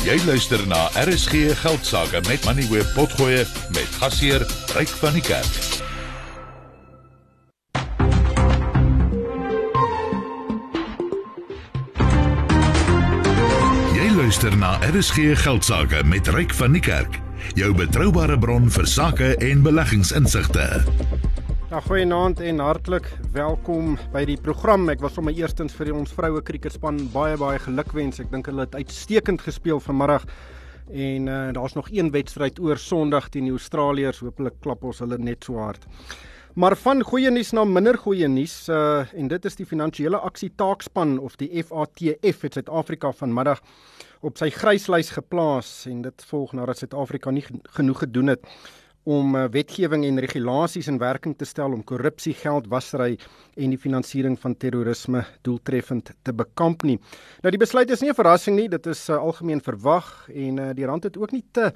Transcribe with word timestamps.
Jy 0.00 0.14
luister 0.24 0.62
na 0.64 0.86
RSG 0.96 1.52
Geldsaake 1.60 2.22
met 2.24 2.44
Money 2.44 2.64
Web 2.70 2.88
Potgoe 2.94 3.44
met 3.74 3.88
gasheer 4.00 4.40
Ryk 4.72 4.88
van 4.88 5.12
die 5.12 5.20
Kerk. 5.20 5.58
Jy 13.92 14.08
luister 14.16 14.56
na 14.56 14.78
RSG 14.88 15.36
Geldsaake 15.44 16.00
met 16.08 16.32
Ryk 16.32 16.56
van 16.56 16.72
die 16.72 16.80
Kerk, 16.80 17.20
jou 17.60 17.74
betroubare 17.76 18.40
bron 18.40 18.72
vir 18.72 18.88
sake 18.88 19.34
en 19.36 19.60
beleggingsinsigte. 19.68 20.80
Ja, 21.70 21.78
goeienaand 21.80 22.40
en 22.42 22.58
hartlik 22.58 23.04
welkom 23.30 23.92
by 24.10 24.24
die 24.26 24.34
program. 24.42 24.88
Ek 24.90 25.04
was 25.04 25.12
sommer 25.14 25.36
eerstens 25.38 25.76
vir 25.78 25.92
ons 25.94 26.10
vroue 26.10 26.40
kriketspan 26.42 26.96
baie 27.12 27.36
baie 27.38 27.60
gelukwens. 27.62 28.18
Ek 28.18 28.32
dink 28.32 28.50
hulle 28.50 28.64
het 28.64 28.74
uitstekend 28.74 29.44
gespeel 29.46 29.78
vanmiddag. 29.84 30.24
En 30.90 31.28
uh, 31.30 31.36
daar's 31.54 31.76
nog 31.78 31.92
een 31.94 32.10
wedstryd 32.10 32.58
oor 32.58 32.74
Sondag 32.82 33.28
teen 33.30 33.46
die 33.46 33.54
Australiërs. 33.54 34.18
Hoopelik 34.18 34.58
klap 34.66 34.82
ons 34.82 34.98
hulle 35.04 35.20
net 35.22 35.46
so 35.46 35.62
hard. 35.62 35.86
Maar 36.58 36.74
van 36.74 37.06
goeie 37.06 37.30
nuus 37.30 37.54
na 37.54 37.62
minder 37.62 37.94
goeie 38.02 38.26
nuus 38.26 38.56
uh 38.66 39.06
en 39.14 39.30
dit 39.30 39.46
is 39.46 39.60
die 39.62 39.68
finansiële 39.70 40.18
aksie 40.26 40.50
taakspan 40.58 41.20
of 41.22 41.38
die 41.38 41.52
FATF 41.62 42.42
het 42.48 42.58
Suid-Afrika 42.58 43.14
vanmiddag 43.14 43.62
op 44.26 44.42
sy 44.42 44.50
gryslys 44.50 45.14
geplaas 45.14 45.86
en 45.86 46.02
dit 46.02 46.26
volg 46.32 46.58
nadat 46.58 46.82
Suid-Afrika 46.82 47.30
nie 47.30 47.46
genoeg 47.78 48.02
gedoen 48.02 48.34
het 48.34 48.50
om 49.08 49.34
uh, 49.34 49.46
wetgewing 49.48 50.04
en 50.04 50.20
regulasies 50.20 50.88
in 50.88 50.98
werking 51.00 51.36
te 51.38 51.46
stel 51.48 51.72
om 51.72 51.84
korrupsie, 51.84 52.34
geldwasery 52.36 53.16
en 53.56 53.72
die 53.72 53.80
finansiering 53.80 54.36
van 54.38 54.56
terrorisme 54.60 55.24
doeltreffend 55.46 56.12
te 56.22 56.34
bekamp 56.36 56.84
nie. 56.84 56.98
Nou 57.40 57.50
die 57.50 57.60
besluit 57.60 57.90
is 57.90 58.02
nie 58.02 58.10
'n 58.10 58.14
verrassing 58.14 58.56
nie, 58.56 58.68
dit 58.68 58.86
is 58.86 59.08
uh, 59.08 59.16
algemeen 59.16 59.60
verwag 59.60 60.28
en 60.28 60.58
uh, 60.58 60.70
die 60.74 60.84
rand 60.84 61.04
het 61.04 61.16
ook 61.16 61.32
nie 61.32 61.44
te 61.52 61.72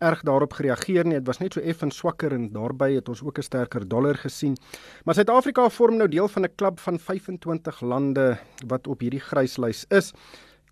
erg 0.00 0.22
daarop 0.22 0.52
gereageer 0.52 1.04
nie. 1.04 1.18
Dit 1.20 1.26
was 1.26 1.38
net 1.38 1.54
so 1.54 1.60
effens 1.60 1.96
swakker 1.96 2.32
en 2.32 2.50
daarbey 2.52 2.94
het 2.94 3.08
ons 3.08 3.22
ook 3.22 3.38
'n 3.38 3.42
sterker 3.42 3.88
dollar 3.88 4.14
gesien. 4.14 4.56
Maar 5.04 5.14
Suid-Afrika 5.14 5.68
vorm 5.70 5.96
nou 5.96 6.08
deel 6.08 6.28
van 6.28 6.42
'n 6.42 6.54
klub 6.56 6.80
van 6.80 6.98
25 6.98 7.80
lande 7.80 8.38
wat 8.66 8.86
op 8.86 9.00
hierdie 9.00 9.20
gryslys 9.20 9.84
is. 9.90 10.12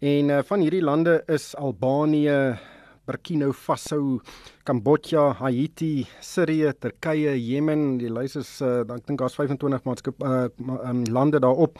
En 0.01 0.29
uh, 0.29 0.43
van 0.43 0.61
hierdie 0.61 0.83
lande 0.83 1.23
is 1.27 1.55
Albanië, 1.57 2.59
Burkina 3.13 3.53
Faso, 3.53 4.21
Kambodja, 4.65 5.35
Haiti, 5.35 6.07
Sirië, 6.21 6.73
Turkye, 6.81 7.37
Jemen, 7.37 7.99
die 8.01 8.09
lys 8.09 8.39
is 8.41 8.55
uh, 8.65 8.81
ek 8.87 9.05
dink 9.05 9.21
daar's 9.21 9.37
25 9.37 9.85
maatskap 9.85 10.25
uh, 10.25 10.47
um, 10.89 11.03
lande 11.13 11.43
daarop. 11.43 11.77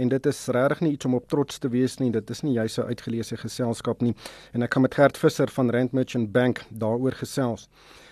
En 0.00 0.08
dit 0.08 0.26
is 0.26 0.38
regtig 0.56 0.80
nie 0.80 0.94
iets 0.94 1.04
om 1.04 1.18
op 1.18 1.26
trots 1.28 1.60
te 1.60 1.68
wees 1.68 1.98
nie. 2.00 2.08
Dit 2.14 2.30
is 2.32 2.40
nie 2.40 2.54
juis 2.56 2.78
'n 2.78 2.88
uitgeleese 2.88 3.36
geselskap 3.36 4.00
nie. 4.00 4.14
En 4.54 4.62
ek 4.62 4.70
kan 4.70 4.82
met 4.82 4.94
Gert 4.94 5.18
Visser 5.18 5.50
van 5.52 5.70
Rand 5.70 5.92
Merchant 5.92 6.32
Bank 6.32 6.64
daaroor 6.70 7.12
gesels. 7.12 7.68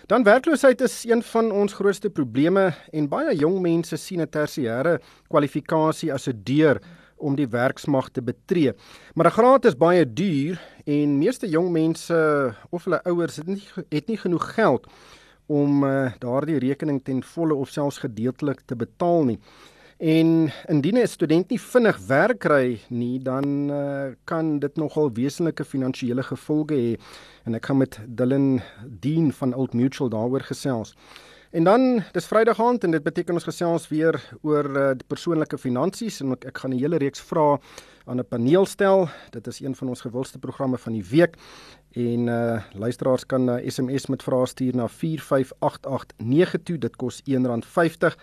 Dan 0.07 0.23
werkloosheid 0.23 0.81
is 0.81 1.03
een 1.09 1.23
van 1.23 1.51
ons 1.51 1.73
grootste 1.73 2.09
probleme 2.09 2.73
en 2.93 3.09
baie 3.09 3.35
jong 3.35 3.59
mense 3.61 3.97
sien 3.97 4.21
'n 4.21 4.29
tersiêre 4.29 4.99
kwalifikasie 5.29 6.13
as 6.13 6.27
'n 6.27 6.41
deur 6.43 6.79
om 7.21 7.35
die 7.35 7.47
werksmag 7.47 8.09
te 8.09 8.21
betree. 8.21 8.73
Maar 9.15 9.27
'n 9.27 9.37
graad 9.37 9.65
is 9.65 9.77
baie 9.77 10.05
duur 10.05 10.59
en 10.85 11.17
meeste 11.17 11.49
jong 11.49 11.71
mense 11.71 12.17
of 12.69 12.83
hulle 12.83 13.03
ouers 13.03 13.35
het 13.35 13.47
nie 13.47 13.61
het 13.89 14.07
nie 14.07 14.17
genoeg 14.17 14.53
geld 14.53 14.87
om 15.45 15.83
uh, 15.83 16.11
daardie 16.19 16.59
rekening 16.59 17.03
ten 17.03 17.23
volle 17.23 17.53
of 17.53 17.69
selfs 17.69 17.97
gedeeltelik 17.97 18.61
te 18.65 18.75
betaal 18.75 19.23
nie. 19.23 19.39
En 20.01 20.49
indien 20.67 20.97
'n 20.97 21.07
student 21.07 21.49
nie 21.49 21.59
vinnig 21.61 21.97
werk 22.07 22.39
kry 22.39 22.79
nie, 22.89 23.19
dan 23.19 23.69
uh, 23.71 24.09
kan 24.23 24.59
dit 24.59 24.75
nogal 24.75 25.11
wesenlike 25.13 25.63
finansiële 25.63 26.23
gevolge 26.23 26.73
hê. 26.73 26.99
En 27.45 27.53
ek 27.53 27.65
gaan 27.65 27.77
met 27.77 27.99
Dylan 28.07 28.61
Dean 28.99 29.31
van 29.31 29.53
Old 29.53 29.73
Mutual 29.73 30.09
daaroor 30.09 30.41
gesels. 30.41 30.95
En 31.51 31.63
dan 31.63 32.03
dis 32.11 32.25
Vrydag 32.25 32.61
aand 32.63 32.83
en 32.83 32.91
dit 32.91 33.03
beteken 33.03 33.35
ons 33.35 33.43
gesels 33.43 33.87
weer 33.91 34.15
oor 34.41 34.67
uh, 34.71 34.83
die 34.95 35.07
persoonlike 35.07 35.57
finansies 35.59 36.21
en 36.23 36.31
ek, 36.37 36.45
ek 36.47 36.61
gaan 36.63 36.71
'n 36.71 36.79
hele 36.79 36.99
reeks 37.03 37.19
vrae 37.19 37.57
aan 38.07 38.23
'n 38.23 38.27
paneel 38.27 38.65
stel. 38.65 39.09
Dit 39.35 39.47
is 39.47 39.59
een 39.59 39.75
van 39.75 39.87
ons 39.87 40.01
gewildste 40.01 40.39
programme 40.39 40.77
van 40.77 40.93
die 40.93 41.03
week. 41.03 41.35
En 41.91 42.27
uh 42.27 42.61
luisteraars 42.73 43.25
kan 43.25 43.49
uh, 43.49 43.67
SMS 43.67 44.07
met 44.07 44.23
vrae 44.23 44.45
stuur 44.45 44.75
na 44.75 44.87
45889 44.87 46.63
toe. 46.63 46.77
Dit 46.77 46.95
kos 46.95 47.21
R1.50. 47.27 48.15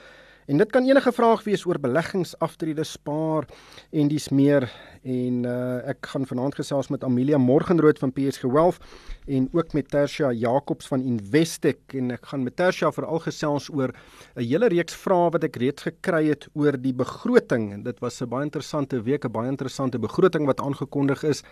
En 0.49 0.57
dit 0.57 0.71
kan 0.73 0.87
enige 0.89 1.13
vraag 1.13 1.43
wees 1.45 1.67
oor 1.69 1.77
beleggings, 1.77 2.31
aftrede, 2.41 2.85
spaar 2.85 3.45
en 3.93 4.09
dis 4.09 4.29
meer. 4.33 4.65
En 5.05 5.43
uh, 5.45 5.91
ek 5.93 6.09
gaan 6.09 6.25
vanaand 6.27 6.57
gesels 6.57 6.89
met 6.89 7.05
Amelia 7.05 7.37
Morgenrood 7.37 8.01
van 8.01 8.15
PSG 8.17 8.49
Wealth 8.49 8.81
en 9.29 9.51
ook 9.53 9.77
met 9.77 9.91
Tersia 9.93 10.31
Jacobs 10.33 10.89
van 10.89 11.05
Investec 11.05 11.93
en 12.01 12.15
ek 12.17 12.33
gaan 12.33 12.47
met 12.49 12.57
Tersia 12.57 12.89
veral 12.97 13.21
gesels 13.27 13.69
oor 13.69 13.93
'n 13.93 14.49
hele 14.49 14.73
reeks 14.73 14.97
vrae 14.97 15.29
wat 15.37 15.45
ek 15.45 15.61
reeds 15.61 15.83
gekry 15.85 16.25
het 16.33 16.49
oor 16.55 16.81
die 16.81 16.97
begroting. 16.97 17.85
Dit 17.85 18.01
was 18.01 18.23
'n 18.23 18.29
baie 18.33 18.49
interessante 18.49 19.03
week, 19.03 19.25
'n 19.29 19.33
baie 19.33 19.53
interessante 19.53 19.99
begroting 19.99 20.47
wat 20.47 20.61
aangekondig 20.61 21.25
is. 21.29 21.45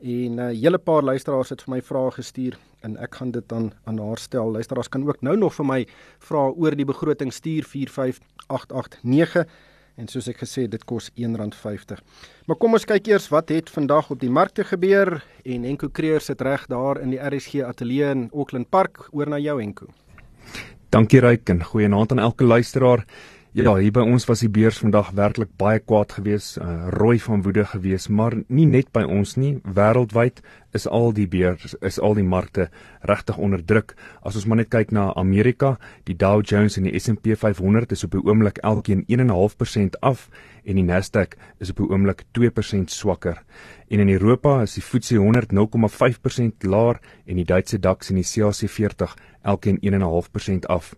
En 0.00 0.34
'n 0.34 0.38
uh, 0.38 0.60
hele 0.60 0.78
paar 0.78 1.02
luisteraars 1.02 1.48
het 1.48 1.62
vir 1.62 1.74
my 1.74 1.82
vrae 1.82 2.10
gestuur 2.10 2.58
en 2.80 2.96
ek 2.96 3.14
gaan 3.14 3.30
dit 3.30 3.48
dan 3.48 3.72
aan 3.84 3.98
haar 3.98 4.18
stel. 4.18 4.50
Luisteraars 4.52 4.88
kan 4.88 5.06
ook 5.08 5.20
nou 5.20 5.36
nog 5.36 5.54
vir 5.54 5.66
my 5.66 5.86
vra 6.18 6.48
oor 6.56 6.76
die 6.76 6.84
begroting 6.84 7.32
stuur 7.32 7.64
45889 7.64 9.46
en 9.96 10.08
soos 10.08 10.28
ek 10.28 10.42
gesê 10.42 10.66
dit 10.70 10.84
kos 10.84 11.10
R1.50. 11.14 12.00
Maar 12.46 12.56
kom 12.56 12.72
ons 12.72 12.86
kyk 12.88 13.06
eers 13.06 13.28
wat 13.32 13.48
het 13.54 13.70
vandag 13.70 14.10
op 14.10 14.20
die 14.20 14.30
markte 14.30 14.64
gebeur 14.64 15.20
en 15.44 15.64
Enko 15.64 15.88
Creer 15.88 16.20
sit 16.20 16.42
reg 16.42 16.66
daar 16.66 17.00
in 17.00 17.14
die 17.14 17.20
RSG 17.22 17.62
ateljee 17.62 18.10
in 18.10 18.28
Auckland 18.32 18.70
Park 18.70 19.08
oor 19.12 19.30
na 19.30 19.38
jou 19.38 19.60
Enko. 19.62 19.86
Dankie 20.90 21.20
Ryk 21.20 21.48
en 21.50 21.64
goeienaand 21.64 22.12
aan 22.12 22.22
elke 22.22 22.44
luisteraar. 22.44 23.04
Ja, 23.54 23.76
hier 23.78 23.92
by 23.94 24.02
ons 24.02 24.24
was 24.26 24.40
die 24.42 24.48
beurs 24.50 24.80
vandag 24.82 25.12
werklik 25.14 25.52
baie 25.62 25.78
kwaad 25.78 26.16
geweest, 26.16 26.56
uh, 26.58 26.88
rooi 26.90 27.20
van 27.22 27.44
woede 27.44 27.62
geweest, 27.70 28.08
maar 28.10 28.34
nie 28.50 28.64
net 28.66 28.88
by 28.90 29.04
ons 29.06 29.36
nie, 29.38 29.52
wêreldwyd 29.76 30.40
is 30.74 30.88
al 30.90 31.12
die 31.14 31.28
beurs, 31.30 31.76
is 31.78 32.00
al 32.02 32.16
die 32.18 32.26
markte 32.26 32.66
regtig 33.06 33.38
onder 33.38 33.62
druk. 33.62 33.94
As 34.26 34.34
ons 34.34 34.48
maar 34.50 34.58
net 34.58 34.72
kyk 34.74 34.90
na 34.90 35.12
Amerika, 35.14 35.76
die 36.10 36.16
Dow 36.18 36.42
Jones 36.42 36.80
en 36.80 36.88
die 36.88 36.98
S&P 36.98 37.36
500 37.38 37.94
is 37.94 38.02
op 38.02 38.16
die 38.16 38.24
oomblik 38.26 38.58
elkeen 38.66 39.04
1.5% 39.06 40.00
af 40.02 40.26
en 40.64 40.80
die 40.80 40.86
Nasdaq 40.88 41.38
is 41.62 41.70
op 41.70 41.84
die 41.84 41.86
oomblik 41.94 42.26
2% 42.34 42.90
swakker. 42.90 43.38
En 43.86 44.02
in 44.02 44.10
Europa 44.10 44.64
is 44.66 44.74
die 44.74 44.82
FTSE 44.82 45.22
100 45.22 45.54
0.5% 45.54 46.66
laer 46.66 46.98
en 47.22 47.38
die 47.38 47.46
Duitse 47.46 47.78
DAX 47.78 48.10
en 48.10 48.18
die 48.18 48.26
CAC 48.26 48.66
40 48.66 49.14
elkeen 49.44 49.78
1.5% 49.78 50.66
af. 50.66 50.96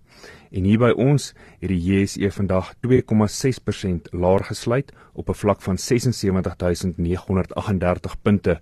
En 0.56 0.64
hier 0.64 0.80
by 0.80 0.88
ons 0.96 1.34
het 1.60 1.68
die 1.68 1.82
JSE 1.84 2.30
vandag 2.32 2.70
2,6% 2.80 4.08
laer 4.16 4.40
gesluit 4.48 4.88
op 5.12 5.28
'n 5.28 5.36
vlak 5.36 5.60
van 5.60 5.76
76938 5.78 8.16
punte. 8.22 8.60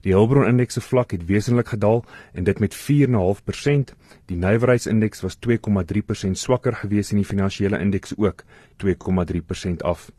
Die 0.00 0.12
Hulbron 0.12 0.46
indeks 0.46 0.74
se 0.74 0.80
vlak 0.80 1.10
het 1.10 1.24
wesentlik 1.24 1.68
gedaal 1.68 2.04
en 2.32 2.44
dit 2.44 2.58
met 2.58 2.74
4,5%. 2.74 3.94
Die 4.24 4.36
nywerheidsindeks 4.36 5.20
was 5.20 5.36
2,3% 5.36 6.38
swakker 6.38 6.74
gewees 6.74 7.10
en 7.10 7.16
die 7.16 7.24
finansiële 7.24 7.78
indeks 7.78 8.16
ook 8.16 8.44
2,3% 8.76 9.82
af. 9.82 10.10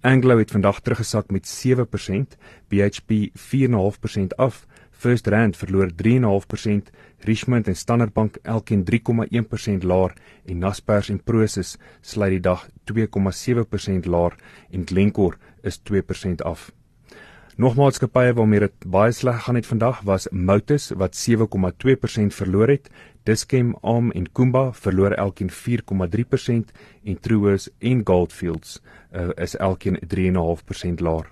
Anglo 0.00 0.38
het 0.38 0.50
vandag 0.50 0.80
teruggesak 0.80 1.30
met 1.30 1.46
7%, 1.46 2.36
BHP 2.68 3.10
4,5% 3.32 4.36
af. 4.36 4.66
First 5.04 5.26
Rand 5.26 5.56
verloor 5.60 5.90
3.5%, 6.02 6.88
Richmond 7.28 7.66
en 7.68 7.76
Standard 7.76 8.12
Bank 8.12 8.38
elkeen 8.42 8.84
3.1% 8.88 9.84
laer 9.84 10.14
en 10.46 10.58
Naspers 10.58 11.10
en 11.12 11.18
Prosus 11.20 11.74
sluit 12.00 12.32
die 12.32 12.40
dag 12.40 12.62
2.7% 12.88 14.08
laer 14.08 14.38
en 14.72 14.86
Glencore 14.88 15.36
is 15.60 15.76
2% 15.90 16.40
af. 16.48 16.70
Nog 17.60 17.76
maatskappye 17.76 18.32
waarmee 18.32 18.64
dit 18.64 18.88
baie 18.96 19.12
sleg 19.12 19.44
gaan 19.44 19.60
het 19.60 19.68
vandag 19.68 20.00
was 20.08 20.30
Motus 20.32 20.88
wat 20.96 21.20
7.2% 21.20 22.32
verloor 22.40 22.72
het, 22.72 22.88
Dischem, 23.28 23.76
ARM 23.82 24.10
en 24.16 24.32
Kumba 24.32 24.70
verloor 24.72 25.12
elkeen 25.20 25.52
4.3% 25.52 26.72
en 27.04 27.20
Truworths 27.20 27.68
en 27.78 28.00
Goldfields 28.08 28.80
uh, 29.12 29.28
is 29.36 29.56
elkeen 29.56 30.00
3.5% 30.16 31.04
laer. 31.04 31.28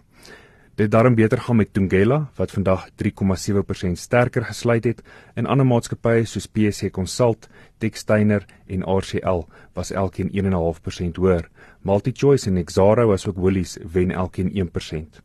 Dit 0.75 0.91
daarom 0.91 1.15
beter 1.15 1.39
gaan 1.39 1.57
met 1.57 1.73
Tungela 1.73 2.31
wat 2.35 2.51
vandag 2.51 2.89
3,7% 2.91 3.93
sterker 3.93 4.45
gesluit 4.45 4.85
het 4.85 5.03
en 5.35 5.47
ander 5.47 5.67
maatskappye 5.67 6.25
soos 6.25 6.47
PSC 6.49 6.89
Consult, 6.91 7.49
Textainer 7.79 8.47
en 8.67 8.87
RCL 8.89 9.45
was 9.77 9.91
elkeen 9.91 10.31
1,5% 10.33 11.21
hoër. 11.21 11.51
MultiChoice 11.83 12.49
en 12.49 12.57
Exxaro 12.57 13.07
was 13.07 13.27
ook 13.29 13.37
Woolies 13.37 13.77
wen 13.93 14.11
elkeen 14.11 14.71
1%. 14.71 15.21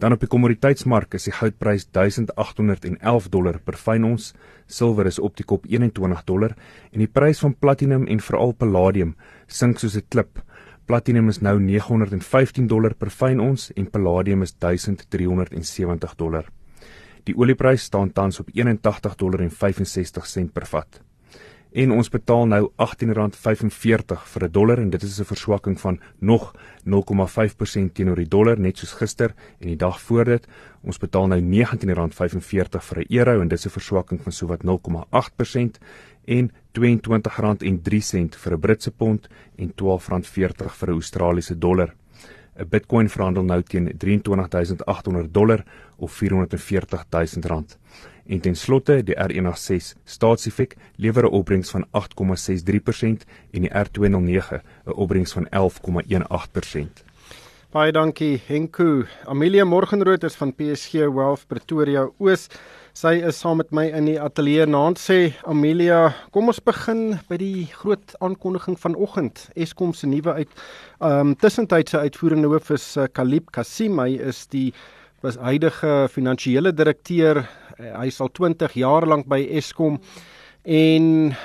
Dan 0.00 0.12
op 0.12 0.20
die 0.20 0.28
kommoditeitsmark 0.32 1.14
is 1.14 1.28
die 1.28 1.34
goudprys 1.36 1.84
1811 1.92 3.28
dollar 3.28 3.58
per 3.60 3.76
fyn 3.76 4.06
ons, 4.08 4.32
silwer 4.66 5.06
is 5.06 5.18
op 5.18 5.36
die 5.36 5.44
kop 5.44 5.66
21 5.68 6.24
dollar 6.24 6.56
en 6.90 7.04
die 7.04 7.10
prys 7.20 7.44
van 7.44 7.52
platinum 7.52 8.06
en 8.08 8.24
veral 8.24 8.56
palladium 8.56 9.12
sink 9.46 9.78
soos 9.78 9.96
'n 9.96 10.08
klip 10.08 10.40
Platinum 10.90 11.28
is 11.30 11.36
nou 11.38 11.60
915 11.62 12.64
dollar 12.66 12.96
per 12.98 13.12
fyn 13.14 13.38
ons 13.38 13.68
en 13.78 13.84
palladium 13.94 14.40
is 14.42 14.56
1370 14.58 16.16
dollar. 16.18 16.48
Die 17.28 17.36
olieprys 17.38 17.84
staan 17.86 18.10
tans 18.10 18.42
op 18.42 18.50
81.65 18.50 20.50
per 20.50 20.66
vat 20.72 20.98
en 21.72 21.92
ons 21.94 22.08
betaal 22.08 22.46
nou 22.46 22.72
R18.45 22.82 24.24
vir 24.32 24.44
'n 24.44 24.52
dollar 24.52 24.78
en 24.78 24.90
dit 24.90 25.02
is 25.02 25.20
'n 25.20 25.24
verswakking 25.24 25.80
van 25.80 26.00
nog 26.18 26.54
0,5% 26.84 27.94
teenoor 27.94 28.16
die 28.16 28.28
dollar 28.28 28.58
net 28.58 28.78
soos 28.78 28.92
gister 28.92 29.34
en 29.60 29.66
die 29.66 29.76
dag 29.76 30.00
voor 30.00 30.24
dit. 30.24 30.46
Ons 30.82 30.98
betaal 30.98 31.26
nou 31.26 31.40
R19.45 31.40 32.82
vir 32.82 32.98
'n 32.98 33.06
euro 33.08 33.40
en 33.40 33.48
dit 33.48 33.58
is 33.58 33.66
'n 33.66 33.70
verswakking 33.70 34.22
van 34.22 34.32
sowat 34.32 34.62
0,8% 34.62 35.78
en 36.24 36.50
R22.03 36.72 38.36
vir 38.36 38.52
'n 38.52 38.60
Britse 38.60 38.90
pond 38.90 39.28
en 39.56 39.72
R12.40 39.72 40.74
vir 40.74 40.88
'n 40.88 40.92
Australiese 40.92 41.58
dollar. 41.58 41.94
'n 42.58 42.68
Bitcoin 42.68 43.08
verhandel 43.08 43.44
nou 43.44 43.62
teen 43.62 43.92
23800 43.96 45.34
dollar 45.34 45.64
of 45.96 46.12
440000 46.12 47.44
rand. 47.44 47.78
En 48.30 48.38
ten 48.40 48.54
slotte, 48.54 49.00
die 49.02 49.16
R186 49.18 49.96
staatsiefek 50.06 50.76
lewer 51.02 51.24
'n 51.26 51.34
opbrengs 51.34 51.70
van 51.70 51.84
8,63% 51.90 53.24
en 53.50 53.60
die 53.66 53.70
R209 53.70 54.62
'n 54.86 54.92
opbrengs 54.94 55.32
van 55.32 55.46
11,18%. 55.50 57.02
Baie 57.70 57.92
dankie 57.92 58.40
Henku. 58.46 59.06
Amelia 59.24 59.64
Morgenrood 59.64 60.24
is 60.24 60.34
van 60.34 60.54
PSG 60.54 60.92
Wealth 60.92 61.44
Pretoria 61.46 62.08
Oos. 62.18 62.48
Sy 62.92 63.12
is 63.26 63.38
saam 63.38 63.56
met 63.56 63.70
my 63.70 63.84
in 63.86 64.04
die 64.04 64.20
ateljee. 64.20 64.66
Naand 64.66 64.98
sê 64.98 65.32
Amelia, 65.44 66.14
kom 66.30 66.46
ons 66.46 66.62
begin 66.62 67.18
by 67.28 67.36
die 67.36 67.66
groot 67.72 68.14
aankondiging 68.20 68.78
vanoggend. 68.78 69.48
Eskom 69.54 69.92
se 69.92 70.06
nuwe 70.06 70.32
uit 70.32 70.50
ehm 71.00 71.20
um, 71.20 71.36
tussentydse 71.36 71.98
uitvoerende 71.98 72.48
hoof 72.48 72.70
is 72.70 72.96
uh, 72.96 73.06
Kalib 73.12 73.50
Kasim. 73.50 73.98
Hy 73.98 74.18
is 74.18 74.46
die 74.46 74.72
was 75.22 75.36
huidige 75.36 76.08
finansiële 76.08 76.72
direkteur 76.72 77.44
Eh, 77.80 77.92
hy 77.96 78.10
sal 78.12 78.28
20 78.28 78.74
jaar 78.76 79.06
lank 79.08 79.28
by 79.30 79.40
Eskom 79.56 79.96
en 80.68 81.04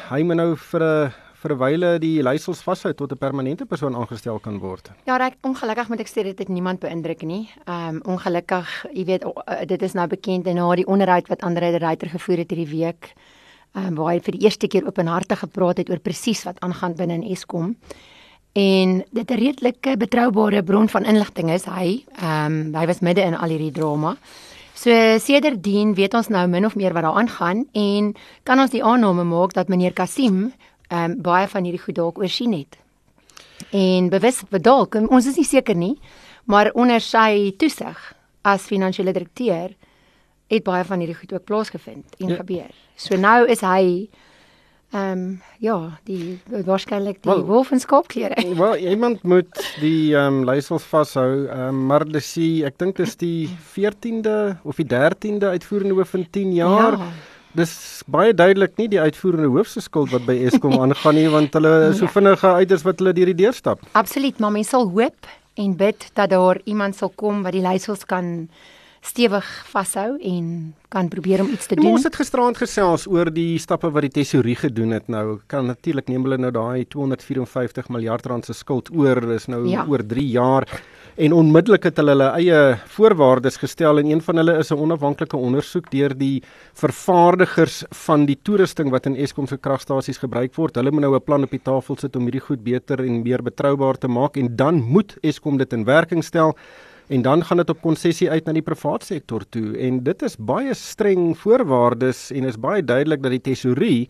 hy 0.10 0.24
moet 0.28 0.36
nou 0.36 0.56
vir 0.56 0.84
'n 0.84 1.14
vir 1.42 1.52
'n 1.54 1.60
wyle 1.60 2.00
die 2.00 2.24
leiersels 2.24 2.62
vashou 2.62 2.94
tot 2.94 3.12
'n 3.12 3.18
permanente 3.18 3.66
persoon 3.66 3.96
aangestel 3.96 4.40
kan 4.40 4.60
word. 4.60 4.92
Ja, 5.06 5.18
ek 5.18 5.38
ongelukkig 5.44 5.90
moet 5.90 6.00
ek 6.00 6.10
sê 6.10 6.24
dit 6.24 6.40
het 6.40 6.50
niemand 6.50 6.80
beïndruk 6.80 7.24
nie. 7.24 7.50
Ehm 7.68 7.96
um, 7.96 8.02
ongelukkig, 8.16 8.86
jy 8.94 9.06
weet 9.06 9.24
uh, 9.24 9.66
dit 9.66 9.82
is 9.82 9.94
nou 9.94 10.08
bekend 10.08 10.48
en 10.48 10.56
na 10.56 10.76
die 10.76 10.88
onderhoud 10.88 11.28
wat 11.28 11.42
Andre 11.42 11.72
de 11.72 11.78
Ruyter 11.78 12.10
gevoer 12.10 12.38
het 12.38 12.52
hierdie 12.52 12.80
week, 12.80 13.14
ehm 13.76 13.88
um, 13.88 13.96
waar 13.96 14.14
hy 14.14 14.20
vir 14.20 14.31
die 14.31 14.44
eerste 14.44 14.68
keer 14.68 14.86
openhartig 14.86 15.40
gepraat 15.40 15.78
het 15.78 15.90
oor 15.90 16.00
presies 16.00 16.44
wat 16.44 16.60
aangaan 16.60 16.96
binne 16.96 17.14
in 17.14 17.31
Eskom. 17.31 17.78
En 18.54 19.06
dit 19.12 19.31
'n 19.31 19.38
redelike 19.38 19.98
betroubare 19.98 20.64
bron 20.64 20.90
van 20.90 21.06
inligting 21.06 21.52
is 21.52 21.66
hy. 21.66 22.04
Ehm 22.20 22.52
um, 22.52 22.76
hy 22.76 22.86
was 22.86 23.00
midde 23.00 23.22
in 23.22 23.36
al 23.36 23.50
hierdie 23.50 23.72
drama. 23.72 24.18
So 24.75 24.92
sedertdien 25.24 25.94
weet 25.95 26.13
ons 26.13 26.27
nou 26.27 26.44
min 26.51 26.66
of 26.68 26.75
meer 26.75 26.94
wat 26.94 27.06
daar 27.07 27.16
aangaan 27.22 27.63
en 27.72 28.12
kan 28.44 28.60
ons 28.60 28.74
die 28.74 28.83
aanname 28.83 29.24
maak 29.24 29.56
dat 29.56 29.72
meneer 29.72 29.95
Kasim 29.95 30.51
ehm 30.92 31.12
um, 31.12 31.22
baie 31.22 31.48
van 31.48 31.63
hierdie 31.63 31.81
goed 31.81 31.95
dalk 31.95 32.19
oorsien 32.19 32.54
het. 32.54 32.77
En 33.72 34.10
bewus 34.10 34.44
dalk, 34.50 34.95
ons 35.10 35.25
is 35.25 35.39
nie 35.39 35.48
seker 35.48 35.75
nie, 35.75 35.95
maar 36.45 36.69
onder 36.74 37.01
sy 37.01 37.56
toesig 37.57 38.13
as 38.44 38.68
finansiële 38.69 39.13
direkteur 39.13 39.74
het 40.48 40.63
baie 40.63 40.83
van 40.86 41.01
hierdie 41.01 41.18
goed 41.18 41.33
ook 41.33 41.48
plaasgevind 41.48 42.19
en 42.19 42.30
ja. 42.30 42.36
gebeur. 42.36 42.69
So 42.95 43.18
nou 43.18 43.48
is 43.50 43.63
hy 43.66 44.10
Ehm 44.94 45.12
um, 45.12 45.42
ja, 45.60 45.76
die 46.06 46.40
waarskynlik 46.66 47.18
die 47.24 47.32
well, 47.32 47.42
wolf 47.44 47.72
en 47.72 47.80
skaapklere. 47.80 48.36
Wel, 48.62 48.78
iemand 48.78 49.24
moet 49.24 49.50
die 49.82 50.16
ehm 50.16 50.42
um, 50.42 50.44
leiersels 50.46 50.84
vashou. 50.84 51.48
Ehm 51.48 51.68
um, 51.68 51.86
maar 51.90 52.06
dis 52.06 52.34
die 52.34 52.66
ek 52.66 52.78
dink 52.80 52.96
dis 53.02 53.16
die 53.18 53.50
14de 53.74 54.58
of 54.64 54.78
die 54.80 54.88
13de 54.88 55.56
uitvoerende 55.58 55.98
hoof 55.98 56.14
in 56.14 56.28
10 56.32 56.54
jaar. 56.54 57.00
Ja. 57.00 57.10
Dis 57.56 58.04
baie 58.12 58.34
duidelik 58.34 58.78
nie 58.78 58.88
die 58.92 59.02
uitvoerende 59.02 59.50
hoof 59.50 59.74
se 59.74 59.82
skuld 59.82 60.12
wat 60.12 60.26
by 60.28 60.38
Eskom 60.48 60.78
aangaan 60.84 61.16
nie 61.16 61.28
want 61.34 61.58
hulle 61.58 61.74
is 61.90 61.98
so 61.98 62.06
ja. 62.06 62.12
vinnige 62.12 62.54
uiters 62.62 62.86
wat 62.88 63.02
hulle 63.02 63.16
deur 63.18 63.34
die 63.34 63.42
deur 63.44 63.58
stap. 63.58 63.84
Absoluut, 63.92 64.40
maar 64.40 64.52
mens 64.52 64.70
sal 64.70 64.90
hoop 64.92 65.34
en 65.56 65.76
bid 65.76 66.10
dat 66.14 66.30
daar 66.30 66.62
iemand 66.64 66.96
sal 66.96 67.12
kom 67.16 67.44
wat 67.44 67.56
die 67.56 67.64
leiersels 67.64 68.06
kan 68.06 68.50
stewig 69.06 69.46
vashou 69.69 70.16
en 70.18 70.74
kan 70.90 71.07
probeer 71.12 71.44
om 71.44 71.50
iets 71.54 71.68
te 71.68 71.75
doen. 71.75 71.92
Ons 71.94 72.07
het 72.07 72.16
gisteraand 72.16 72.57
gesels 72.57 73.06
oor 73.07 73.30
die 73.34 73.57
stappe 73.62 73.90
wat 73.94 74.07
die 74.07 74.13
tesourier 74.22 74.57
gedoen 74.66 74.96
het. 74.96 75.07
Nou 75.12 75.40
kan 75.52 75.68
natuurlik 75.69 76.10
neem 76.10 76.25
hulle 76.25 76.40
nou 76.42 76.52
daai 76.56 76.86
254 76.90 77.90
miljard 77.94 78.25
rand 78.25 78.48
se 78.48 78.56
skuld 78.57 78.90
oor, 78.96 79.22
is 79.36 79.50
nou 79.52 79.66
ja. 79.69 79.86
oor 79.90 80.04
3 80.06 80.25
jaar 80.31 80.68
en 81.16 81.31
onmiddellik 81.31 81.86
het 81.88 82.00
hulle 82.02 82.12
hulle 82.16 82.30
eie 82.40 82.62
voorwaardes 82.96 83.60
gestel 83.62 84.02
en 84.02 84.10
een 84.10 84.22
van 84.24 84.42
hulle 84.42 84.57
is 84.60 84.72
'n 84.72 84.80
onafhanklike 84.80 85.38
ondersoek 85.38 85.92
deur 85.92 86.18
die 86.18 86.44
vervaardigers 86.74 87.84
van 88.06 88.25
die 88.25 88.40
toerusting 88.42 88.90
wat 88.92 89.06
in 89.06 89.16
Eskom 89.16 89.48
se 89.48 89.57
kragstasies 89.57 90.18
gebruik 90.18 90.56
word. 90.56 90.75
Hulle 90.75 90.92
moet 90.92 91.02
nou 91.02 91.16
'n 91.16 91.24
plan 91.24 91.44
op 91.44 91.52
die 91.52 91.63
tafel 91.63 91.98
sit 91.98 92.16
om 92.16 92.24
hierdie 92.24 92.48
goed 92.48 92.63
beter 92.63 93.00
en 93.00 93.22
meer 93.24 93.44
betroubaar 93.44 93.98
te 93.98 94.07
maak 94.07 94.38
en 94.38 94.56
dan 94.56 94.81
moet 94.81 95.18
Eskom 95.22 95.57
dit 95.57 95.74
in 95.74 95.86
werking 95.86 96.24
stel 96.24 96.56
en 97.07 97.22
dan 97.22 97.44
gaan 97.46 97.57
dit 97.57 97.69
op 97.69 97.81
konsessie 97.81 98.30
uit 98.31 98.46
na 98.46 98.54
die 98.54 98.66
private 98.66 99.06
sektor 99.06 99.46
toe 99.50 99.75
en 99.78 100.04
dit 100.04 100.25
is 100.25 100.38
baie 100.38 100.74
streng 100.74 101.34
voorwaardes 101.38 102.31
en 102.31 102.50
is 102.50 102.60
baie 102.60 102.84
duidelik 102.84 103.22
dat 103.22 103.36
die 103.38 103.46
tesourie 103.52 104.07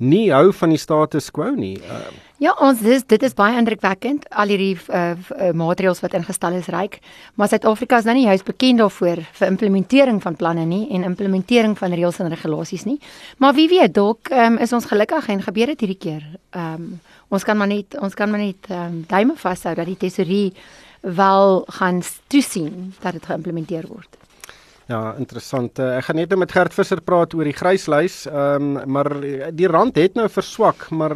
nie 0.00 0.30
hou 0.32 0.48
van 0.56 0.72
die 0.72 0.80
status 0.80 1.28
quo 1.30 1.52
nie. 1.52 1.76
Uh, 1.84 1.98
ja, 2.40 2.54
ons 2.64 2.80
dis 2.80 3.02
dit 3.04 3.24
is 3.26 3.36
baie 3.36 3.58
indrukwekkend 3.60 4.24
al 4.32 4.48
hierdie 4.48 4.72
uh, 4.88 5.12
uh, 5.12 5.50
maatreëls 5.56 6.00
wat 6.00 6.16
ingestel 6.16 6.56
is 6.56 6.70
ryk, 6.72 6.98
maar 7.36 7.50
Suid-Afrika 7.52 8.00
is 8.00 8.08
nou 8.08 8.16
nie 8.16 8.24
juist 8.24 8.48
bekend 8.48 8.80
daarvoor 8.80 9.20
vir 9.36 9.52
implementering 9.52 10.22
van 10.24 10.38
planne 10.40 10.64
nie 10.64 10.86
en 10.96 11.04
implementering 11.10 11.76
van 11.78 11.92
reëls 11.92 12.22
en 12.24 12.32
regulasies 12.32 12.86
nie. 12.88 12.96
Maar 13.44 13.54
wie 13.58 13.68
weet, 13.68 13.92
dalk 13.96 14.32
um, 14.32 14.56
is 14.64 14.72
ons 14.72 14.88
gelukkig 14.88 15.28
en 15.36 15.44
gebeur 15.44 15.74
dit 15.74 15.86
hierdie 15.86 16.00
keer. 16.08 16.26
Ehm 16.56 16.74
um, 16.80 16.92
ons 17.30 17.44
kan 17.46 17.54
maar 17.54 17.68
net 17.70 17.94
ons 18.02 18.14
kan 18.18 18.26
maar 18.26 18.40
net 18.42 18.66
um, 18.74 19.04
duime 19.06 19.36
vashou 19.38 19.70
dat 19.78 19.86
die 19.86 20.00
tesourie 20.00 20.48
wel 21.00 21.64
gaan 21.68 22.02
toesien 22.26 22.94
dat 23.00 23.12
dit 23.12 23.26
geïmplementeer 23.26 23.86
word. 23.88 24.20
Ja, 24.90 25.12
interessant. 25.22 25.78
Eh, 25.78 26.00
ek 26.00 26.08
gaan 26.08 26.18
net 26.18 26.32
met 26.34 26.50
Gert 26.50 26.74
Visser 26.74 26.98
praat 27.06 27.34
oor 27.38 27.46
die 27.46 27.54
gryslys. 27.54 28.24
Ehm 28.26 28.76
um, 28.80 28.90
maar 28.90 29.12
die 29.54 29.68
rand 29.70 29.98
het 30.00 30.16
nou 30.18 30.26
verswak, 30.28 30.88
maar 30.90 31.14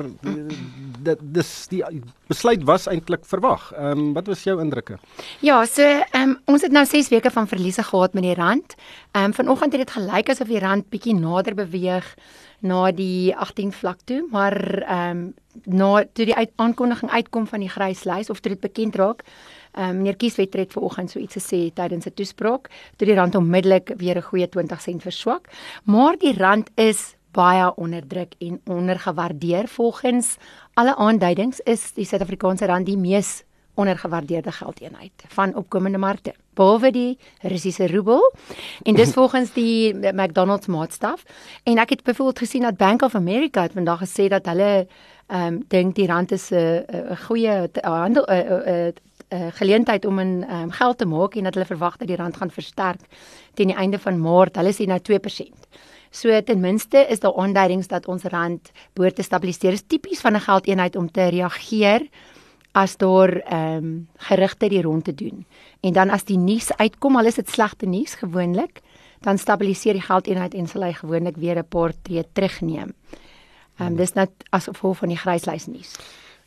dit 1.04 1.24
dis 1.34 1.50
die 1.72 1.82
besluit 2.30 2.62
was 2.68 2.86
eintlik 2.86 3.26
verwag. 3.26 3.72
Ehm 3.72 3.98
um, 3.98 4.12
wat 4.14 4.30
was 4.30 4.44
jou 4.46 4.60
indrukke? 4.62 5.00
Ja, 5.42 5.64
so 5.66 5.82
ehm 5.82 6.22
um, 6.22 6.36
ons 6.54 6.62
het 6.62 6.72
nou 6.72 6.84
6 6.86 7.10
weke 7.10 7.34
van 7.34 7.50
verliese 7.50 7.82
gehad 7.82 8.14
met 8.14 8.22
die 8.22 8.38
rand. 8.38 8.76
Ehm 9.10 9.24
um, 9.24 9.34
vanoggend 9.34 9.72
het 9.72 9.86
dit 9.86 9.96
gelyk 9.96 10.30
asof 10.30 10.48
die 10.48 10.62
rand 10.62 10.88
bietjie 10.88 11.18
nader 11.18 11.54
beweeg 11.54 12.14
na 12.60 12.92
die 12.92 13.34
18 13.36 13.72
vlak 13.72 13.98
toe, 14.04 14.22
maar 14.30 14.54
ehm 14.86 15.10
um, 15.10 15.34
na 15.64 16.04
toe 16.12 16.24
die 16.30 16.34
uit, 16.34 16.50
aankondiging 16.56 17.10
uitkom 17.10 17.46
van 17.46 17.60
die 17.60 17.70
gryslys 17.70 18.30
of 18.30 18.40
toe 18.40 18.54
dit 18.54 18.60
bekend 18.60 18.94
raak, 18.94 19.22
Um, 19.76 19.96
meneer 19.96 20.16
Kieswet 20.16 20.54
het 20.54 20.72
vanoggend 20.72 21.10
so 21.10 21.18
iets 21.18 21.34
gesê 21.34 21.72
tydens 21.74 22.06
'n 22.06 22.14
toespraak, 22.14 22.70
toe 22.96 23.06
die 23.06 23.16
rand 23.16 23.34
onmiddellik 23.34 23.94
weer 23.96 24.16
'n 24.16 24.22
goeie 24.22 24.48
20 24.48 24.80
sent 24.80 25.02
verswak, 25.02 25.48
maar 25.84 26.16
die 26.16 26.36
rand 26.38 26.70
is 26.74 27.16
baie 27.32 27.74
onderdruk 27.74 28.34
en 28.38 28.60
ondergewaardeer. 28.64 29.68
Volgens 29.68 30.36
alle 30.74 30.96
aanduidings 30.96 31.60
is 31.60 31.92
die 31.92 32.04
Suid-Afrikaanse 32.04 32.66
rand 32.66 32.86
die 32.86 32.98
mees 32.98 33.42
ondergewaardeerde 33.74 34.52
geldeenheid 34.52 35.24
van 35.34 35.54
opkomende 35.54 35.98
markte 35.98 36.34
behalwe 36.54 36.90
die 36.90 37.18
Russiese 37.42 37.86
roebel. 37.86 38.32
En 38.82 38.94
dis 38.94 39.12
volgens 39.18 39.52
die 39.52 39.94
McDonald's 39.94 40.66
maatstaf. 40.66 41.24
En 41.62 41.78
ek 41.78 41.90
het 41.96 42.02
byvoorbeeld 42.02 42.38
gesien 42.38 42.62
dat 42.62 42.76
Bank 42.76 43.02
of 43.02 43.14
America 43.14 43.62
het 43.62 43.72
vandag 43.72 44.04
gesê 44.06 44.28
dat 44.28 44.46
hulle 44.46 44.86
ehm 45.26 45.46
um, 45.46 45.62
dink 45.68 45.94
die 45.94 46.06
rand 46.06 46.32
is 46.32 46.50
'n 46.50 46.84
'n 46.86 47.16
goeie 47.16 47.70
handel 47.82 48.24
'n 48.28 48.62
uh, 48.68 48.92
geleentheid 49.54 50.04
om 50.04 50.20
'n 50.20 50.44
um, 50.50 50.70
geld 50.70 50.98
te 50.98 51.06
maak 51.06 51.34
en 51.34 51.44
dat 51.44 51.54
hulle 51.54 51.66
verwag 51.66 51.96
dat 51.96 52.08
die 52.08 52.16
rand 52.16 52.36
gaan 52.36 52.50
versterk 52.50 53.00
teen 53.54 53.66
die 53.66 53.76
einde 53.76 53.98
van 53.98 54.20
Maart. 54.20 54.56
Hulle 54.56 54.72
sê 54.72 54.86
nou 54.86 54.98
2%. 54.98 55.66
So 56.10 56.42
ten 56.42 56.60
minste 56.60 57.06
is 57.08 57.20
daar 57.20 57.34
aanduidings 57.34 57.88
dat 57.90 58.06
ons 58.06 58.22
rand 58.22 58.70
behoort 58.92 59.16
te 59.16 59.22
stabiliseer. 59.22 59.70
Dit 59.70 59.80
is 59.80 59.86
tipies 59.86 60.20
van 60.20 60.34
'n 60.34 60.40
geldeenheid 60.40 60.96
om 60.96 61.10
te 61.10 61.28
reageer 61.28 62.08
as 62.72 62.96
daar 62.96 63.30
ehm 63.30 63.84
um, 63.84 64.08
gerugte 64.16 64.68
die 64.68 64.82
rond 64.82 65.04
te 65.04 65.14
doen. 65.14 65.46
En 65.80 65.92
dan 65.92 66.10
as 66.10 66.24
die 66.24 66.38
nuus 66.38 66.76
uitkom, 66.76 67.16
al 67.16 67.26
is 67.26 67.34
dit 67.34 67.50
slegte 67.50 67.86
nuus 67.86 68.14
gewoonlik, 68.14 68.80
dan 69.20 69.38
stabiliseer 69.38 69.92
die 69.92 70.02
geldeenheid 70.02 70.54
en 70.54 70.66
sal 70.66 70.82
hy 70.82 70.92
gewoonlik 70.92 71.36
weer 71.36 71.58
'n 71.58 71.68
paar 71.68 71.92
tree 72.02 72.24
terugneem. 72.32 72.94
Ehm 73.78 73.86
um, 73.86 73.96
dis 73.96 74.12
net 74.12 74.30
as 74.50 74.64
gevolg 74.64 74.96
van 74.96 75.08
die 75.08 75.18
gryslys 75.18 75.66
nuus. 75.66 75.96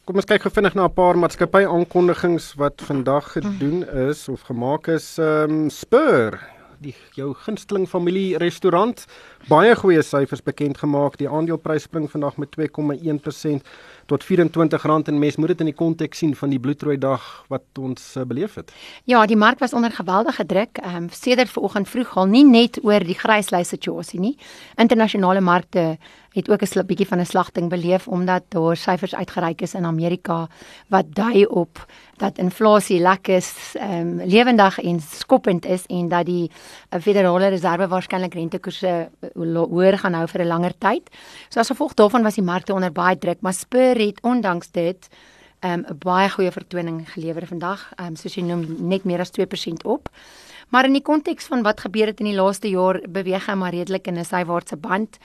Kom 0.08 0.16
ons 0.16 0.24
kyk 0.24 0.46
gou 0.46 0.52
vinnig 0.56 0.76
na 0.78 0.86
'n 0.88 0.96
paar 0.96 1.18
maatskappy 1.20 1.66
aankondigings 1.68 2.54
wat 2.56 2.80
vandag 2.80 3.26
gedoen 3.34 3.84
is 4.08 4.30
of 4.30 4.42
gemaak 4.48 4.88
is. 4.88 5.18
Ehm 5.20 5.52
um, 5.52 5.70
Spur, 5.70 6.40
die 6.80 6.96
jou 7.12 7.34
gunsteling 7.34 7.90
familie 7.90 8.38
restaurant, 8.38 9.06
baie 9.50 9.76
goeie 9.76 10.02
syfers 10.02 10.42
bekend 10.42 10.78
gemaak. 10.78 11.18
Die 11.18 11.28
aandeleprys 11.28 11.84
spring 11.84 12.08
vandag 12.12 12.38
met 12.38 12.56
2,1%. 12.56 13.68
Tot 14.08 14.24
R24 14.24 15.08
en 15.08 15.20
mes 15.20 15.36
moet 15.36 15.54
dit 15.54 15.60
in 15.60 15.72
die 15.72 15.76
konteks 15.76 16.18
sien 16.24 16.36
van 16.36 16.50
die 16.50 16.60
bloedrooi 16.60 16.98
dag 16.98 17.24
wat 17.52 17.80
ons 17.80 18.16
uh, 18.16 18.24
beleef 18.24 18.56
het. 18.56 18.72
Ja, 19.04 19.26
die 19.26 19.38
mark 19.38 19.60
was 19.60 19.74
onder 19.74 19.92
geweldige 19.92 20.46
druk. 20.46 20.80
Ehm 20.84 20.96
um, 20.96 21.10
sedert 21.12 21.50
vanoggend 21.50 21.90
vroeg 21.90 22.16
al 22.18 22.26
nie 22.26 22.46
net 22.46 22.80
oor 22.84 23.04
die 23.04 23.18
gryslys 23.18 23.74
situasie 23.76 24.20
nie. 24.20 24.38
Internasionale 24.76 25.42
markte 25.42 25.98
het 26.38 26.50
ook 26.50 26.62
'n 26.62 26.86
bietjie 26.86 27.08
van 27.08 27.20
'n 27.20 27.26
slagting 27.26 27.70
beleef 27.70 28.08
omdat 28.08 28.44
daar 28.48 28.78
syfers 28.78 29.16
uitgereik 29.16 29.62
is 29.62 29.74
in 29.74 29.86
Amerika 29.86 30.48
wat 30.88 31.06
dui 31.14 31.46
op 31.46 31.86
dat 32.18 32.38
inflasie 32.38 33.00
lekker 33.00 33.44
ehm 33.74 33.92
um, 33.92 34.22
lewendig 34.26 34.80
en 34.80 35.00
skoppend 35.00 35.66
is 35.66 35.86
en 35.86 36.08
dat 36.08 36.26
die 36.26 36.52
uh, 36.90 37.02
Federale 37.02 37.48
Reserve 37.48 37.88
waarskynlik 37.88 38.34
rentekoerse 38.34 39.10
uh, 39.36 39.64
hoër 39.70 39.98
gaan 39.98 40.14
hou 40.14 40.28
vir 40.28 40.42
'n 40.42 40.48
langer 40.48 40.74
tyd. 40.78 41.10
So 41.50 41.60
as 41.60 41.68
gevolg 41.68 41.94
daarvan 41.94 42.24
was 42.24 42.36
die 42.36 42.44
markte 42.44 42.74
onder 42.74 42.92
baie 42.92 43.18
druk, 43.18 43.42
maar 43.42 43.54
Spur 43.54 43.97
het 44.00 44.22
ondanks 44.22 44.72
dit 44.72 45.08
ehm, 45.60 45.80
'n 45.80 45.86
um, 45.90 45.98
baie 45.98 46.30
goeie 46.30 46.52
vertoning 46.52 47.10
gelewer 47.10 47.48
vandag, 47.48 47.92
um, 48.00 48.16
soos 48.16 48.36
jy 48.36 48.44
noem 48.44 48.66
net 48.80 49.04
meer 49.04 49.20
as 49.20 49.32
2% 49.32 49.86
op. 49.86 50.10
Maar 50.70 50.86
in 50.86 50.94
die 50.94 51.02
konteks 51.02 51.46
van 51.46 51.62
wat 51.64 51.80
gebeur 51.80 52.06
het 52.06 52.20
in 52.20 52.26
die 52.26 52.36
laaste 52.36 52.70
jaar, 52.70 53.02
beweeg 53.10 53.46
hy 53.46 53.54
maar 53.54 53.72
redelik 53.74 54.08
in 54.08 54.18
'n 54.20 54.26
sywaartse 54.26 54.78
band. 54.78 55.18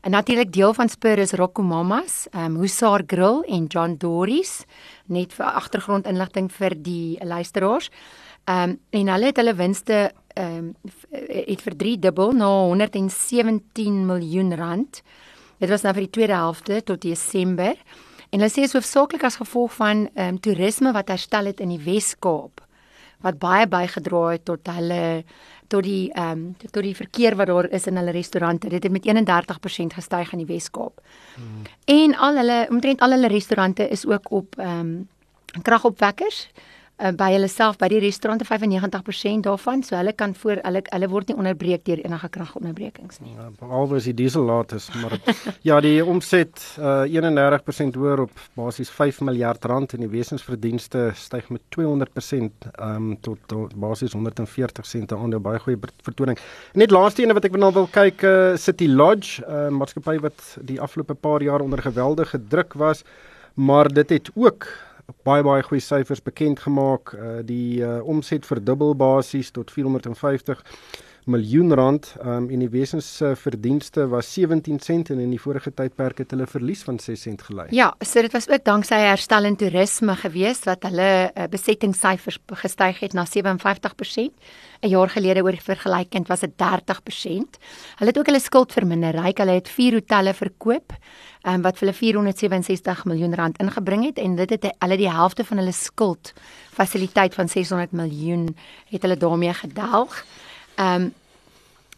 En 0.00 0.10
natuurlik 0.10 0.52
deel 0.52 0.74
van 0.74 0.88
Spur 0.88 1.18
is 1.18 1.32
Rocco 1.32 1.62
Mamas, 1.62 2.26
ehm 2.30 2.44
um, 2.44 2.60
Hussar 2.60 3.02
Grill 3.06 3.42
en 3.46 3.66
John 3.66 3.94
Doris 3.98 4.64
net 5.06 5.32
vir 5.32 5.46
agtergrondinligting 5.46 6.52
vir 6.52 6.74
die 6.82 7.18
luisteraars. 7.24 7.90
Ehm 8.44 8.70
um, 8.70 8.78
en 8.90 9.08
hulle 9.08 9.26
het 9.26 9.36
hulle 9.36 9.54
winste 9.54 10.12
ehm 10.34 10.56
um, 10.56 10.74
het 11.28 11.62
vir 11.62 11.76
3 11.76 11.98
dubbel 11.98 12.32
na 12.32 12.46
117 12.46 14.06
miljoen 14.06 14.54
rand. 14.54 15.02
Dit 15.58 15.68
was 15.68 15.82
nou 15.82 15.92
vir 15.94 16.02
die 16.02 16.10
tweede 16.10 16.32
helfte 16.32 16.82
tot 16.82 17.02
Desember. 17.02 17.76
En 18.30 18.38
hulle 18.38 18.50
sê 18.52 18.66
hoofsaaklik 18.70 19.24
as 19.26 19.40
gevolg 19.42 19.72
van 19.78 20.08
ehm 20.14 20.34
um, 20.34 20.40
toerisme 20.40 20.92
wat 20.92 21.08
herstel 21.08 21.50
het 21.50 21.60
in 21.60 21.74
die 21.74 21.84
Wes-Kaap 21.84 22.62
wat 23.20 23.38
baie 23.38 23.66
bygedra 23.68 24.20
het 24.32 24.44
tot 24.48 24.68
hulle 24.72 25.24
tot 25.68 25.84
die 25.84 26.10
ehm 26.12 26.30
um, 26.30 26.44
tot 26.70 26.82
die 26.82 26.96
verkeer 26.96 27.36
wat 27.36 27.50
daar 27.50 27.68
is 27.70 27.86
in 27.86 27.96
hulle 27.96 28.14
restaurante. 28.16 28.68
Dit 28.68 28.82
het 28.82 28.92
met 28.92 29.06
31% 29.06 29.96
gestyg 29.98 30.32
in 30.32 30.44
die 30.44 30.46
Wes-Kaap. 30.46 31.00
Hmm. 31.34 31.62
En 31.84 32.16
al 32.16 32.36
hulle 32.36 32.66
omtrent 32.70 33.00
al 33.00 33.10
hulle 33.10 33.28
restaurante 33.28 33.88
is 33.88 34.06
ook 34.06 34.30
op 34.30 34.58
ehm 34.58 34.78
um, 34.78 35.08
kragopwekkers 35.62 36.48
uh, 37.00 37.10
by 37.16 37.30
hulle 37.34 37.48
self 37.50 37.78
by 37.80 37.88
die 37.92 38.00
restaurante 38.02 38.46
95% 38.48 39.44
daarvan 39.46 39.82
so 39.86 39.96
hulle 39.96 40.12
kan 40.12 40.34
voor 40.38 40.60
hulle 40.64 40.82
hulle 40.90 41.08
word 41.12 41.30
nie 41.30 41.36
onderbreek 41.40 41.84
deur 41.88 42.02
enige 42.04 42.28
kragonderbrekings 42.36 43.20
nie. 43.24 43.32
Ja, 43.36 43.48
behalwe 43.60 44.00
as 44.00 44.08
die 44.08 44.16
diesel 44.16 44.46
laat 44.48 44.74
is, 44.76 44.88
maar 45.00 45.16
ja, 45.68 45.80
die 45.84 45.98
omset 46.04 46.62
uh, 46.78 47.04
31% 47.08 47.98
hoër 48.00 48.24
op 48.26 48.44
basies 48.58 48.92
5 48.94 49.22
miljard 49.28 49.64
rand 49.70 49.94
en 49.96 50.04
die 50.04 50.10
wesensverdienste 50.12 51.10
styg 51.16 51.48
met 51.54 51.64
200% 51.76 51.88
um, 51.88 52.52
ehm, 52.90 53.10
tot, 53.24 53.40
tot 53.50 53.74
basies 53.80 54.14
140 54.16 54.86
sente 54.86 55.16
aan 55.16 55.38
baie 55.40 55.60
goeie 55.62 55.78
vertoning. 56.04 56.38
Net 56.74 56.92
laaste 56.92 57.24
ene 57.24 57.36
wat 57.36 57.46
ek 57.48 57.56
nou 57.56 57.72
wil 57.76 57.88
kyk 57.92 58.24
uh, 58.26 58.36
City 58.60 58.88
Lodge, 58.90 59.40
'n 59.40 59.72
uh, 59.72 59.78
maatskappy 59.80 60.18
wat 60.20 60.42
die 60.66 60.80
afgelope 60.80 61.14
paar 61.14 61.42
jaar 61.42 61.64
onder 61.64 61.82
geweldige 61.82 62.40
druk 62.48 62.74
was, 62.74 63.04
maar 63.54 63.88
dit 63.88 64.10
het 64.10 64.30
ook 64.34 64.68
baie 65.24 65.42
baie 65.42 65.62
goeie 65.62 65.82
syfers 65.82 66.22
bekend 66.22 66.60
gemaak. 66.60 67.12
Uh 67.14 67.40
die 67.46 67.80
uh 67.82 68.00
omset 68.04 68.46
verdubbel 68.46 68.96
basies 68.96 69.50
tot 69.50 69.70
450 69.70 70.62
miljoen 71.24 71.74
rand. 71.74 72.14
Um 72.24 72.48
en 72.50 72.62
die 72.62 72.70
wesensverdienste 72.70 74.04
uh, 74.06 74.10
was 74.14 74.32
17 74.32 74.78
sent 74.80 75.10
en 75.10 75.18
in 75.18 75.30
die 75.30 75.40
vorige 75.40 75.72
tydperk 75.74 76.22
het 76.22 76.30
hulle 76.34 76.46
verlies 76.46 76.82
van 76.86 76.98
6 76.98 77.22
sent 77.22 77.42
gelei. 77.42 77.66
Ja, 77.74 77.92
so 78.00 78.22
dit 78.22 78.32
was 78.32 78.48
ook 78.48 78.64
danksy 78.64 78.98
herstel 79.04 79.44
in 79.44 79.56
toerisme 79.56 80.16
geweest 80.16 80.64
wat 80.68 80.86
hulle 80.88 81.10
uh, 81.30 81.48
besettingssyfers 81.50 82.38
gestyg 82.62 83.00
het 83.00 83.12
na 83.12 83.26
57%. 83.26 84.30
'n 84.80 84.88
Jaar 84.88 85.08
gelede 85.08 85.42
oor 85.42 85.56
vergelykend 85.60 86.28
was 86.28 86.40
dit 86.40 86.52
30%. 86.56 87.58
Hulle 87.98 88.10
het 88.10 88.18
ook 88.18 88.26
hulle 88.26 88.40
skuld 88.40 88.72
verminder. 88.72 89.22
Hulle 89.22 89.52
het 89.52 89.68
4 89.68 89.92
hotelle 89.92 90.34
verkoop 90.34 90.92
um, 91.46 91.62
wat 91.62 91.78
vir 91.78 91.88
hulle 91.88 91.96
467 91.96 93.04
miljoen 93.04 93.34
rand 93.34 93.58
ingebring 93.60 94.04
het 94.04 94.18
en 94.18 94.36
dit 94.36 94.50
het 94.50 94.70
hulle 94.78 94.96
die 94.96 95.10
helfte 95.10 95.44
van 95.44 95.60
hulle 95.62 95.72
skuld 95.72 96.32
fasiliteit 96.70 97.34
van 97.34 97.48
600 97.48 97.92
miljoen 97.92 98.56
het 98.88 99.02
hulle 99.02 99.16
daarmee 99.16 99.54
gedelg. 99.54 100.24
Ehm 100.80 101.02
um, 101.02 101.12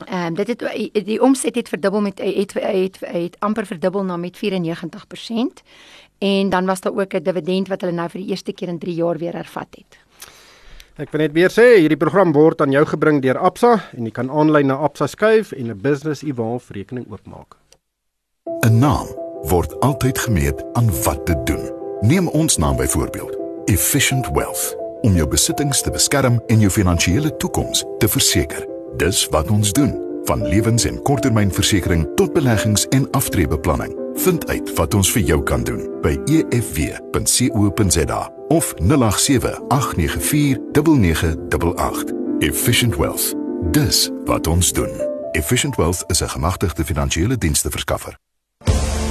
ehm 0.07 0.27
um, 0.27 0.35
dit 0.35 0.49
het 0.49 1.07
die 1.07 1.23
omset 1.23 1.55
het 1.55 1.69
verdubbel 1.69 2.01
met 2.01 2.19
het 2.19 2.53
het, 2.53 2.97
het, 3.01 3.37
amper 3.39 3.67
verdubbel 3.67 4.05
na 4.05 4.17
met 4.17 4.39
94% 4.45 5.63
en 6.19 6.49
dan 6.49 6.67
was 6.67 6.81
daar 6.81 6.93
ook 6.93 7.15
'n 7.15 7.23
dividend 7.23 7.69
wat 7.69 7.81
hulle 7.81 7.93
nou 7.93 8.09
vir 8.09 8.21
die 8.21 8.31
eerste 8.31 8.53
keer 8.53 8.69
in 8.69 8.79
3 8.79 8.95
jaar 8.95 9.19
weer 9.19 9.33
hervat 9.33 9.69
het. 9.71 9.99
Ek 10.97 11.11
wil 11.11 11.21
net 11.21 11.33
weer 11.33 11.51
sê 11.51 11.79
hierdie 11.79 11.97
program 11.97 12.33
word 12.33 12.61
aan 12.61 12.71
jou 12.71 12.85
gebring 12.87 13.23
deur 13.23 13.39
Absa 13.39 13.89
en 13.97 14.05
jy 14.05 14.11
kan 14.11 14.31
aanlyn 14.31 14.67
na 14.67 14.75
Absa 14.75 15.07
skuif 15.07 15.53
en 15.53 15.71
'n 15.71 15.81
business 15.81 16.23
evolve 16.23 16.73
rekening 16.73 17.07
oopmaak. 17.11 17.57
'n 18.67 18.79
Naam 18.79 19.07
word 19.43 19.81
altyd 19.81 20.19
gemeet 20.19 20.65
aan 20.73 21.03
wat 21.03 21.27
dit 21.27 21.47
doen. 21.47 21.71
Neem 22.01 22.29
ons 22.29 22.57
naam 22.57 22.77
byvoorbeeld, 22.77 23.37
Efficient 23.65 24.29
Wealth, 24.33 24.77
om 25.01 25.15
jou 25.15 25.29
besittings 25.29 25.83
te 25.83 25.91
beskerm 25.91 26.43
en 26.47 26.59
jou 26.59 26.71
finansiële 26.71 27.37
toekoms 27.37 27.85
te 27.99 28.09
verseker. 28.09 28.72
Dis 28.97 29.27
wat 29.31 29.51
ons 29.51 29.73
doen, 29.73 30.01
van 30.25 30.47
lewens- 30.47 30.85
en 30.85 31.03
korttermynversekering 31.03 32.09
tot 32.15 32.33
beleggings 32.33 32.89
en 32.89 33.11
aftreebeplanning. 33.11 33.97
Vind 34.15 34.49
uit 34.49 34.75
wat 34.75 34.95
ons 34.95 35.13
vir 35.13 35.23
jou 35.23 35.43
kan 35.43 35.65
doen 35.65 35.91
by 36.03 36.19
efw.co.za 36.25 38.33
of 38.49 38.75
0878949988. 38.75 38.79
Efficient 42.39 42.97
Wealth. 42.97 43.35
Dis 43.71 44.11
wat 44.25 44.47
ons 44.47 44.73
doen. 44.73 44.91
Efficient 45.33 45.77
Wealth 45.77 46.05
is 46.07 46.23
'n 46.23 46.29
gemagtigde 46.29 46.85
finansiële 46.85 47.39
dienste 47.39 47.71
verskaffer. 47.71 48.17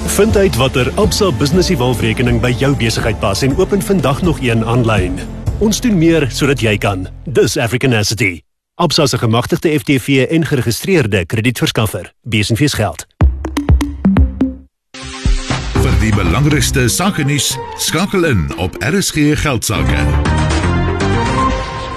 Vind 0.06 0.38
uit 0.38 0.56
watter 0.56 0.92
Absa 0.96 1.32
Business 1.32 1.70
Evolve 1.70 2.02
rekening 2.02 2.42
by 2.42 2.56
jou 2.58 2.76
besigheid 2.76 3.20
pas 3.20 3.42
en 3.42 3.58
open 3.58 3.82
vandag 3.82 4.22
nog 4.22 4.42
een 4.42 4.66
aanlyn. 4.66 5.20
Ons 5.58 5.82
doen 5.82 5.98
meer 5.98 6.32
sodat 6.32 6.60
jy 6.60 6.78
kan. 6.78 7.08
Dis 7.24 7.58
African 7.58 7.94
Asset. 7.94 8.51
Absa 8.76 9.06
se 9.06 9.18
gemagtigde 9.18 9.80
FTV 9.80 10.26
en 10.30 10.46
geregistreerde 10.46 11.26
kredietverskaffer. 11.26 12.14
Besenfees 12.22 12.74
geld. 12.74 13.06
Vir 15.82 15.98
die 16.00 16.14
belangrikste 16.16 16.88
sake 16.90 17.26
nuus, 17.28 17.52
skakel 17.76 18.24
in 18.30 18.46
op 18.64 18.78
RSG 18.80 19.36
geldsaake. 19.44 20.06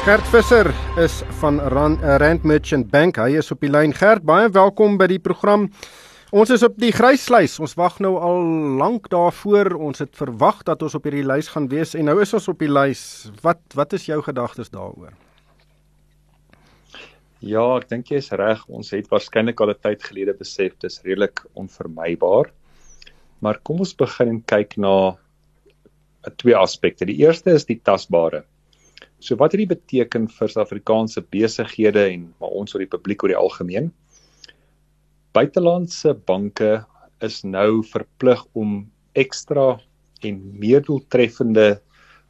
Gert 0.02 0.26
Visser 0.34 0.74
is 0.98 1.22
van 1.38 1.60
Rand, 1.60 2.02
uh, 2.02 2.16
Rand 2.16 2.42
Merchant 2.42 2.90
Bank. 2.90 3.22
Hy 3.22 3.38
is 3.38 3.54
op 3.54 3.62
die 3.62 3.70
lyn. 3.70 3.94
Gert, 3.94 4.26
baie 4.26 4.50
welkom 4.50 4.98
by 4.98 5.06
die 5.14 5.22
program. 5.22 5.70
Ons 6.34 6.50
is 6.50 6.66
op 6.66 6.74
die 6.82 6.90
gryslys. 6.92 7.60
Ons 7.62 7.78
wag 7.78 8.00
nou 8.02 8.16
al 8.18 8.42
lank 8.82 9.06
daarvoor. 9.14 9.76
Ons 9.78 10.02
het 10.02 10.10
verwag 10.18 10.64
dat 10.66 10.82
ons 10.82 10.98
op 10.98 11.06
hierdie 11.06 11.22
lys 11.22 11.54
gaan 11.54 11.70
wees 11.70 11.94
en 11.94 12.10
nou 12.10 12.18
is 12.20 12.34
ons 12.34 12.50
op 12.50 12.58
die 12.58 12.72
lys. 12.72 13.30
Wat 13.46 13.62
wat 13.78 13.94
is 13.94 14.10
jou 14.10 14.18
gedagtes 14.26 14.74
daaroor? 14.74 15.14
Ja, 17.44 17.64
ek 17.76 17.90
dink 17.90 18.08
jy 18.08 18.22
is 18.22 18.30
reg. 18.32 18.62
Ons 18.72 18.94
het 18.94 19.10
waarskynlik 19.12 19.60
al 19.60 19.74
'n 19.74 19.82
tyd 19.84 20.02
gelede 20.02 20.32
besef 20.38 20.78
dis 20.80 21.02
redelik 21.04 21.44
onvermybaar. 21.54 22.50
Maar 23.40 23.60
kom 23.60 23.80
ons 23.84 23.92
begin 23.92 24.40
kyk 24.42 24.78
na 24.78 25.18
twee 26.38 26.56
aspekte. 26.56 27.04
Die 27.04 27.20
eerste 27.20 27.50
is 27.50 27.66
die 27.68 27.80
tasbare. 27.84 28.44
So 29.20 29.36
wat 29.36 29.52
het 29.52 29.60
dit 29.60 29.68
beteken 29.68 30.28
vir 30.28 30.48
Suid-Afrikaanse 30.48 31.20
besighede 31.20 32.08
en 32.12 32.32
maar 32.40 32.50
ons 32.50 32.74
oor 32.74 32.80
die 32.80 32.96
publiek 32.96 33.22
oor 33.22 33.28
die 33.28 33.42
algemeen? 33.44 33.92
buitelandse 35.34 36.14
banke 36.28 36.84
is 37.26 37.40
nou 37.42 37.82
verplig 37.90 38.42
om 38.54 38.84
ekstra 39.18 39.80
en 40.22 40.36
meer 40.62 40.84
doeltreffende 40.86 41.80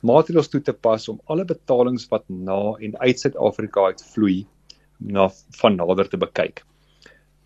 maatreëls 0.04 0.48
toe 0.52 0.60
te 0.64 0.72
pas 0.86 1.04
om 1.12 1.20
alle 1.28 1.44
betalings 1.48 2.06
wat 2.12 2.24
na 2.28 2.58
en 2.80 2.96
uit 3.02 3.20
Suid-Afrika 3.20 3.90
uitvloei 3.92 4.46
na 5.04 5.28
van 5.60 5.76
nader 5.76 6.08
te 6.08 6.20
bekyk. 6.20 6.64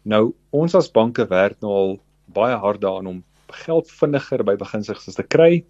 Nou 0.08 0.32
ons 0.54 0.74
as 0.78 0.90
banke 0.94 1.26
werk 1.28 1.60
nou 1.60 1.72
al 1.74 1.96
baie 2.34 2.56
hard 2.56 2.80
daaraan 2.80 3.10
om 3.10 3.24
geld 3.64 3.90
vinniger 3.90 4.44
by 4.44 4.56
beginsigs 4.60 5.08
te 5.14 5.24
kry. 5.24 5.64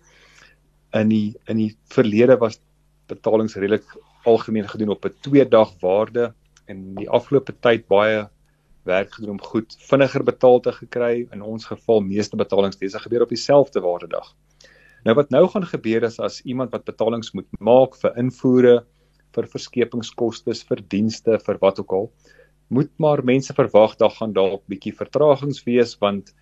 In 0.97 1.13
die 1.13 1.37
in 1.49 1.63
die 1.63 1.73
verlede 1.95 2.39
was 2.41 2.61
betalings 3.09 3.57
redelik 3.57 3.87
algemeen 4.29 4.69
gedoen 4.69 4.93
op 4.95 5.05
'n 5.05 5.15
2 5.23 5.49
dag 5.49 5.73
waarde 5.81 6.33
en 6.67 6.95
die 6.95 7.09
afgelope 7.09 7.55
tyd 7.61 7.87
baie 7.89 8.29
werk 8.85 9.13
gedoen 9.15 9.37
om 9.37 9.41
goed 9.43 9.77
vinniger 9.89 10.25
betaal 10.25 10.61
te 10.61 10.73
gekry. 10.73 11.27
In 11.33 11.43
ons 11.43 11.65
geval 11.65 12.01
meeste 12.01 12.37
betalings 12.37 12.77
dis 12.77 12.95
gebeur 12.95 13.23
op 13.23 13.29
dieselfde 13.29 13.81
waardedag. 13.81 14.35
Nou 15.05 15.15
wat 15.15 15.31
nou 15.31 15.47
gaan 15.49 15.67
gebeur 15.67 16.03
is 16.03 16.19
as 16.21 16.41
iemand 16.43 16.73
wat 16.75 16.85
betalings 16.85 17.33
moet 17.33 17.49
maak 17.61 17.97
vir 17.97 18.17
invoere, 18.17 18.85
vir 19.37 19.49
verskepingskoste, 19.53 20.55
vir 20.71 20.83
dienste, 20.95 21.39
vir 21.45 21.61
wat 21.63 21.81
ook 21.83 21.93
al, 21.93 22.11
moet 22.69 22.91
maar 23.01 23.25
mense 23.25 23.55
verwag 23.57 23.97
dat 24.01 24.19
gaan 24.19 24.35
dalk 24.37 24.65
bietjie 24.69 24.93
vertragings 24.97 25.63
wees 25.67 25.95
want 26.03 26.35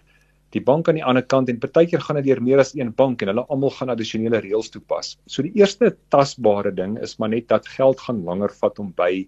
die 0.54 0.62
bank 0.62 0.88
aan 0.88 0.98
die 0.98 1.04
ander 1.04 1.24
kant 1.26 1.50
en 1.50 1.58
partykeer 1.62 2.02
gaan 2.02 2.18
dit 2.20 2.28
deur 2.28 2.42
meer 2.42 2.62
as 2.62 2.74
een 2.74 2.92
bank 2.94 3.22
en 3.22 3.32
hulle 3.32 3.44
almal 3.52 3.72
gaan 3.74 3.90
addisionele 3.92 4.40
reëls 4.42 4.70
toepas. 4.74 5.16
So 5.26 5.42
die 5.42 5.54
eerste 5.58 5.92
tasbare 6.14 6.72
ding 6.74 6.96
is 7.02 7.16
maar 7.18 7.32
net 7.34 7.48
dat 7.52 7.66
geld 7.76 8.00
gaan 8.06 8.22
langer 8.26 8.54
vat 8.60 8.78
om 8.82 8.92
by 8.96 9.26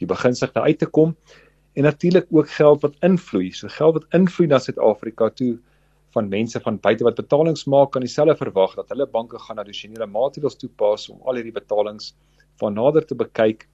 die 0.00 0.08
beginsigte 0.08 0.64
uit 0.64 0.80
te 0.80 0.88
kom 0.98 1.14
en 1.76 1.84
natuurlik 1.84 2.28
ook 2.32 2.50
geld 2.56 2.82
wat 2.84 2.96
invloei. 3.04 3.50
So 3.52 3.68
geld 3.72 4.00
wat 4.00 4.16
invloei 4.16 4.48
na 4.48 4.60
Suid-Afrika 4.60 5.30
toe 5.36 5.56
van 6.16 6.30
mense 6.32 6.60
van 6.64 6.80
buite 6.80 7.04
wat 7.04 7.20
betalings 7.20 7.66
maak 7.68 7.92
kan 7.92 8.04
dieselfde 8.04 8.36
verwag 8.40 8.76
dat 8.78 8.88
hulle 8.92 9.06
banke 9.12 9.38
gaan 9.38 9.60
addisionele 9.60 10.08
maatreëls 10.08 10.56
toepas 10.60 11.10
om 11.12 11.20
al 11.28 11.40
hierdie 11.40 11.54
betalings 11.56 12.14
van 12.60 12.74
nader 12.74 13.06
te 13.06 13.14
bekyk. 13.14 13.68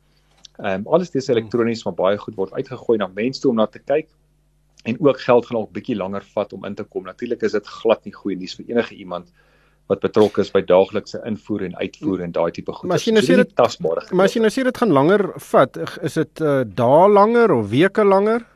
Ehm 0.59 0.83
um, 0.83 0.89
alles 0.95 1.11
dis 1.11 1.29
elektronies 1.29 1.85
maar 1.85 1.97
baie 1.99 2.19
goed 2.19 2.37
word 2.37 2.53
uitgegooi 2.53 2.99
na 2.99 3.09
mense 3.09 3.41
toe 3.41 3.51
om 3.51 3.57
na 3.57 3.67
te 3.67 3.81
kyk 3.81 4.09
en 4.83 4.99
ook 5.01 5.21
geld 5.21 5.47
gaan 5.47 5.59
ook 5.59 5.73
bietjie 5.73 5.97
langer 5.97 6.25
vat 6.35 6.53
om 6.53 6.65
in 6.65 6.75
te 6.75 6.85
kom. 6.85 7.05
Natuurlik 7.05 7.43
is 7.43 7.53
dit 7.53 7.67
glad 7.67 8.05
nie 8.05 8.15
goeie 8.15 8.37
nuus 8.37 8.55
vir 8.59 8.75
enige 8.75 8.95
iemand 8.95 9.33
wat 9.91 10.01
betrokke 10.01 10.41
is 10.41 10.53
by 10.55 10.62
daaglikse 10.67 11.21
invoer 11.29 11.67
en 11.67 11.77
uitvoer 11.77 12.23
en 12.27 12.33
daai 12.33 12.51
tipe 12.55 12.73
goed. 12.73 12.89
Maar 12.89 13.01
as 13.01 13.07
jy 13.07 13.15
nou 13.17 13.25
sê 13.25 13.37
dit 13.41 13.55
tasbare. 13.59 14.07
Maar 14.12 14.31
as 14.31 14.37
jy 14.37 14.43
nou 14.45 14.53
sê 14.55 14.65
dit 14.67 14.79
gaan 14.83 14.95
langer 14.95 15.27
vat, 15.51 15.79
is 16.07 16.19
dit 16.21 16.43
uh, 16.47 16.62
dae 16.65 17.09
langer 17.11 17.55
of 17.57 17.69
weke 17.73 18.07
langer? 18.07 18.47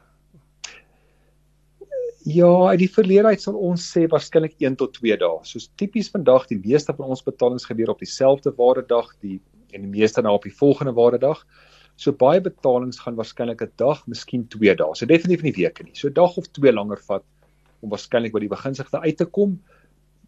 Ja, 2.27 2.51
uit 2.73 2.81
die 2.83 2.91
verlede 2.91 3.35
uit 3.35 3.43
sal 3.43 3.59
ons 3.69 3.85
sê 3.93 4.07
waarskynlik 4.11 4.57
1 4.59 4.79
tot 4.81 4.97
2 4.99 5.19
dae. 5.21 5.43
Soos 5.47 5.69
tipies 5.79 6.09
vandag, 6.15 6.49
die 6.51 6.59
meeste 6.63 6.95
van 6.97 7.13
ons 7.15 7.23
betalings 7.27 7.69
gebeur 7.69 7.93
op 7.93 8.03
dieselfde 8.03 8.55
waardedag, 8.57 9.13
die 9.23 9.39
en 9.77 9.87
die 9.87 9.93
meeste 10.01 10.25
nou 10.25 10.35
op 10.39 10.47
die 10.49 10.55
volgende 10.55 10.95
waardedag. 10.97 11.45
So 11.97 12.13
baie 12.13 12.43
betalings 12.45 13.01
gaan 13.05 13.17
waarskynlik 13.17 13.63
'n 13.63 13.73
dag, 13.77 14.03
miskien 14.07 14.47
2 14.49 14.75
dae. 14.75 14.95
So 14.95 15.07
definitief 15.07 15.43
nie 15.43 15.57
weke 15.57 15.85
nie. 15.85 15.95
So 15.95 16.09
dag 16.09 16.37
of 16.37 16.49
2 16.53 16.73
langer 16.73 17.01
vat 17.09 17.25
om 17.81 17.91
waarskynlik 17.91 18.33
by 18.33 18.41
die 18.41 18.53
beginsigte 18.53 19.01
uit 19.01 19.17
te 19.17 19.25
kom 19.25 19.61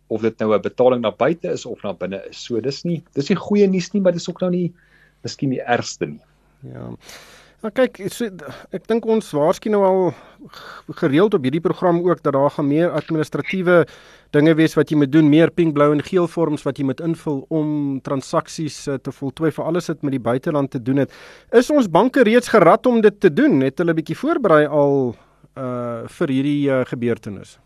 of 0.08 0.22
dit 0.22 0.38
nou 0.40 0.54
'n 0.54 0.62
betaling 0.62 1.02
na 1.02 1.10
buite 1.10 1.52
is 1.52 1.66
of 1.66 1.82
na 1.82 1.92
binne 1.92 2.22
is. 2.28 2.36
So 2.36 2.60
dis 2.60 2.84
nie 2.84 3.02
dis 3.14 3.28
nie 3.28 3.36
goeie 3.36 3.66
nuus 3.66 3.92
nie, 3.92 4.00
maar 4.02 4.12
dis 4.12 4.28
ook 4.28 4.40
nou 4.40 4.50
nie 4.50 4.72
miskien 5.22 5.50
die 5.50 5.62
ergste 5.62 6.06
nie. 6.06 6.20
Ja. 6.62 6.94
Maar 7.60 7.70
kyk, 7.70 8.00
so, 8.12 8.24
ek 8.70 8.86
dink 8.86 9.06
ons 9.06 9.32
waarskynlik 9.32 9.80
nou 9.80 9.84
al 9.84 10.14
gereeld 11.00 11.34
op 11.34 11.42
hierdie 11.42 11.60
program 11.60 12.00
ook 12.02 12.22
dat 12.22 12.32
daar 12.32 12.50
gaan 12.50 12.66
meer 12.66 12.90
administratiewe 12.90 13.86
dinge 14.30 14.54
wees 14.54 14.74
wat 14.76 14.90
jy 14.90 14.96
moet 14.96 15.12
doen, 15.12 15.28
meer 15.28 15.50
pink, 15.50 15.74
blou 15.74 15.92
en 15.92 16.02
geel 16.04 16.28
vorms 16.28 16.64
wat 16.66 16.78
jy 16.78 16.84
moet 16.84 17.00
invul 17.04 17.44
om 17.48 18.00
transaksies 18.04 18.86
uh, 18.88 18.98
te 19.00 19.12
voltooi 19.12 19.50
vir 19.54 19.64
alles 19.64 19.88
wat 19.88 20.02
met 20.02 20.16
die 20.18 20.22
buiteland 20.22 20.70
te 20.70 20.82
doen 20.82 21.04
het. 21.04 21.14
Is 21.52 21.70
ons 21.70 21.88
banke 21.90 22.22
reeds 22.22 22.52
gerad 22.52 22.86
om 22.86 23.00
dit 23.00 23.20
te 23.20 23.32
doen? 23.32 23.60
Het 23.64 23.78
hulle 23.78 23.96
bietjie 23.96 24.18
voorberei 24.18 24.66
al 24.66 25.16
uh 25.58 26.04
vir 26.18 26.30
hierdie 26.30 26.70
uh, 26.70 26.84
gebeurtenis? 26.86 27.56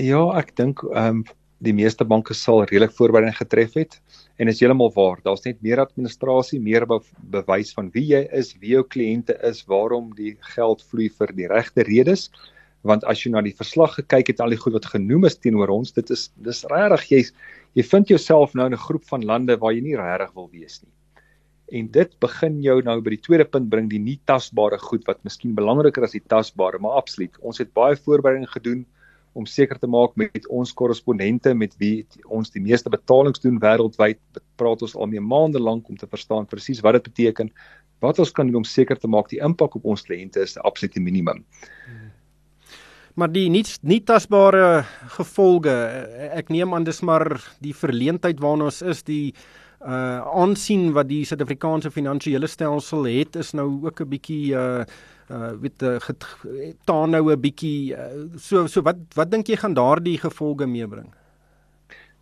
Ja, 0.00 0.22
ek 0.38 0.54
dink 0.56 0.80
ehm 0.88 1.20
um, 1.20 1.24
die 1.60 1.74
meeste 1.76 2.06
banke 2.08 2.34
sal 2.36 2.62
redelik 2.64 2.92
voorbereiding 2.96 3.36
getref 3.36 3.74
het 3.76 3.98
en 4.40 4.48
is 4.48 4.60
heeltemal 4.62 4.92
waar. 4.94 5.18
Daar's 5.24 5.44
net 5.44 5.60
meer 5.64 5.82
administrasie, 5.82 6.60
meer 6.60 6.86
be 6.88 7.00
bewys 7.34 7.74
van 7.76 7.90
wie 7.96 8.06
jy 8.14 8.22
is, 8.36 8.54
wie 8.62 8.72
jou 8.78 8.84
kliënte 8.94 9.36
is, 9.46 9.60
waarom 9.68 10.08
die 10.16 10.36
geld 10.54 10.80
vloei 10.88 11.10
vir 11.18 11.34
die 11.36 11.48
regte 11.52 11.84
redes. 11.88 12.30
Want 12.88 13.04
as 13.04 13.20
jy 13.20 13.34
na 13.34 13.42
die 13.44 13.56
verslag 13.56 13.98
gekyk 13.98 14.32
het, 14.32 14.40
al 14.40 14.54
die 14.54 14.60
goed 14.60 14.78
wat 14.78 14.88
genoem 14.88 15.28
is 15.28 15.36
teenoor 15.36 15.68
ons, 15.74 15.92
dit 15.92 16.14
is 16.14 16.30
dis 16.40 16.64
regtig 16.72 17.10
jy 17.10 17.20
jy 17.78 17.84
vind 17.86 18.08
jouself 18.10 18.56
nou 18.56 18.66
in 18.66 18.74
'n 18.74 18.86
groep 18.86 19.04
van 19.12 19.22
lande 19.22 19.56
waar 19.60 19.72
jy 19.72 19.82
nie 19.84 20.00
regtig 20.00 20.32
wil 20.34 20.48
wees 20.50 20.80
nie. 20.82 20.92
En 21.78 21.86
dit 21.86 22.10
begin 22.20 22.62
jou 22.62 22.82
nou 22.82 23.00
by 23.00 23.10
die 23.10 23.22
tweede 23.22 23.44
punt 23.44 23.68
bring, 23.70 23.88
die 23.88 23.98
nie 23.98 24.18
tasbare 24.26 24.78
goed 24.78 25.04
wat 25.06 25.22
miskien 25.24 25.54
belangriker 25.54 26.02
as 26.02 26.12
die 26.12 26.24
tasbare, 26.26 26.78
maar 26.78 26.96
absoluut. 26.98 27.36
Ons 27.40 27.58
het 27.58 27.72
baie 27.72 27.96
voorbereiding 27.96 28.48
gedoen 28.48 28.86
om 29.32 29.46
seker 29.46 29.78
te 29.78 29.86
maak 29.86 30.16
met 30.18 30.46
ons 30.48 30.72
korrespondente 30.74 31.54
met 31.54 31.74
wie 31.78 32.06
ons 32.26 32.50
die 32.50 32.62
meeste 32.62 32.90
betalings 32.90 33.40
doen 33.40 33.60
wêreldwyd 33.62 34.18
praat 34.58 34.82
ons 34.82 34.96
al 34.96 35.06
mee 35.06 35.22
maande 35.22 35.60
lank 35.62 35.88
om 35.88 35.96
te 35.96 36.08
verstaan 36.10 36.48
presies 36.50 36.82
wat 36.82 36.98
dit 36.98 37.10
beteken 37.10 37.52
wat 38.00 38.18
ons 38.18 38.32
kan 38.32 38.48
doen 38.48 38.62
om 38.62 38.66
seker 38.66 38.98
te 38.98 39.08
maak 39.08 39.28
die 39.30 39.42
impak 39.44 39.76
op 39.76 39.84
ons 39.84 40.02
kliënte 40.06 40.40
is 40.42 40.56
absoluut 40.58 40.96
minimum. 40.98 41.44
Maar 43.14 43.30
die 43.32 43.48
nie 43.52 43.64
nie 43.82 44.00
tasbare 44.06 44.84
gevolge 45.16 45.72
ek 46.32 46.50
neem 46.50 46.74
aan 46.74 46.86
dis 46.86 47.02
maar 47.02 47.26
die 47.60 47.74
verleentheid 47.76 48.40
waarna 48.40 48.70
ons 48.70 48.82
is 48.82 49.02
die 49.06 49.34
uh 49.80 50.20
aansien 50.36 50.90
wat 50.92 51.08
die 51.08 51.22
Suid-Afrikaanse 51.24 51.90
finansiële 51.90 52.48
stelsel 52.52 53.06
het 53.08 53.36
is 53.40 53.54
nou 53.56 53.80
ook 53.86 54.00
'n 54.00 54.08
bietjie 54.08 54.52
uh 54.52 54.84
uh 55.30 55.52
weet 55.62 55.82
uh, 55.82 55.98
taan 56.84 57.10
nou 57.14 57.30
'n 57.30 57.40
bietjie 57.40 57.94
uh, 57.94 58.26
so 58.36 58.66
so 58.66 58.82
wat 58.82 58.98
wat 59.14 59.30
dink 59.30 59.48
jy 59.48 59.56
gaan 59.56 59.74
daardie 59.74 60.18
gevolge 60.18 60.66
meebring? 60.66 61.10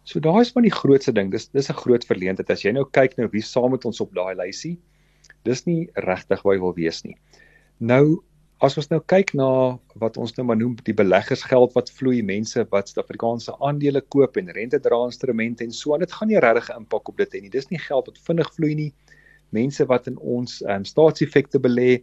So 0.05 0.21
daai 0.21 0.41
is 0.41 0.55
maar 0.55 0.65
die 0.65 0.73
grootste 0.73 1.13
ding. 1.13 1.31
Dis 1.31 1.49
dis 1.49 1.71
'n 1.71 1.81
groot 1.83 2.05
verleentheid 2.05 2.51
as 2.51 2.65
jy 2.65 2.73
nou 2.73 2.85
kyk 2.85 3.17
nou 3.19 3.29
wie 3.33 3.43
saam 3.43 3.71
met 3.71 3.85
ons 3.85 4.01
op 4.01 4.15
daai 4.15 4.35
lysie. 4.35 4.79
Dis 5.45 5.67
nie 5.67 5.91
regtig 5.95 6.43
waar 6.43 6.55
jy 6.55 6.61
wil 6.61 6.75
wees 6.75 7.05
nie. 7.05 7.17
Nou 7.79 8.23
as 8.61 8.77
ons 8.81 8.89
nou 8.91 8.99
kyk 9.07 9.35
na 9.39 9.79
wat 10.03 10.17
ons 10.19 10.35
nou 10.37 10.45
maar 10.49 10.59
noem 10.59 10.75
die 10.87 10.95
beleggersgeld 10.95 11.75
wat 11.77 11.93
vloei, 11.95 12.23
mense 12.27 12.65
wat 12.73 12.91
Suid-Afrikaanse 12.91 13.55
aandele 13.63 14.01
koop 14.15 14.37
en 14.41 14.51
rente 14.57 14.81
dra 14.83 14.99
instrumente 15.07 15.65
en 15.65 15.73
so 15.73 15.95
aan, 15.95 16.03
dit 16.03 16.13
gaan 16.13 16.29
nie 16.29 16.41
regtig 16.43 16.73
impak 16.75 17.09
op 17.09 17.21
dit 17.23 17.37
hê 17.37 17.43
nie. 17.45 17.53
Dis 17.55 17.71
nie 17.71 17.79
geld 17.79 18.11
wat 18.11 18.19
vinnig 18.27 18.51
vloei 18.57 18.75
nie. 18.75 18.89
Mense 19.55 19.87
wat 19.87 20.11
in 20.11 20.19
ons 20.19 20.59
um, 20.67 20.85
staatseffekte 20.85 21.61
belê, 21.63 22.03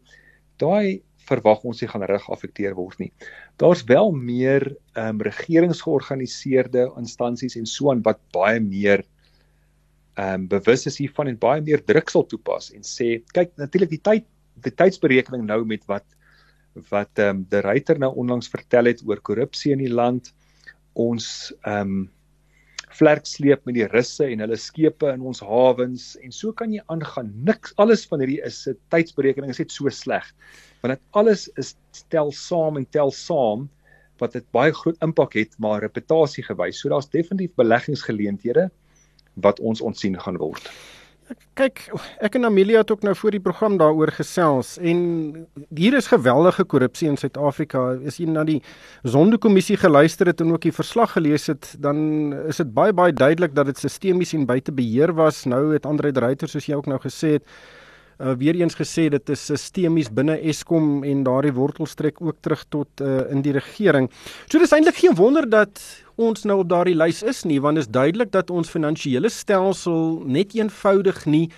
daai 0.62 1.02
verwag 1.26 1.64
ons 1.66 1.82
nie 1.82 1.90
gaan 1.90 2.06
reg 2.06 2.26
afekteer 2.32 2.76
word 2.78 3.00
nie. 3.02 3.12
Daar's 3.62 3.84
wel 3.90 4.12
meer 4.14 4.68
ehm 4.94 5.18
um, 5.18 5.22
regeringsgeorganiseerde 5.26 6.88
instansies 7.02 7.58
en 7.60 7.66
so 7.66 7.92
aan 7.92 8.04
wat 8.06 8.22
baie 8.36 8.60
meer 8.60 9.04
ehm 10.16 10.46
um, 10.46 10.48
bewus 10.48 10.86
is 10.92 11.00
hiervan 11.02 11.32
en 11.32 11.40
baie 11.40 11.62
meer 11.62 11.84
druk 11.84 12.10
sal 12.10 12.28
toepas 12.30 12.72
en 12.76 12.86
sê 12.88 13.20
kyk 13.36 13.56
natuurlik 13.60 13.96
die 13.98 14.04
tyd 14.10 14.28
die 14.64 14.72
tydsberekening 14.72 15.44
nou 15.48 15.64
met 15.68 15.84
wat 15.92 16.06
wat 16.92 17.20
ehm 17.20 17.42
um, 17.42 17.46
die 17.52 17.64
ryter 17.66 18.00
nou 18.00 18.14
onlangs 18.16 18.52
vertel 18.52 18.92
het 18.92 19.04
oor 19.08 19.22
korrupsie 19.22 19.74
in 19.76 19.84
die 19.84 19.94
land 19.94 20.32
ons 20.94 21.28
ehm 21.64 21.82
um, 21.82 22.04
vlerk 22.96 23.28
sleep 23.28 23.66
met 23.68 23.76
die 23.78 23.88
russe 23.92 24.26
en 24.26 24.44
hulle 24.44 24.58
skepe 24.60 25.10
in 25.12 25.24
ons 25.26 25.42
hawens 25.44 26.14
en 26.24 26.34
so 26.36 26.54
kan 26.56 26.74
jy 26.74 26.84
aangaan. 26.94 27.32
Niks 27.48 27.74
alles 27.82 28.06
van 28.10 28.24
hierdie 28.24 28.42
is 28.48 28.68
'n 28.68 28.78
tydsberekening 28.94 29.52
is 29.52 29.60
net 29.60 29.72
so 29.72 29.90
sleg. 29.90 30.26
Want 30.82 30.96
dit 30.96 31.04
alles 31.12 31.48
is 31.58 31.76
tel 32.10 32.32
saam 32.32 32.78
en 32.78 32.86
tel 32.86 33.12
saam 33.12 33.70
wat 34.20 34.34
dit 34.34 34.46
baie 34.56 34.72
groot 34.72 34.98
impak 35.04 35.34
het 35.34 35.56
maar 35.60 35.82
reputasie 35.82 36.44
gewys. 36.44 36.80
So 36.80 36.90
daar's 36.90 37.10
definitief 37.10 37.56
beleggingsgeleenthede 37.56 38.70
wat 39.44 39.60
ons 39.60 39.82
ontsien 39.82 40.20
gaan 40.20 40.38
word. 40.38 40.72
Kyk, 41.58 41.80
ek 42.22 42.36
en 42.38 42.46
Amelia 42.46 42.84
het 42.84 42.92
ook 42.94 43.02
nou 43.02 43.16
voor 43.18 43.34
die 43.34 43.42
program 43.42 43.80
daaroor 43.82 44.12
gesels 44.14 44.76
en 44.78 45.00
hier 45.74 45.96
is 45.98 46.12
geweldige 46.12 46.66
korrupsie 46.70 47.08
in 47.10 47.18
Suid-Afrika. 47.18 47.82
As 48.06 48.20
jy 48.22 48.28
na 48.30 48.44
die 48.46 48.60
Sondekommissie 49.02 49.78
geluister 49.82 50.30
het 50.30 50.44
en 50.44 50.54
ook 50.54 50.68
die 50.68 50.76
verslag 50.76 51.16
gelees 51.16 51.48
het, 51.50 51.72
dan 51.82 51.98
is 52.46 52.62
dit 52.62 52.70
baie 52.76 52.94
baie 52.94 53.16
duidelik 53.16 53.56
dat 53.58 53.72
dit 53.72 53.82
sistemies 53.82 54.36
en 54.38 54.46
buite 54.46 54.76
beheer 54.76 55.16
was. 55.18 55.46
Nou 55.50 55.72
het 55.74 55.90
Andre 55.90 56.14
de 56.14 56.22
Ruyter 56.28 56.52
soos 56.52 56.70
jy 56.70 56.78
ook 56.78 56.92
nou 56.92 57.00
gesê 57.02 57.40
het, 57.40 57.58
uh, 58.20 58.34
weer 58.40 58.56
eens 58.56 58.76
gesê 58.78 59.08
dit 59.10 59.30
is 59.30 59.46
sistemies 59.46 60.10
binne 60.14 60.38
Eskom 60.50 61.04
en 61.04 61.24
daardie 61.24 61.54
wortelstrek 61.54 62.22
ook 62.22 62.40
terug 62.42 62.66
tot 62.70 63.02
uh, 63.02 63.24
in 63.32 63.42
die 63.46 63.54
regering. 63.56 64.10
So 64.48 64.60
dis 64.60 64.74
eintlik 64.76 65.02
geen 65.02 65.16
wonder 65.16 65.50
dat 65.50 65.82
ons 66.16 66.46
nou 66.48 66.62
op 66.64 66.70
daardie 66.72 66.96
lys 66.96 67.24
is 67.24 67.44
nie 67.44 67.60
want 67.62 67.80
dit 67.80 67.86
is 67.86 67.92
duidelik 67.92 68.32
dat 68.32 68.50
ons 68.50 68.72
finansiële 68.72 69.30
stelsel 69.30 70.22
net 70.26 70.56
eenvoudig 70.56 71.26
nie 71.26 71.50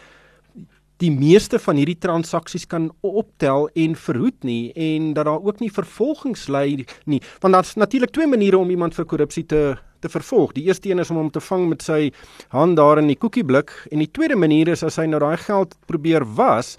die 0.98 1.12
meeste 1.12 1.60
van 1.60 1.76
hierdie 1.76 2.00
transaksies 2.00 2.66
kan 2.68 2.92
optel 3.02 3.70
en 3.76 3.96
verhoed 3.96 4.44
nie 4.44 4.74
en 4.74 5.14
dat 5.14 5.26
daar 5.26 5.44
ook 5.44 5.60
nie 5.60 5.72
vervolgings 5.72 6.48
lei 6.48 6.86
nie 7.06 7.22
want 7.42 7.54
daar's 7.54 7.76
natuurlik 7.76 8.12
twee 8.12 8.28
maniere 8.28 8.58
om 8.58 8.70
iemand 8.70 8.96
vir 8.96 9.06
korrupsie 9.06 9.46
te 9.46 9.78
te 10.00 10.10
vervolg. 10.10 10.54
Die 10.54 10.68
eerste 10.68 10.90
een 10.90 11.00
is 11.00 11.10
om 11.10 11.18
hom 11.18 11.32
te 11.34 11.42
vang 11.42 11.68
met 11.72 11.82
sy 11.82 12.12
hand 12.54 12.78
daar 12.78 13.02
in 13.02 13.10
die 13.10 13.18
koekieblik 13.18 13.74
en 13.92 14.04
die 14.04 14.12
tweede 14.12 14.38
manier 14.38 14.70
is 14.74 14.84
as 14.86 15.00
hy 15.02 15.08
nou 15.10 15.20
daai 15.24 15.38
geld 15.42 15.74
probeer 15.90 16.26
was 16.38 16.76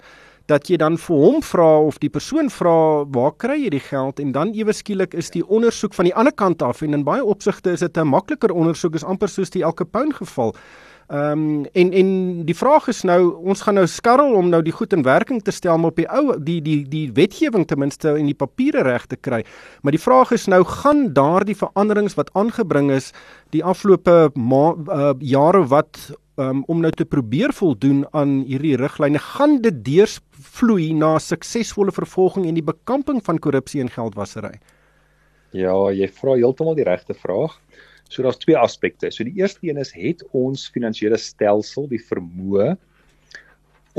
dat 0.49 0.69
jy 0.69 0.79
dan 0.81 0.97
vir 0.97 1.19
hom 1.21 1.43
vra 1.45 1.67
of 1.85 1.99
die 2.01 2.09
persoon 2.09 2.49
vra 2.49 3.05
waar 3.13 3.35
kry 3.37 3.59
jy 3.59 3.73
die 3.75 3.83
geld 3.85 4.21
en 4.23 4.31
dan 4.33 4.53
ewe 4.57 4.73
skielik 4.73 5.13
is 5.13 5.29
die 5.35 5.43
ondersoek 5.45 5.93
van 5.93 6.09
die 6.09 6.15
ander 6.15 6.33
kant 6.33 6.63
af 6.65 6.81
en 6.81 6.97
in 6.97 7.05
baie 7.05 7.25
opsigte 7.25 7.75
is 7.75 7.85
dit 7.85 7.97
'n 7.97 8.07
makliker 8.07 8.51
ondersoek 8.51 8.95
is 8.95 9.03
amper 9.03 9.29
soos 9.29 9.49
die 9.49 9.63
Elke 9.63 9.85
Pound 9.85 10.15
geval. 10.15 10.55
Ehm 11.09 11.31
um, 11.31 11.65
en 11.73 11.91
en 11.91 12.09
die 12.45 12.53
vraag 12.53 12.87
is 12.91 12.99
nou 13.01 13.31
ons 13.41 13.61
gaan 13.65 13.79
nou 13.79 13.87
skarrel 13.89 14.35
om 14.37 14.49
nou 14.49 14.59
die 14.61 14.73
goed 14.73 14.91
in 14.93 15.01
werking 15.01 15.41
te 15.41 15.51
stel 15.51 15.79
maar 15.81 15.89
op 15.89 15.97
die 15.97 16.05
ou 16.05 16.35
die 16.37 16.59
die 16.61 16.83
die 16.85 17.07
wetgewing 17.17 17.65
ten 17.65 17.79
minste 17.81 18.11
en 18.13 18.27
die 18.29 18.37
papiere 18.37 18.83
reg 18.85 19.07
te 19.09 19.17
kry. 19.17 19.39
Maar 19.81 19.97
die 19.97 20.03
vraag 20.03 20.35
is 20.37 20.45
nou 20.45 20.61
gaan 20.63 21.07
daardie 21.13 21.57
veranderings 21.57 22.13
wat 22.13 22.29
aangebring 22.37 22.91
is 22.93 23.09
die 23.49 23.63
afgelope 23.63 24.29
uh, 24.37 25.13
jare 25.17 25.63
wat 25.73 25.97
um, 26.37 26.61
om 26.67 26.81
nou 26.81 26.91
te 26.93 27.09
probeer 27.09 27.53
voldoen 27.57 28.05
aan 28.13 28.43
hierdie 28.45 28.77
riglyne 28.77 29.17
gaan 29.33 29.61
dit 29.65 29.81
deursvloei 29.85 30.91
na 30.93 31.15
suksesvolle 31.17 31.91
vervolging 31.95 32.45
en 32.45 32.53
die 32.59 32.65
bekamping 32.65 33.23
van 33.25 33.41
korrupsie 33.41 33.81
en 33.81 33.89
geldwasery. 33.89 34.59
Ja, 35.57 35.73
jy 35.89 36.05
vra 36.13 36.37
heeltemal 36.37 36.77
die 36.77 36.85
regte 36.85 37.17
vraag. 37.17 37.57
So 38.09 38.25
daar's 38.25 38.41
twee 38.41 38.57
aspekte. 38.57 39.11
So 39.13 39.23
die 39.23 39.37
eerste 39.37 39.67
een 39.67 39.77
is 39.77 39.93
het 39.93 40.23
ons 40.33 40.67
finansiële 40.73 41.17
stelsel 41.21 41.87
die 41.91 42.01
vermoë 42.01 42.73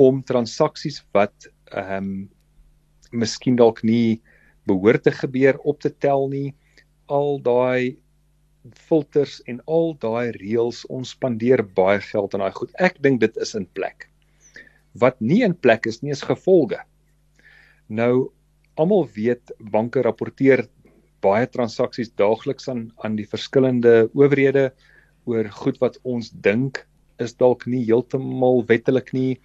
om 0.00 0.22
transaksies 0.26 1.00
wat 1.14 1.50
ehm 1.70 1.96
um, 1.96 2.12
miskien 3.10 3.56
dalk 3.58 3.80
nie 3.82 4.20
behoort 4.70 5.02
te 5.02 5.10
gebeur 5.10 5.56
op 5.66 5.80
te 5.82 5.90
tel 5.90 6.28
nie. 6.30 6.52
Al 7.10 7.40
daai 7.42 7.98
filters 8.86 9.40
en 9.50 9.58
al 9.66 9.96
daai 9.98 10.30
reëls 10.36 10.84
ons 10.92 11.14
spandeer 11.16 11.62
baie 11.74 11.98
geld 12.04 12.34
aan 12.34 12.44
daai 12.44 12.54
goed. 12.58 12.70
Ek 12.78 13.00
dink 13.02 13.20
dit 13.22 13.36
is 13.42 13.54
in 13.58 13.66
plek. 13.78 14.06
Wat 14.94 15.18
nie 15.20 15.42
in 15.46 15.54
plek 15.54 15.86
is 15.90 16.02
nie 16.02 16.14
is 16.14 16.22
gevolge. 16.26 16.78
Nou 17.88 18.30
almal 18.78 19.08
weet 19.16 19.50
banke 19.58 20.02
rapporteer 20.06 20.66
baie 21.24 21.46
transaksies 21.46 22.12
daagliks 22.20 22.68
aan 22.68 22.90
aan 23.04 23.16
die 23.16 23.28
verskillende 23.28 24.08
owerhede 24.14 24.70
oor 25.24 25.48
goed 25.62 25.78
wat 25.80 25.98
ons 26.02 26.30
dink 26.30 26.86
is 27.18 27.36
dalk 27.36 27.66
nie 27.66 27.84
heeltemal 27.84 28.64
wettelik 28.66 29.12
nie 29.12 29.38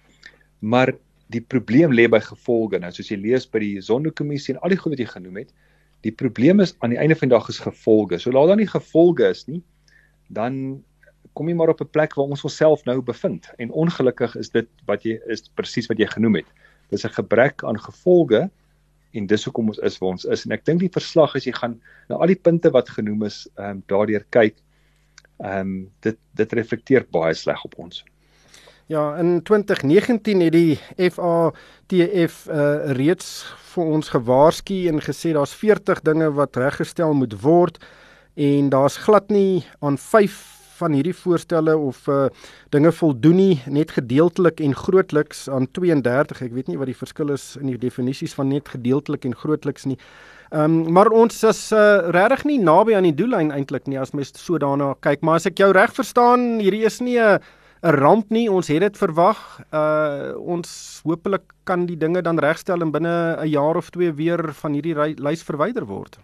maar 0.60 0.92
die 1.28 1.42
probleem 1.42 1.92
lê 1.92 2.06
by 2.08 2.20
gevolge. 2.22 2.78
Nou 2.78 2.90
soos 2.94 3.10
jy 3.10 3.18
lees 3.18 3.46
by 3.50 3.58
die 3.58 3.80
Zondo-kommissie 3.82 4.54
en 4.54 4.60
al 4.62 4.72
die 4.72 4.78
goed 4.78 4.94
wat 4.94 5.02
jy 5.02 5.08
genoem 5.10 5.42
het 5.42 5.52
die 6.06 6.12
probleem 6.14 6.60
is 6.62 6.74
aan 6.84 6.92
die 6.94 7.00
einde 7.02 7.16
van 7.18 7.28
die 7.30 7.34
dag 7.34 7.48
is 7.50 7.62
gevolge. 7.62 8.18
So 8.22 8.30
laat 8.30 8.52
dan 8.52 8.62
nie 8.62 8.70
gevolge 8.70 9.30
is 9.30 9.46
nie 9.50 9.62
dan 10.28 10.82
kom 11.36 11.48
jy 11.50 11.54
maar 11.54 11.68
op 11.68 11.80
'n 11.80 11.92
plek 11.92 12.14
waar 12.16 12.32
ons 12.32 12.44
onsself 12.44 12.84
nou 12.84 13.00
bevind. 13.02 13.50
En 13.58 13.70
ongelukkig 13.70 14.36
is 14.36 14.50
dit 14.50 14.68
wat 14.86 15.02
jy 15.04 15.20
is 15.28 15.48
presies 15.54 15.86
wat 15.86 15.98
jy 15.98 16.06
genoem 16.06 16.36
het. 16.36 16.46
Dis 16.90 17.04
'n 17.04 17.12
gebrek 17.12 17.64
aan 17.64 17.78
gevolge 17.78 18.50
en 19.16 19.26
dis 19.26 19.44
hoekom 19.48 19.72
ons 19.72 19.80
is 19.88 19.98
waar 20.02 20.14
ons 20.14 20.28
is 20.36 20.44
en 20.46 20.54
ek 20.56 20.66
dink 20.68 20.82
die 20.84 20.92
verslag 20.92 21.36
as 21.38 21.46
jy 21.48 21.54
gaan 21.56 21.78
na 22.10 22.20
al 22.20 22.32
die 22.32 22.40
punte 22.48 22.72
wat 22.74 22.92
genoem 22.98 23.26
is 23.30 23.44
ehm 23.56 23.78
um, 23.78 23.82
daardeur 23.92 24.26
kyk 24.36 24.58
ehm 25.38 25.60
um, 25.60 25.78
dit 26.06 26.18
dit 26.36 26.52
reflekteer 26.60 27.08
baie 27.12 27.34
sleg 27.34 27.64
op 27.64 27.74
ons. 27.78 28.04
Ja, 28.86 29.16
in 29.18 29.42
2019 29.42 30.40
het 30.40 30.52
die 30.54 30.78
FATF 31.10 32.34
uh, 32.46 32.54
eh, 32.54 32.92
reeds 32.94 33.30
vir 33.72 33.88
ons 33.96 34.08
gewaarsku 34.14 34.76
en 34.86 35.02
gesê 35.02 35.32
daar's 35.34 35.54
40 35.58 36.04
dinge 36.06 36.28
wat 36.38 36.56
reggestel 36.56 37.14
moet 37.18 37.34
word 37.42 37.80
en 38.38 38.68
daar's 38.70 39.00
glad 39.02 39.32
nie 39.34 39.64
aan 39.80 39.98
5 39.98 40.36
van 40.78 40.92
hierdie 40.96 41.14
voorstelle 41.16 41.76
of 41.76 42.06
uh 42.08 42.28
dinge 42.74 42.92
voldoen 42.92 43.36
nie 43.36 43.60
net 43.66 43.90
gedeeltelik 43.96 44.60
en 44.60 44.74
grootliks 44.74 45.48
aan 45.48 45.68
32. 45.72 46.42
Ek 46.42 46.54
weet 46.56 46.68
nie 46.68 46.78
wat 46.78 46.90
die 46.90 46.98
verskil 46.98 47.32
is 47.34 47.56
in 47.60 47.70
die 47.72 47.78
definisies 47.78 48.34
van 48.34 48.48
net 48.52 48.68
gedeeltelik 48.68 49.24
en 49.24 49.36
grootliks 49.36 49.86
nie. 49.90 49.98
Ehm 50.50 50.86
um, 50.86 50.92
maar 50.92 51.10
ons 51.10 51.42
is 51.42 51.60
uh 51.72 52.08
regtig 52.14 52.44
nie 52.44 52.58
naby 52.62 52.94
aan 52.94 53.08
die 53.08 53.16
doellyn 53.16 53.50
eintlik 53.50 53.86
nie 53.86 53.98
as 53.98 54.14
mens 54.14 54.32
so 54.38 54.58
daarna 54.58 54.94
kyk. 55.00 55.22
Maar 55.22 55.40
as 55.40 55.46
ek 55.46 55.58
jou 55.58 55.72
reg 55.72 55.94
verstaan, 55.94 56.60
hierdie 56.60 56.84
is 56.86 57.00
nie 57.00 57.18
'n 57.18 57.40
'n 57.82 57.94
ramp 58.00 58.30
nie. 58.30 58.48
Ons 58.50 58.68
het 58.68 58.80
dit 58.80 58.96
verwag. 58.96 59.38
Uh 59.72 60.32
ons 60.38 61.00
hopelik 61.04 61.42
kan 61.64 61.86
die 61.86 61.96
dinge 61.96 62.22
dan 62.22 62.38
regstel 62.38 62.80
en 62.80 62.90
binne 62.90 63.36
'n 63.42 63.48
jaar 63.48 63.76
of 63.76 63.90
twee 63.90 64.12
weer 64.12 64.52
van 64.52 64.72
hierdie 64.72 64.94
lys 65.18 65.42
verwyder 65.42 65.86
word. 65.86 66.18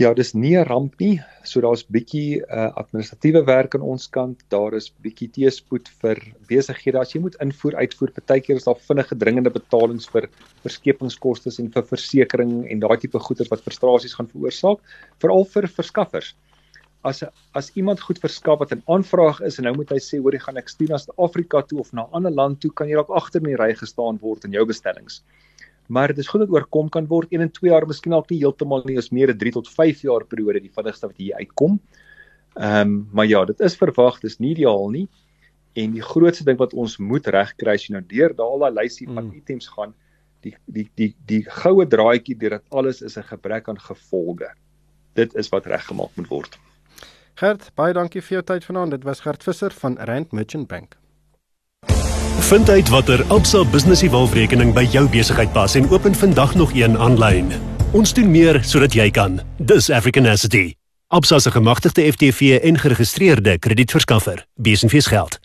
Ja, 0.00 0.14
dis 0.16 0.30
nie 0.32 0.56
'n 0.56 0.64
ramp 0.64 0.94
nie. 1.00 1.20
So 1.44 1.60
daar's 1.60 1.82
bietjie 1.84 2.40
uh, 2.40 2.72
administratiewe 2.80 3.44
werk 3.44 3.74
aan 3.74 3.82
ons 3.84 4.06
kant. 4.08 4.40
Daar 4.48 4.72
is 4.72 4.86
bietjie 5.04 5.28
teespoed 5.28 5.90
vir 6.00 6.16
besighede. 6.48 6.98
As 6.98 7.12
jy 7.12 7.20
moet 7.20 7.36
invoer, 7.44 7.76
uitvoer, 7.76 8.12
partykeer 8.16 8.56
is 8.56 8.64
daar 8.64 8.80
vinnige 8.80 9.18
dringende 9.20 9.52
betalings 9.52 10.08
vir 10.08 10.30
verskepingskoste 10.64 11.52
en 11.60 11.68
vir 11.76 11.84
versekerings 11.90 12.72
en 12.72 12.80
daai 12.80 12.96
tipe 13.04 13.20
goeder 13.20 13.52
wat 13.52 13.60
frustrasies 13.68 14.16
gaan 14.16 14.32
veroorsaak, 14.32 14.80
veral 15.20 15.44
vir 15.44 15.68
verskaffers. 15.68 16.32
As 17.04 17.22
as 17.52 17.70
iemand 17.76 18.00
goed 18.00 18.24
verskaf 18.24 18.64
wat 18.64 18.72
'n 18.72 18.82
aanvraag 18.88 19.44
is 19.44 19.58
en 19.58 19.68
nou 19.68 19.76
moet 19.76 19.92
hy 19.92 20.00
sê 20.00 20.22
hoor, 20.22 20.34
ek 20.34 20.48
gaan 20.48 20.56
ek 20.56 20.72
stuur 20.72 20.88
na 20.88 21.04
Suid-Afrika 21.04 21.66
toe 21.68 21.80
of 21.80 21.92
na 21.92 22.08
'n 22.08 22.14
ander 22.16 22.32
land 22.32 22.60
toe, 22.60 22.72
kan 22.72 22.88
jy 22.88 22.96
dalk 22.96 23.12
agter 23.12 23.44
in 23.44 23.52
die 23.52 23.60
ry 23.60 23.74
gestaan 23.74 24.16
word 24.22 24.44
in 24.44 24.52
jou 24.52 24.64
bestellings 24.64 25.20
maar 25.86 26.08
dit 26.08 26.18
is 26.18 26.28
goed 26.28 26.40
dat 26.40 26.50
oorkom 26.50 26.88
kan 26.88 27.06
word 27.06 27.32
1 27.32 27.40
en 27.40 27.50
2 27.50 27.70
jaar 27.70 27.86
miskien 27.86 28.14
ook 28.14 28.30
nie 28.30 28.38
heeltemal 28.38 28.82
nie 28.84 28.96
is 28.96 29.10
meer 29.10 29.30
'n 29.30 29.38
3 29.38 29.52
tot 29.52 29.68
5 29.68 30.02
jaar 30.02 30.24
periode 30.24 30.60
die 30.60 30.72
vinnigste 30.72 31.06
wat 31.06 31.16
hier 31.16 31.34
uitkom. 31.34 31.80
Ehm 32.54 32.80
um, 32.80 33.08
maar 33.12 33.26
ja, 33.26 33.44
dit 33.44 33.60
is 33.60 33.76
verwag, 33.76 34.20
dis 34.20 34.38
nie 34.38 34.50
ideaal 34.50 34.90
nie. 34.90 35.08
En 35.72 35.92
die 35.92 36.02
grootste 36.02 36.44
ding 36.44 36.58
wat 36.58 36.74
ons 36.74 36.98
moet 36.98 37.26
regkry 37.26 37.74
as 37.74 37.86
jy 37.86 37.94
nou 37.94 38.04
deur 38.06 38.34
daai 38.36 38.70
lysie 38.70 39.06
van 39.06 39.24
mm. 39.24 39.32
items 39.40 39.68
gaan, 39.68 39.94
die 40.42 40.56
die 40.66 40.88
die 40.94 41.14
die 41.26 41.42
goue 41.48 41.86
draadjie 41.86 42.36
deur 42.36 42.58
dit 42.58 42.66
alles 42.70 43.02
is 43.02 43.16
'n 43.16 43.22
gebrek 43.22 43.68
aan 43.68 43.80
gevolge. 43.80 44.52
Dit 45.14 45.34
is 45.34 45.48
wat 45.48 45.66
reggemaak 45.66 46.16
moet 46.16 46.28
word. 46.28 46.58
Gert, 47.34 47.70
baie 47.74 47.92
dankie 47.92 48.20
vir 48.20 48.34
jou 48.40 48.42
tyd 48.42 48.64
vanaand. 48.64 48.90
Dit 48.90 49.04
was 49.04 49.20
Gert 49.20 49.42
Visser 49.42 49.70
van 49.70 49.96
Rand 49.98 50.32
Merchant 50.32 50.68
Bank. 50.68 51.01
Vind 52.52 52.70
uit 52.70 52.88
watter 52.88 53.24
Absa 53.32 53.64
Business 53.64 54.02
Evolve-rekening 54.04 54.74
by 54.76 54.82
jou 54.92 55.06
besigheid 55.08 55.48
pas 55.56 55.72
en 55.74 55.86
open 55.88 56.12
vandag 56.14 56.50
nog 56.54 56.74
een 56.76 56.98
aanlyn. 57.00 57.46
Ons 57.96 58.12
doen 58.12 58.28
meer 58.28 58.58
sodat 58.60 58.92
jy 58.92 59.06
kan. 59.10 59.38
Dis 59.56 59.88
Africanacity. 59.90 60.74
Absa 61.08 61.38
se 61.40 61.50
gemagtigde 61.50 62.04
FTV 62.12 62.58
en 62.60 62.76
geregistreerde 62.78 63.56
kredietverskaffer. 63.58 64.44
Besenfees 64.60 65.08
geld. 65.08 65.38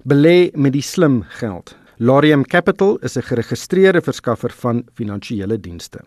Belê 0.07 0.51
met 0.55 0.73
die 0.73 0.81
slim 0.81 1.23
geld. 1.41 1.87
Larium 1.99 2.45
Capital 2.45 2.97
is 3.01 3.17
'n 3.17 3.21
geregistreerde 3.21 4.01
verskaffer 4.01 4.51
van 4.51 4.83
finansiële 4.93 5.60
dienste. 5.60 5.99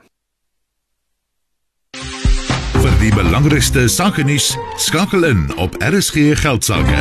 Vir 2.83 2.99
die 3.01 3.15
belangrikste 3.15 3.89
sake 3.89 4.23
nuus, 4.23 4.57
skakel 4.77 5.25
in 5.25 5.57
op 5.57 5.75
RSG 5.79 6.39
Geldsaake. 6.39 7.01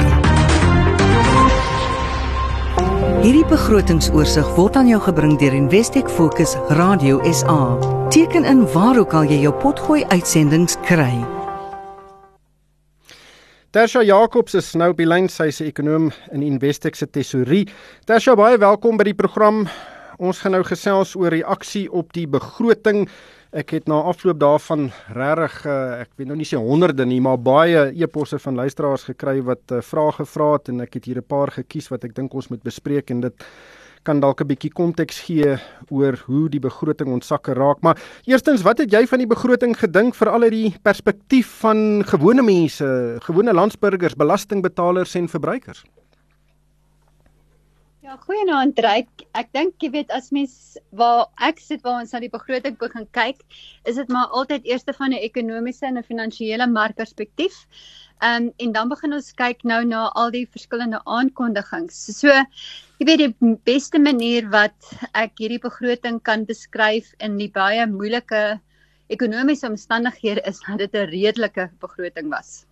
Hierdie 3.21 3.45
begrotingsoorsig 3.45 4.55
word 4.55 4.75
aan 4.75 4.87
jou 4.87 5.01
gebring 5.01 5.37
deur 5.39 5.53
Investec 5.53 6.09
Fokus 6.09 6.55
Radio 6.69 7.31
SA. 7.31 7.77
Teken 8.09 8.45
in 8.45 8.71
waar 8.73 8.97
ook 8.99 9.13
al 9.13 9.23
jy 9.23 9.41
jou 9.41 9.53
potgooi 9.53 10.05
uitsendings 10.05 10.75
kry. 10.81 11.38
Tersha 13.69 14.01
Jacobs 14.01 14.55
is 14.57 14.71
nou 14.73 14.95
by 14.97 15.05
lyn, 15.05 15.27
sy 15.29 15.45
is 15.51 15.59
'n 15.61 15.67
ekonom 15.69 16.05
in 16.33 16.41
Investec 16.41 16.95
se 16.95 17.05
tesorie. 17.05 17.67
Tersha, 18.07 18.35
baie 18.35 18.57
welkom 18.57 18.97
by 18.97 19.03
die 19.03 19.13
program. 19.13 19.67
Ons 20.17 20.39
gaan 20.39 20.53
nou 20.53 20.63
gesels 20.63 21.15
oor 21.15 21.29
reaksie 21.29 21.85
op 21.91 22.11
die 22.11 22.25
begroting. 22.25 23.07
Ek 23.53 23.69
het 23.69 23.87
na 23.87 24.01
afloop 24.01 24.39
daarvan 24.39 24.91
regtig 25.13 25.65
uh, 25.67 26.01
ek 26.01 26.09
weet 26.17 26.27
nou 26.27 26.37
nie 26.37 26.45
se 26.45 26.57
honderde 26.57 27.05
nie, 27.05 27.21
maar 27.21 27.37
baie 27.37 27.93
e-posse 27.93 28.39
van 28.39 28.55
luisteraars 28.55 29.03
gekry 29.03 29.39
wat 29.43 29.71
uh, 29.71 29.81
vrae 29.81 30.11
gevra 30.17 30.53
het 30.53 30.69
en 30.69 30.81
ek 30.81 30.93
het 30.95 31.05
hier 31.05 31.17
'n 31.17 31.29
paar 31.29 31.51
gekies 31.51 31.91
wat 31.91 32.03
ek 32.03 32.15
dink 32.15 32.33
ons 32.33 32.49
moet 32.49 32.63
bespreek 32.63 33.11
en 33.11 33.21
dit 33.21 33.45
kan 34.03 34.19
dalk 34.19 34.41
'n 34.41 34.47
bietjie 34.47 34.71
konteks 34.71 35.19
gee 35.27 35.57
oor 35.89 36.17
hoe 36.25 36.49
die 36.49 36.59
begroting 36.59 37.09
ontsakke 37.11 37.53
raak. 37.53 37.81
Maar 37.81 37.97
eerstens, 38.25 38.61
wat 38.61 38.77
het 38.77 38.91
jy 38.91 39.07
van 39.07 39.19
die 39.19 39.27
begroting 39.27 39.77
gedink 39.77 40.15
vir 40.15 40.29
al 40.29 40.49
die 40.49 40.75
perspektief 40.83 41.47
van 41.59 42.03
gewone 42.05 42.41
mense, 42.41 43.17
gewone 43.21 43.53
landsburgers, 43.53 44.15
belastingbetalers 44.15 45.15
en 45.15 45.27
verbruikers? 45.27 45.83
Ja, 48.09 48.15
goeienaand 48.25 48.79
Ryk. 48.79 49.09
Ek 49.37 49.51
dink 49.53 49.83
jy 49.83 49.91
weet 49.93 50.11
as 50.15 50.31
mens 50.33 50.53
waar 50.97 51.27
ek 51.45 51.59
sit 51.61 51.83
waar 51.85 51.99
ons 52.01 52.11
na 52.15 52.19
die 52.23 52.31
begroting 52.33 52.77
begin 52.81 53.05
kyk, 53.13 53.43
is 53.85 53.99
dit 54.01 54.09
maar 54.09 54.31
altyd 54.33 54.65
eerste 54.65 54.95
van 54.97 55.13
'n 55.13 55.21
ekonomiese 55.27 55.85
en 55.85 55.97
'n 55.97 56.03
finansiële 56.03 56.65
markperspektief. 56.67 57.53
Ehm 58.19 58.49
um, 58.49 58.53
en 58.57 58.71
dan 58.75 58.89
begin 58.91 59.13
ons 59.15 59.31
kyk 59.39 59.61
nou 59.63 59.83
na 59.87 60.09
al 60.19 60.31
die 60.31 60.45
verskillende 60.51 60.99
aankondigings. 61.05 61.95
So 62.19 62.27
jy 62.99 63.05
weet 63.07 63.21
die 63.21 63.53
beste 63.63 63.99
manier 63.99 64.49
wat 64.51 64.75
ek 65.15 65.39
hierdie 65.39 65.61
begroting 65.63 66.19
kan 66.21 66.43
beskryf 66.49 67.13
in 67.23 67.37
die 67.39 67.51
baie 67.51 67.85
moeilike 67.87 68.59
ekonomiese 69.07 69.69
omstandighede 69.69 70.43
is 70.51 70.59
dat 70.67 70.83
dit 70.83 70.93
'n 70.93 71.09
redelike 71.09 71.69
begroting 71.79 72.29
was. 72.29 72.65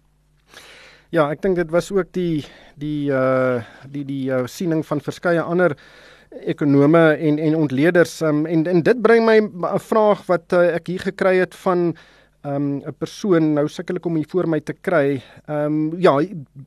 Ja, 1.10 1.32
ek 1.32 1.42
dink 1.42 1.56
dit 1.56 1.72
was 1.72 1.92
ook 1.92 2.12
die 2.12 2.44
die 2.76 3.10
uh 3.12 3.64
die 3.88 4.04
die 4.04 4.28
uh, 4.30 4.44
siening 4.46 4.84
van 4.86 5.00
verskeie 5.00 5.42
ander 5.42 5.78
ekonome 6.44 7.16
en 7.16 7.40
en 7.40 7.56
ontleeders 7.56 8.22
um, 8.22 8.46
en 8.46 8.68
en 8.68 8.84
dit 8.84 9.02
bring 9.02 9.26
my 9.26 9.40
'n 9.40 9.80
vraag 9.80 10.26
wat 10.28 10.54
uh, 10.54 10.76
ek 10.76 10.88
hier 10.88 11.00
gekry 11.00 11.38
het 11.40 11.56
van 11.56 11.96
um 12.46 12.82
'n 12.82 12.94
persoon 12.98 13.54
nou 13.54 13.68
sukkel 13.68 13.98
ek 13.98 14.06
om 14.06 14.16
hier 14.16 14.28
voor 14.30 14.48
my 14.48 14.60
te 14.60 14.74
kry. 14.74 15.22
Um 15.48 16.00
ja, 16.00 16.20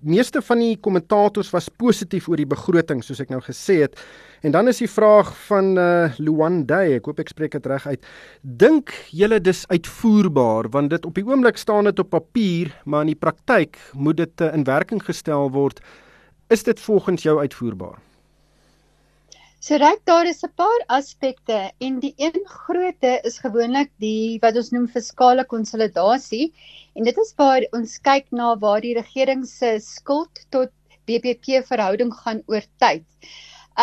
meeste 0.02 0.42
van 0.42 0.58
die 0.58 0.76
kommentators 0.76 1.50
was 1.50 1.68
positief 1.68 2.28
oor 2.28 2.36
die 2.36 2.46
begroting 2.46 3.02
soos 3.02 3.20
ek 3.20 3.30
nou 3.30 3.40
gesê 3.40 3.80
het. 3.82 3.98
En 4.42 4.50
dan 4.52 4.68
is 4.68 4.78
die 4.78 4.90
vraag 4.90 5.36
van 5.46 5.78
uh 5.78 6.12
Luan 6.18 6.66
Day, 6.66 6.94
ek 6.94 7.06
hoop 7.06 7.20
ek 7.20 7.28
spreek 7.28 7.52
dit 7.52 7.66
reg 7.66 7.86
uit. 7.86 8.04
Dink 8.42 8.90
julle 9.10 9.40
dis 9.40 9.66
uitvoerbaar 9.68 10.70
want 10.70 10.90
dit 10.90 11.06
op 11.06 11.14
die 11.14 11.24
oomblik 11.24 11.56
staan 11.56 11.84
dit 11.84 11.98
op 11.98 12.10
papier, 12.10 12.74
maar 12.84 13.02
in 13.02 13.14
die 13.14 13.20
praktyk 13.20 13.78
moet 13.94 14.16
dit 14.16 14.40
uh, 14.40 14.54
in 14.54 14.64
werking 14.64 15.02
gestel 15.02 15.50
word. 15.50 15.80
Is 16.50 16.62
dit 16.62 16.80
volgens 16.80 17.22
jou 17.22 17.38
uitvoerbaar? 17.38 18.09
So 19.66 19.76
reg 19.76 19.98
daar 20.08 20.26
is 20.28 20.38
'n 20.46 20.54
paar 20.60 20.82
aspekte 20.96 21.56
en 21.86 21.96
die 22.02 22.14
een 22.26 22.36
grootte 22.50 23.10
is 23.30 23.34
gewoonlik 23.46 23.90
die 24.04 24.38
wat 24.44 24.56
ons 24.60 24.70
noem 24.74 24.86
fiskale 24.94 25.44
konsolidasie 25.50 26.46
en 26.96 27.08
dit 27.08 27.20
is 27.24 27.32
waar 27.42 27.66
ons 27.78 27.98
kyk 28.08 28.32
na 28.38 28.54
waar 28.62 28.80
die 28.86 28.94
regering 29.00 29.44
se 29.50 29.74
skuld 29.88 30.40
tot 30.56 30.72
BBP 31.04 31.60
verhouding 31.72 32.14
gaan 32.22 32.40
oor 32.46 32.64
tyd. 32.86 33.04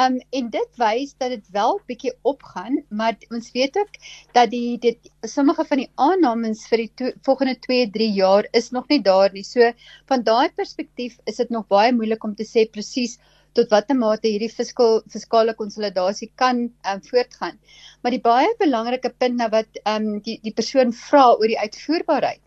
Um 0.04 0.18
en 0.42 0.50
dit 0.58 0.82
wys 0.82 1.14
dat 1.22 1.36
dit 1.36 1.54
wel 1.60 1.80
bietjie 1.94 2.16
opgaan, 2.34 2.82
maar 2.90 3.14
ons 3.30 3.54
weet 3.54 3.78
ook 3.78 4.02
dat 4.34 4.50
die 4.50 4.80
dit 4.90 5.14
sommige 5.22 5.70
van 5.70 5.86
die 5.86 5.92
aannames 6.10 6.66
vir 6.72 6.88
die 6.88 6.92
to, 6.96 7.14
volgende 7.22 7.58
2-3 7.70 8.12
jaar 8.18 8.50
is 8.52 8.74
nog 8.74 8.90
nie 8.90 9.04
daar 9.14 9.30
nie. 9.30 9.46
So 9.46 9.72
van 10.10 10.26
daai 10.26 10.50
perspektief 10.50 11.22
is 11.26 11.38
dit 11.46 11.54
nog 11.54 11.70
baie 11.70 11.94
moeilik 11.94 12.24
om 12.24 12.34
te 12.34 12.50
sê 12.50 12.66
presies 12.66 13.20
tot 13.58 13.74
watter 13.74 13.98
mate 14.00 14.30
hierdie 14.30 14.52
fiskale 14.54 15.04
fiskale 15.14 15.56
konsolidasie 15.62 16.30
kan 16.42 16.64
um, 16.92 17.04
voortgaan. 17.10 17.60
Maar 18.02 18.16
die 18.16 18.24
baie 18.24 18.50
belangrike 18.60 19.14
punt 19.24 19.40
nou 19.42 19.50
wat 19.54 19.80
ehm 19.84 20.10
um, 20.10 20.20
die 20.26 20.40
die 20.44 20.56
persoon 20.60 20.94
vra 21.06 21.26
oor 21.36 21.48
die 21.54 21.60
uitvoerbaarheid 21.60 22.44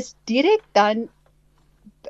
is 0.00 0.14
direk 0.32 0.64
dan 0.78 1.06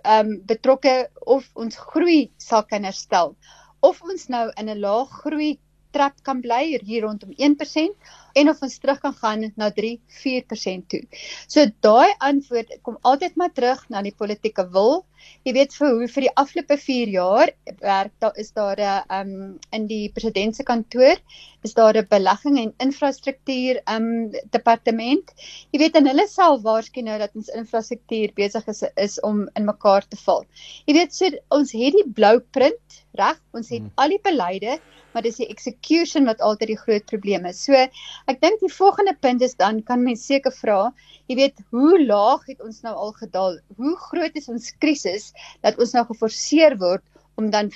ehm 0.02 0.32
um, 0.32 0.34
betrokke 0.50 0.96
of 1.36 1.48
ons 1.54 1.78
groei 1.92 2.26
sal 2.48 2.66
kan 2.72 2.84
herstel 2.88 3.34
of 3.80 4.02
ons 4.02 4.28
nou 4.34 4.46
in 4.56 4.70
'n 4.70 4.80
lae 4.82 5.06
groei 5.22 5.52
trap 5.96 6.22
kan 6.22 6.40
bly 6.44 6.62
hier 6.82 7.02
rondom 7.06 7.32
1% 7.38 8.12
en 8.36 8.50
of 8.52 8.62
ons 8.64 8.78
terug 8.80 9.00
kan 9.00 9.14
gaan 9.16 9.44
na 9.56 9.70
3-4% 9.72 10.88
toe. 10.92 11.02
So 11.48 11.64
daai 11.84 12.12
antwoord 12.28 12.78
kom 12.86 12.98
altyd 13.10 13.36
maar 13.40 13.52
terug 13.56 13.84
na 13.92 14.02
die 14.04 14.14
politieke 14.14 14.66
wil. 14.74 15.04
Jy 15.48 15.54
weet 15.56 15.74
vir 15.74 15.94
hoe 15.94 16.08
vir 16.12 16.26
die 16.26 16.34
afgelope 16.42 16.76
4 16.82 17.12
jaar 17.14 17.52
werk 17.80 18.12
daar 18.22 18.36
is 18.42 18.52
daar 18.58 18.80
'n 18.80 19.14
um 19.18 19.58
in 19.78 19.86
die 19.86 20.12
president 20.16 20.56
se 20.56 20.62
kantoor 20.62 21.16
is 21.64 21.74
daar 21.74 21.96
'n 21.96 22.06
belegging 22.10 22.58
en 22.58 22.74
infrastruktuur 22.86 23.80
um 23.94 24.30
departement. 24.50 25.32
Jy 25.72 25.78
weet 25.78 25.96
en 25.96 26.06
hulle 26.06 26.28
self 26.28 26.62
waarskynlik 26.62 27.08
nou 27.08 27.18
dat 27.18 27.34
ons 27.34 27.48
infrastruktuur 27.48 28.32
besig 28.34 28.68
is 28.68 28.84
is 28.96 29.20
om 29.20 29.48
in 29.54 29.64
mekaar 29.64 30.04
te 30.08 30.16
val. 30.16 30.44
Jy 30.86 30.94
weet 30.94 31.14
so 31.14 31.30
ons 31.50 31.72
het 31.72 31.92
die 31.92 32.12
blueprint 32.12 33.02
reg, 33.16 33.40
ons 33.52 33.68
het 33.70 33.80
hmm. 33.80 33.92
al 33.96 34.08
die 34.08 34.22
beleide 34.22 34.78
maar 35.16 35.24
dis 35.24 35.38
die 35.40 35.48
execution 35.48 36.28
wat 36.28 36.42
altyd 36.44 36.74
die 36.74 36.82
groot 36.82 37.06
probleem 37.08 37.46
is. 37.48 37.62
So 37.64 37.86
ek 38.30 38.40
dink 38.42 38.60
die 38.60 38.72
volgende 38.72 39.14
punt 39.20 39.42
is 39.42 39.54
dan 39.58 39.82
kan 39.86 40.02
mens 40.02 40.26
seker 40.26 40.54
vra, 40.54 40.90
jy 41.30 41.38
weet, 41.38 41.62
hoe 41.70 41.98
laag 42.02 42.46
het 42.50 42.62
ons 42.64 42.82
nou 42.86 42.94
al 42.94 43.12
gedaal? 43.18 43.58
Hoe 43.78 43.94
groot 44.08 44.34
is 44.38 44.48
ons 44.52 44.72
krisis 44.82 45.32
dat 45.62 45.78
ons 45.78 45.94
nou 45.94 46.04
geforseer 46.10 46.78
word 46.82 47.04
om 47.36 47.50
dan 47.52 47.70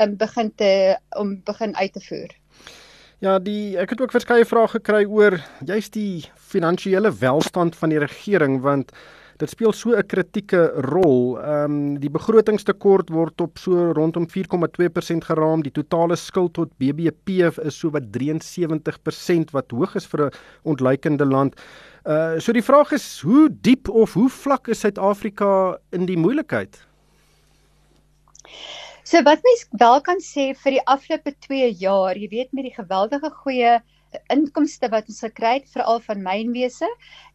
um, 0.00 0.16
begin 0.16 0.52
te 0.60 0.96
om 1.18 1.36
begin 1.44 1.76
uit 1.76 1.92
te 1.92 2.02
voer? 2.08 2.34
Ja, 3.24 3.38
die 3.40 3.78
ek 3.80 3.94
het 3.94 4.02
ook 4.04 4.12
verskeie 4.12 4.44
vrae 4.44 4.68
gekry 4.76 5.04
oor 5.08 5.38
juist 5.64 5.94
die 5.96 6.26
finansiële 6.52 7.10
welstand 7.22 7.76
van 7.76 7.94
die 7.94 8.02
regering 8.02 8.60
want 8.64 8.92
dit 9.36 9.50
speel 9.50 9.72
so 9.72 9.92
'n 9.96 10.06
kritieke 10.06 10.72
rol. 10.90 11.38
Ehm 11.38 11.64
um, 11.64 11.98
die 12.00 12.10
begrotingstekort 12.10 13.10
word 13.10 13.40
op 13.40 13.58
so 13.58 13.92
rondom 13.92 14.26
4,2% 14.26 15.24
geraam. 15.28 15.62
Die 15.62 15.72
totale 15.72 16.16
skuld 16.16 16.52
tot 16.54 16.76
BBP 16.78 17.28
is 17.64 17.78
so 17.78 17.90
wat 17.90 18.10
73% 18.12 19.52
wat 19.52 19.70
hoog 19.70 19.94
is 19.94 20.06
vir 20.06 20.26
'n 20.26 20.32
ontleikende 20.62 21.24
land. 21.24 21.54
Uh 22.04 22.38
so 22.38 22.52
die 22.52 22.62
vraag 22.62 22.92
is 22.92 23.20
hoe 23.20 23.48
diep 23.50 23.88
of 23.88 24.14
hoe 24.14 24.28
vlak 24.28 24.68
is 24.68 24.80
Suid-Afrika 24.80 25.78
in 25.90 26.06
die 26.06 26.18
moeilikheid? 26.18 26.86
So 29.02 29.22
wat 29.22 29.42
mens 29.42 29.66
wel 29.70 30.00
kan 30.00 30.18
sê 30.18 30.54
vir 30.54 30.72
die 30.72 30.86
afgelope 30.86 31.34
2 31.46 31.70
jaar, 31.78 32.16
jy 32.16 32.28
weet 32.28 32.52
met 32.52 32.64
die 32.64 32.74
geweldige 32.74 33.30
goeie 33.30 33.80
inkomste 34.32 34.88
wat 34.92 35.08
ons 35.10 35.20
gekry 35.24 35.52
het 35.58 35.70
veral 35.72 36.00
van 36.04 36.22
mynwese 36.22 36.88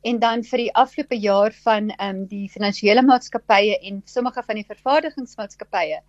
en 0.07 0.19
dan 0.19 0.43
vir 0.47 0.63
die 0.65 0.73
afgelope 0.83 1.17
jaar 1.23 1.55
van 1.65 1.89
ehm 1.97 2.21
um, 2.21 2.25
die 2.31 2.47
finansiële 2.49 3.03
maatskappye 3.07 3.79
en 3.89 4.01
sommige 4.05 4.43
van 4.47 4.59
die 4.61 4.67
vervaardigingsmaatskappye 4.67 6.01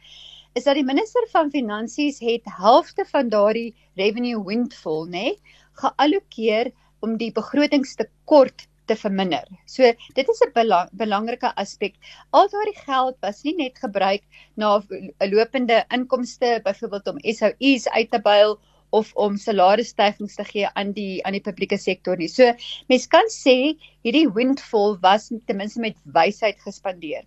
is 0.54 0.64
dat 0.68 0.76
die 0.76 0.84
minister 0.84 1.26
van 1.32 1.50
finansies 1.50 2.20
het 2.20 2.48
helfte 2.58 3.04
van 3.12 3.30
daardie 3.32 3.74
revenue 4.00 4.42
windfall 4.48 5.06
nê 5.06 5.24
nee, 5.24 5.38
geallokeer 5.80 6.72
om 7.02 7.16
die 7.18 7.32
begrotingstekort 7.32 8.66
te 8.90 8.96
verminder. 8.98 9.46
So 9.66 9.88
dit 10.18 10.28
is 10.28 10.42
'n 10.46 10.52
belang, 10.54 10.88
belangrike 10.92 11.50
aspek. 11.62 11.94
Al 12.30 12.48
daardie 12.48 12.78
geld 12.78 13.16
was 13.22 13.42
nie 13.44 13.54
net 13.56 13.78
gebruik 13.78 14.22
na 14.56 14.78
'n 14.78 15.30
lopende 15.30 15.84
inkomste 15.90 16.60
byvoorbeeld 16.64 17.06
om 17.08 17.18
SOU's 17.22 17.88
uit 17.88 18.10
te 18.10 18.20
byl 18.20 18.58
of 18.92 19.12
om 19.26 19.36
salarisstygings 19.40 20.36
te 20.36 20.44
gee 20.48 20.68
aan 20.68 20.92
die 20.96 21.22
aan 21.26 21.36
die 21.38 21.44
publieke 21.44 21.78
sektor 21.80 22.20
nie. 22.20 22.28
So 22.28 22.52
mens 22.92 23.08
kan 23.12 23.30
sê 23.32 23.56
hierdie 24.02 24.28
windfall 24.34 24.98
was 25.02 25.30
ten 25.46 25.56
minste 25.56 25.80
met 25.80 25.98
wysheid 26.18 26.58
gespandeer. 26.66 27.24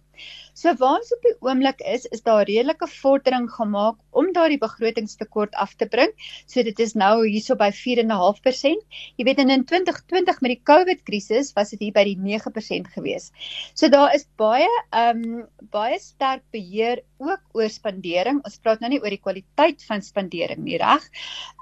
So 0.56 0.72
waar 0.80 1.02
ons 1.02 1.12
op 1.12 1.26
die 1.26 1.34
oomblik 1.44 1.82
is, 1.84 2.06
is 2.16 2.24
daar 2.24 2.46
redelike 2.48 2.88
vordering 2.88 3.48
gemaak 3.52 3.98
om 4.16 4.30
daardie 4.36 4.60
begrotingstekort 4.62 5.56
af 5.60 5.74
te 5.76 5.88
bring. 5.92 6.14
So 6.48 6.64
dit 6.64 6.80
is 6.80 6.96
nou 6.96 7.26
hierso 7.26 7.58
by 7.60 7.68
4.5%. 7.76 8.86
Jy 9.20 9.28
weet 9.28 9.42
in 9.44 9.52
2020 9.68 10.40
met 10.46 10.54
die 10.54 10.62
COVID 10.72 11.04
krisis 11.08 11.52
was 11.58 11.74
dit 11.76 11.88
hier 11.88 11.96
by 11.96 12.06
die 12.08 12.16
9% 12.16 12.92
gewees. 12.96 13.32
So 13.76 13.92
daar 13.92 14.16
is 14.16 14.28
baie 14.40 14.70
ehm 14.92 15.26
um, 15.26 15.44
baie 15.74 15.98
sterk 16.00 16.44
beheer 16.56 17.02
ook 17.20 17.42
oor 17.58 17.72
spandering. 17.72 18.40
Ons 18.48 18.60
praat 18.64 18.84
nou 18.84 18.92
nie 18.94 19.02
oor 19.02 19.12
die 19.12 19.22
kwaliteit 19.24 19.84
van 19.90 20.04
spandering 20.06 20.64
nie, 20.64 20.80
reg? 20.80 21.04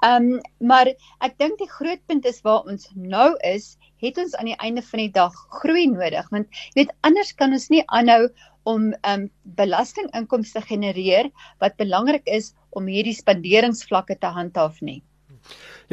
Ehm 0.04 0.34
um, 0.36 0.40
maar 0.62 0.90
ek 1.24 1.38
dink 1.42 1.58
die 1.58 1.70
groot 1.70 2.02
punt 2.06 2.26
is 2.30 2.42
waar 2.46 2.70
ons 2.70 2.90
nou 2.94 3.32
is 3.42 3.74
het 4.02 4.18
ons 4.18 4.34
aan 4.38 4.50
die 4.50 4.58
einde 4.58 4.82
van 4.82 5.04
die 5.04 5.12
dag 5.12 5.36
groei 5.60 5.86
nodig 5.90 6.28
want 6.34 6.50
jy 6.72 6.82
weet 6.82 6.92
anders 7.06 7.32
kan 7.38 7.52
ons 7.56 7.70
nie 7.70 7.84
aanhou 7.86 8.28
om 8.64 8.92
um 9.04 9.26
belastinginkomste 9.58 10.62
genereer 10.64 11.30
wat 11.60 11.76
belangrik 11.80 12.24
is 12.26 12.52
om 12.70 12.88
hierdie 12.90 13.16
spanderingsvlakke 13.16 14.16
te 14.20 14.30
handhaaf 14.32 14.80
nie. 14.80 15.02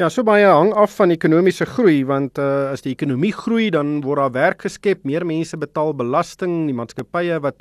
Ja, 0.00 0.08
so 0.08 0.24
baie 0.24 0.48
hang 0.48 0.72
af 0.72 0.94
van 0.96 1.12
ekonomiese 1.12 1.66
groei 1.68 2.00
want 2.08 2.40
uh, 2.40 2.72
as 2.72 2.84
die 2.84 2.94
ekonomie 2.94 3.34
groei 3.36 3.68
dan 3.74 4.00
word 4.06 4.22
daar 4.22 4.36
werk 4.36 4.64
geskep, 4.64 5.04
meer 5.04 5.26
mense 5.28 5.58
betaal 5.60 5.92
belasting, 5.92 6.64
die 6.70 6.76
maatskappye 6.76 7.36
wat 7.44 7.60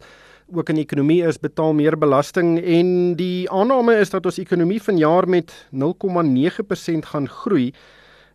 ook 0.52 0.72
in 0.72 0.80
die 0.80 0.86
ekonomie 0.86 1.22
is 1.28 1.40
betaal 1.40 1.76
meer 1.76 1.96
belasting 2.00 2.58
en 2.60 3.16
die 3.20 3.48
aanname 3.52 3.98
is 4.00 4.12
dat 4.12 4.26
ons 4.28 4.40
ekonomie 4.40 4.80
vanjaar 4.84 5.28
met 5.28 5.52
0,9% 5.72 7.12
gaan 7.12 7.28
groei. 7.28 7.72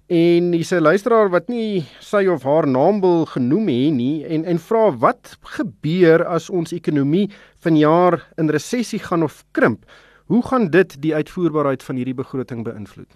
En 0.07 0.53
hier's 0.53 0.71
'n 0.71 0.81
luisteraar 0.81 1.31
wat 1.31 1.49
nie 1.49 1.85
sy 2.01 2.27
of 2.31 2.43
haar 2.43 2.67
naam 2.67 3.01
wil 3.01 3.25
genoem 3.27 3.67
hê 3.67 3.91
nie 3.91 4.25
en 4.25 4.45
en 4.45 4.59
vra 4.59 4.91
wat 4.91 5.37
gebeur 5.43 6.25
as 6.25 6.51
ons 6.51 6.73
ekonomie 6.73 7.31
vanjaar 7.59 8.23
in 8.39 8.49
resessie 8.49 8.99
gaan 8.99 9.23
of 9.23 9.45
krimp? 9.51 9.83
Hoe 10.27 10.43
gaan 10.47 10.71
dit 10.71 11.03
die 11.03 11.15
uitvoerbaarheid 11.15 11.83
van 11.83 11.97
hierdie 11.97 12.15
begroting 12.15 12.63
beïnvloed? 12.65 13.11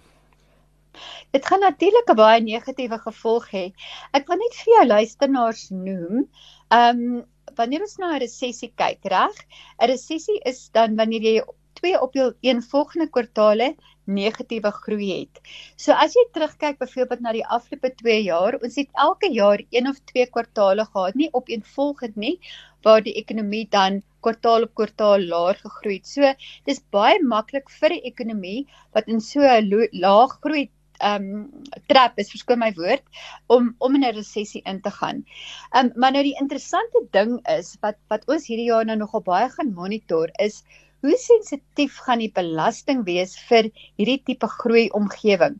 Dit 1.31 1.45
gaan 1.45 1.59
natuurlik 1.59 2.09
'n 2.11 2.15
baie 2.15 2.41
negatiewe 2.41 2.97
gevolg 2.99 3.47
hê. 3.51 3.71
Ek 4.11 4.27
wil 4.27 4.37
net 4.37 4.55
vir 4.59 4.73
jou 4.73 4.87
luisteraars 4.87 5.69
noem, 5.69 6.27
ehm 6.71 6.99
um, 6.99 7.25
wanneer 7.55 7.81
ons 7.81 7.97
na 7.97 8.15
'n 8.15 8.19
resessie 8.19 8.73
kyk, 8.75 8.99
reg? 9.03 9.35
'n 9.79 9.87
Resessie 9.87 10.41
is 10.43 10.69
dan 10.73 10.95
wanneer 10.95 11.21
jy 11.21 11.43
twee 11.73 12.01
op 12.01 12.13
jou 12.13 12.33
een 12.41 12.61
volgende 12.61 13.09
kwartaale 13.09 13.75
negatiewe 14.05 14.71
groei 14.71 15.09
het. 15.11 15.41
So 15.77 15.93
as 15.93 16.15
jy 16.17 16.25
terugkyk 16.33 16.79
byvoorbeeld 16.81 17.21
na 17.21 17.33
die 17.37 17.45
afgelope 17.45 17.93
2 18.01 18.17
jaar, 18.23 18.57
ons 18.61 18.75
het 18.75 18.89
elke 19.05 19.29
jaar 19.33 19.61
een 19.69 19.87
of 19.87 19.99
twee 20.11 20.25
kwartaale 20.25 20.85
gehad, 20.85 21.15
nie 21.15 21.29
opeenvolgend 21.33 22.15
nie, 22.15 22.37
waar 22.83 23.01
die 23.05 23.15
ekonomie 23.21 23.67
dan 23.69 24.01
kwartaal 24.25 24.67
op 24.67 24.75
kwartaal 24.77 25.25
laer 25.33 25.57
gegroei 25.61 25.97
het. 25.99 26.07
So 26.09 26.33
dis 26.69 26.83
baie 26.93 27.21
maklik 27.23 27.69
vir 27.79 27.97
'n 27.97 28.05
ekonomie 28.11 28.67
wat 28.93 29.07
in 29.07 29.21
so 29.21 29.41
'n 29.41 29.89
laag 29.93 30.39
groei 30.41 30.69
ehm 31.01 31.23
um, 31.27 31.63
trap 31.89 32.19
is 32.21 32.29
verskoon 32.33 32.59
my 32.61 32.69
woord 32.77 33.03
om 33.55 33.73
om 33.79 33.95
in 33.95 34.05
'n 34.05 34.15
resessie 34.17 34.61
in 34.65 34.81
te 34.81 34.91
gaan. 34.99 35.23
Ehm 35.73 35.85
um, 35.85 35.91
maar 35.95 36.11
nou 36.11 36.23
die 36.23 36.37
interessante 36.43 37.01
ding 37.17 37.39
is 37.57 37.77
wat 37.81 37.97
wat 38.13 38.27
ons 38.27 38.47
hierdie 38.47 38.69
jaar 38.69 38.85
nou 38.85 38.97
nogal 38.97 39.23
baie 39.31 39.49
gaan 39.49 39.73
monitor 39.73 40.29
is 40.47 40.63
hoe 41.01 41.17
sensitief 41.17 41.97
gaan 42.05 42.21
die 42.21 42.31
belasting 42.33 43.03
wees 43.07 43.33
vir 43.49 43.69
hierdie 43.99 44.19
tipe 44.29 44.49
groei 44.61 44.87
omgewing? 44.97 45.57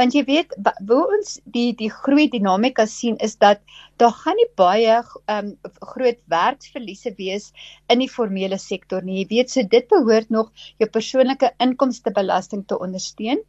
Want 0.00 0.16
jy 0.16 0.24
weet 0.28 0.56
hoe 0.88 1.02
ons 1.18 1.38
die 1.56 1.70
die 1.78 1.90
groei 1.92 2.28
dinamika 2.32 2.86
sien 2.86 3.16
is 3.28 3.38
dat 3.40 3.62
daar 4.00 4.14
gaan 4.22 4.38
nie 4.38 4.48
baie 4.58 4.94
um 5.34 5.50
groot 5.92 6.18
werksverliese 6.32 7.12
wees 7.18 7.50
in 7.92 8.00
die 8.02 8.08
formele 8.10 8.58
sektor 8.58 9.04
nie. 9.04 9.20
Jy 9.22 9.26
weet 9.32 9.52
so 9.52 9.62
dit 9.74 9.86
behoort 9.90 10.30
nog 10.30 10.50
jou 10.82 10.88
persoonlike 10.96 11.52
inkomstebelasting 11.62 12.64
te 12.68 12.78
ondersteun. 12.86 13.42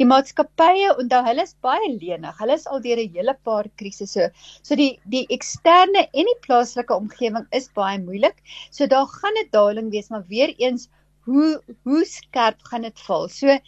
Die 0.00 0.08
maatskappye 0.08 0.94
onthou 0.98 1.22
hulle 1.28 1.46
is 1.46 1.54
baie 1.64 1.92
lenig. 1.94 2.34
Hulle 2.40 2.58
is 2.58 2.66
al 2.66 2.82
deur 2.84 3.00
'n 3.04 3.14
hele 3.16 3.36
paar 3.44 3.70
krisisse. 3.76 4.30
So 4.62 4.74
die 4.74 4.98
die 5.04 5.24
eksterne 5.30 6.08
en 6.12 6.30
die 6.32 6.40
plaaslike 6.46 6.94
omgewing 6.94 7.46
is 7.52 7.70
baie 7.74 7.98
moeilik. 7.98 8.36
So 8.70 8.86
daar 8.86 9.06
gaan 9.06 9.40
'n 9.44 9.50
daling 9.52 9.90
wees, 9.90 10.10
maar 10.10 10.24
weer 10.28 10.54
eens 10.58 10.88
hoe 11.24 11.62
hoe 11.84 12.04
skerp 12.04 12.60
gaan 12.70 12.82
dit 12.82 13.00
val? 13.06 13.28
So 13.28 13.58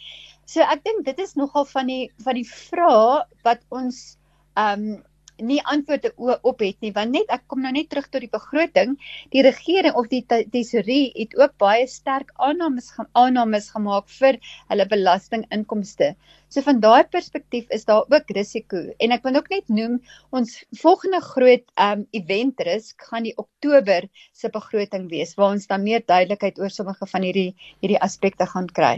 so 0.45 0.61
ek 0.61 0.83
dink 0.83 1.05
dit 1.05 1.19
is 1.19 1.35
nogal 1.35 1.65
van 1.65 1.87
die 1.87 2.11
van 2.23 2.35
die 2.35 2.47
vrae 2.47 3.25
wat 3.43 3.63
ons 3.69 4.17
um 4.55 5.03
nie 5.41 5.59
antwoorde 5.73 6.11
op 6.17 6.61
het 6.63 6.77
nie 6.81 6.91
want 6.95 7.13
net 7.15 7.29
ek 7.33 7.43
kom 7.51 7.61
nou 7.65 7.71
net 7.75 7.89
terug 7.91 8.07
tot 8.09 8.23
die 8.23 8.31
begroting 8.31 8.95
die 9.35 9.43
regering 9.45 9.95
of 9.99 10.09
die 10.11 10.23
tesorie 10.53 11.11
het 11.15 11.35
ook 11.37 11.55
baie 11.61 11.87
sterk 11.91 12.33
aannames 12.49 12.89
aannames 13.11 13.69
gemaak 13.75 14.09
vir 14.19 14.39
hulle 14.69 14.87
belastinginkomste. 14.89 16.15
So 16.49 16.63
van 16.63 16.79
daai 16.83 17.03
perspektief 17.11 17.67
is 17.77 17.85
daar 17.89 18.05
ook 18.07 18.31
risiko 18.37 18.83
en 19.03 19.15
ek 19.15 19.25
wil 19.27 19.39
ook 19.41 19.49
net 19.53 19.69
noem 19.79 19.99
ons 20.31 20.57
volgende 20.81 21.21
groot 21.25 21.65
um 21.87 22.05
event 22.21 22.63
risk 22.69 23.09
gaan 23.09 23.27
die 23.27 23.35
Oktober 23.37 24.07
se 24.33 24.49
begroting 24.53 25.09
wees 25.11 25.35
waar 25.35 25.57
ons 25.57 25.67
dan 25.67 25.83
meer 25.83 26.05
duidelikheid 26.05 26.59
oor 26.59 26.73
sommige 26.73 27.09
van 27.13 27.27
hierdie 27.27 27.51
hierdie 27.81 28.01
aspekte 28.09 28.47
gaan 28.47 28.71
kry. 28.79 28.95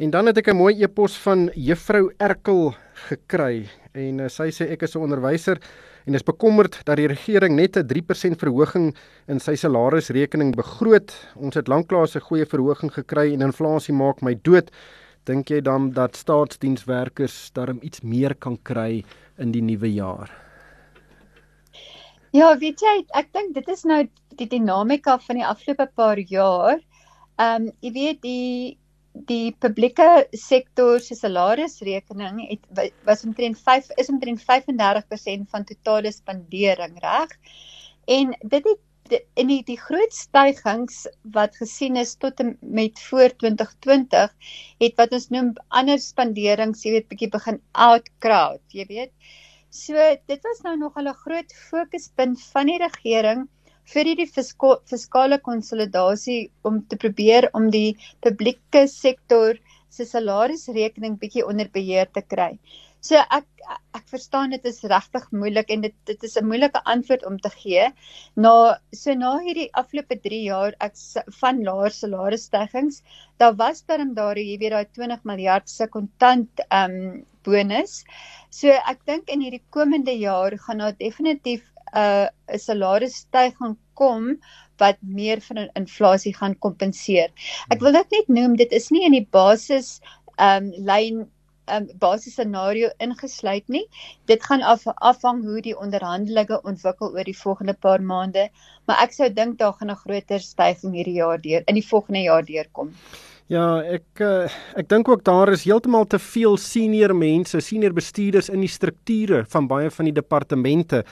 En 0.00 0.08
dan 0.10 0.26
het 0.26 0.38
ek 0.40 0.48
'n 0.48 0.56
mooi 0.56 0.82
e-pos 0.82 1.18
van 1.20 1.50
juffrou 1.52 2.12
Erkel 2.16 2.72
gekry 3.08 3.68
en 3.92 4.20
uh, 4.20 4.28
sy 4.28 4.48
sê 4.48 4.70
ek 4.72 4.82
is 4.82 4.96
'n 4.96 5.04
onderwyser 5.04 5.60
en 6.06 6.14
is 6.14 6.24
bekommerd 6.24 6.80
dat 6.88 6.96
die 6.96 7.06
regering 7.06 7.54
net 7.54 7.76
'n 7.76 7.84
3% 7.84 8.40
verhoging 8.40 8.96
in 9.28 9.40
sy 9.40 9.54
salarisrekening 9.54 10.56
begroot. 10.56 11.12
Ons 11.36 11.54
het 11.54 11.68
lanklaas 11.68 12.16
'n 12.16 12.20
goeie 12.20 12.46
verhoging 12.46 12.92
gekry 12.92 13.34
en 13.34 13.42
inflasie 13.42 13.92
maak 13.92 14.22
my 14.22 14.34
dood. 14.42 14.70
Dink 15.24 15.50
jy 15.50 15.60
dan 15.60 15.90
dat 15.90 16.16
staatsdienswerkers 16.16 17.52
daarom 17.52 17.78
iets 17.82 18.00
meer 18.00 18.34
kan 18.34 18.56
kry 18.62 19.04
in 19.36 19.52
die 19.52 19.62
nuwe 19.62 19.92
jaar? 19.92 20.30
Ja, 22.32 22.56
weet 22.56 22.80
jy, 22.80 23.04
ek 23.12 23.32
dink 23.32 23.54
dit 23.54 23.68
is 23.68 23.84
nou 23.84 24.08
die 24.36 24.48
dinamika 24.48 25.18
van 25.18 25.36
die 25.36 25.46
afgelope 25.46 25.90
paar 25.94 26.18
jaar. 26.18 26.80
Ehm 27.36 27.68
um, 27.68 27.72
jy 27.80 27.92
weet 27.92 28.22
die 28.22 28.79
die 29.12 29.52
publieke 29.58 30.26
sektor 30.32 31.00
se 31.02 31.16
salarisrekening 31.18 32.38
het 32.48 32.92
was 33.08 33.24
omtrent 33.26 33.58
5 33.58 33.90
is 34.02 34.08
omtrent 34.12 34.44
35% 34.44 35.50
van 35.50 35.64
totale 35.64 36.12
spandering 36.12 37.00
reg. 37.02 37.34
En 38.06 38.36
dit 38.40 38.64
het 38.64 38.78
in 39.34 39.48
die 39.50 39.62
die 39.66 39.78
groot 39.80 40.12
stygings 40.14 41.02
wat 41.34 41.56
gesien 41.58 41.96
is 41.96 42.14
tot 42.14 42.40
en 42.40 42.56
met 42.60 42.98
voor 43.08 43.34
2020 43.42 44.34
het 44.78 44.98
wat 45.02 45.12
ons 45.12 45.28
noem 45.34 45.52
ander 45.68 45.98
spanderings, 45.98 46.84
jy 46.84 46.92
weet 46.98 47.08
bietjie 47.10 47.30
begin 47.32 47.60
outcrowd, 47.72 48.62
jy 48.70 48.86
weet. 48.86 49.12
So 49.70 49.94
dit 50.26 50.46
was 50.46 50.62
nou 50.66 50.76
nog 50.76 50.96
'n 50.98 51.14
groot 51.24 51.52
fokuspunt 51.70 52.42
van 52.52 52.66
die 52.66 52.78
regering 52.78 53.48
vir 53.92 54.10
hierdie 54.10 54.28
fiskale 54.90 55.38
konsolidasie 55.50 56.40
om 56.70 56.82
te 56.90 56.98
probeer 57.04 57.48
om 57.60 57.70
die 57.74 57.96
publieke 58.26 58.86
sektor 58.88 59.58
se 59.90 60.06
salarisrekening 60.06 61.18
bietjie 61.22 61.46
onder 61.46 61.70
beheer 61.74 62.10
te 62.14 62.22
kry. 62.34 62.52
So 63.08 63.16
ek 63.16 63.46
ek 63.96 64.04
verstaan 64.12 64.52
dit 64.52 64.66
is 64.68 64.80
regtig 64.92 65.24
moeilik 65.32 65.70
en 65.74 65.84
dit 65.86 65.94
dit 66.10 66.24
is 66.28 66.36
'n 66.36 66.48
moeilike 66.48 66.82
antwoord 66.94 67.24
om 67.30 67.38
te 67.46 67.50
gee. 67.54 67.86
Na 68.44 68.52
so 69.02 69.14
na 69.20 69.30
hierdie 69.46 69.70
afgelope 69.82 70.18
3 70.26 70.40
jaar 70.44 70.76
ek 70.86 71.00
van 71.40 71.62
laer 71.68 71.96
salarisstygings, 71.98 73.02
daar 73.38 73.56
was 73.62 73.82
dan 73.92 74.14
daar 74.14 74.36
jy 74.36 74.58
weet 74.62 74.76
daai 74.76 74.86
20 75.00 75.24
miljard 75.32 75.68
se 75.68 75.86
kontant 75.86 76.64
ehm 76.68 76.98
um, 77.00 77.24
bonus. 77.44 78.04
So 78.50 78.68
ek 78.92 79.04
dink 79.06 79.30
in 79.30 79.40
hierdie 79.40 79.64
komende 79.70 80.12
jaar 80.12 80.58
gaan 80.66 80.84
daar 80.84 80.96
definitief 81.06 81.64
'n 81.94 82.28
uh, 82.28 82.58
salarisstygings 82.66 83.78
kom 83.94 84.38
wat 84.78 84.96
meer 85.00 85.40
van 85.40 85.58
'n 85.58 85.70
inflasie 85.74 86.34
gaan 86.36 86.58
kompenseer. 86.58 87.30
Ek 87.68 87.80
wil 87.80 87.92
dit 87.92 88.16
net 88.16 88.28
noem, 88.28 88.56
dit 88.56 88.72
is 88.72 88.90
nie 88.90 89.04
in 89.04 89.12
die 89.12 89.28
basis 89.30 90.00
ehm 90.36 90.64
um, 90.64 90.72
lyn 90.88 91.28
um, 91.74 91.88
basis 91.98 92.34
scenario 92.34 92.90
ingesluit 92.98 93.68
nie. 93.68 93.86
Dit 94.26 94.44
gaan 94.44 94.62
af 94.62 94.86
afhang 94.86 95.42
hoe 95.44 95.60
die 95.62 95.76
onderhandelinge 95.78 96.60
ontwikkel 96.62 97.12
oor 97.14 97.24
die 97.24 97.36
volgende 97.36 97.74
paar 97.74 98.02
maande, 98.02 98.48
maar 98.86 99.02
ek 99.04 99.12
sou 99.16 99.28
dink 99.32 99.58
daar 99.58 99.72
gaan 99.72 99.90
'n 99.90 100.02
groter 100.04 100.40
stygings 100.40 100.96
hierdie 100.96 101.18
jaar 101.22 101.40
deur 101.40 101.62
in 101.66 101.74
die 101.74 101.88
volgende 101.88 102.22
jaar 102.22 102.44
deurkom. 102.44 102.94
Ja, 103.50 103.82
ek 103.82 104.20
uh, 104.22 104.46
ek 104.78 104.88
dink 104.88 105.08
ook 105.08 105.24
daar 105.24 105.50
is 105.50 105.64
heeltemal 105.64 106.06
te 106.06 106.18
veel 106.18 106.56
senior 106.56 107.14
mense, 107.16 107.60
senior 107.60 107.92
bestuurders 107.92 108.48
in 108.48 108.60
die 108.60 108.70
strukture 108.70 109.44
van 109.44 109.66
baie 109.66 109.90
van 109.90 110.04
die 110.04 110.14
departemente. 110.14 111.04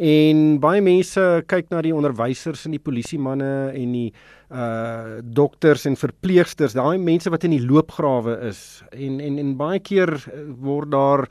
En 0.00 0.58
baie 0.60 0.80
mense 0.80 1.20
kyk 1.46 1.68
na 1.70 1.82
die 1.84 1.92
onderwysers 1.92 2.64
en 2.64 2.72
die 2.72 2.80
polisiemanne 2.80 3.72
en 3.76 3.92
die 3.92 4.12
uh 4.52 5.20
dokters 5.22 5.86
en 5.88 5.96
verpleegsters, 5.96 6.74
daai 6.76 6.98
mense 7.00 7.30
wat 7.32 7.44
in 7.44 7.54
die 7.54 7.64
loopgrawe 7.64 8.38
is. 8.48 8.82
En 8.92 9.20
en 9.20 9.38
en 9.38 9.56
baie 9.56 9.80
keer 9.80 10.12
uh, 10.12 10.44
word 10.60 10.90
daar 10.92 11.28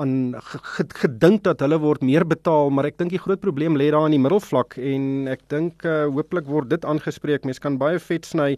aan 0.00 0.34
gedink 0.40 1.42
dat 1.44 1.60
hulle 1.60 1.76
word 1.78 2.02
meer 2.02 2.24
betaal, 2.24 2.70
maar 2.72 2.88
ek 2.88 2.96
dink 2.96 3.12
die 3.12 3.20
groot 3.20 3.40
probleem 3.40 3.76
lê 3.76 3.90
daar 3.92 4.08
in 4.08 4.16
die 4.16 4.22
middelvlak 4.24 4.78
en 4.80 5.28
ek 5.28 5.44
dink 5.52 5.84
uh, 5.84 6.06
hooplik 6.08 6.48
word 6.48 6.70
dit 6.72 6.84
aangespreek. 6.84 7.44
Mense 7.44 7.60
kan 7.60 7.76
baie 7.80 8.00
vet 8.00 8.28
sny 8.28 8.54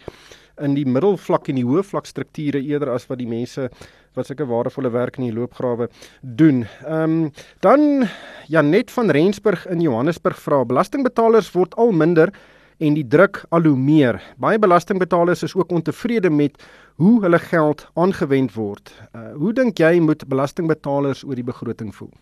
in 0.62 0.74
die 0.74 0.86
middelvlak 0.86 1.48
en 1.48 1.58
die 1.58 1.66
hoëvlak 1.66 2.06
strukture 2.06 2.60
eerder 2.62 2.92
as 2.94 3.06
wat 3.10 3.18
die 3.18 3.28
mense 3.28 3.68
wat 4.14 4.28
sulke 4.28 4.46
waardevolle 4.46 4.92
werk 4.94 5.18
in 5.18 5.28
die 5.28 5.34
loopgrawe 5.34 5.88
doen. 6.22 6.64
Ehm 6.86 7.24
um, 7.26 7.30
dan 7.60 8.08
Janet 8.48 8.90
van 8.90 9.10
Rensburg 9.10 9.66
in 9.66 9.80
Johannesburg 9.80 10.38
vra 10.38 10.64
belastingbetalers 10.64 11.50
word 11.54 11.74
al 11.74 11.92
minder 11.92 12.30
en 12.78 12.94
die 12.94 13.06
druk 13.06 13.44
al 13.50 13.64
hoe 13.68 13.78
meer. 13.78 14.20
Baie 14.36 14.58
belastingbetalers 14.58 15.42
is 15.42 15.54
ook 15.54 15.72
ontevrede 15.72 16.30
met 16.30 16.62
hoe 16.96 17.20
hulle 17.22 17.38
geld 17.38 17.86
aangewend 17.94 18.54
word. 18.54 18.92
Uh, 19.14 19.32
hoe 19.38 19.52
dink 19.52 19.78
jy 19.78 19.98
moet 20.00 20.26
belastingbetalers 20.28 21.24
oor 21.24 21.34
die 21.34 21.46
begroting 21.46 21.94
voel? 21.94 22.12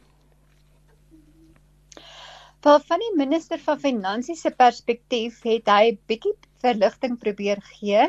Wel 2.63 2.79
van 2.87 3.01
die 3.03 3.15
minister 3.19 3.59
van 3.59 3.79
finansies 3.83 4.45
se 4.45 4.51
perspektief 4.55 5.41
het 5.43 5.71
hy 5.71 5.97
bietjie 6.11 6.31
verligting 6.63 7.17
probeer 7.25 7.59
gee. 7.73 8.05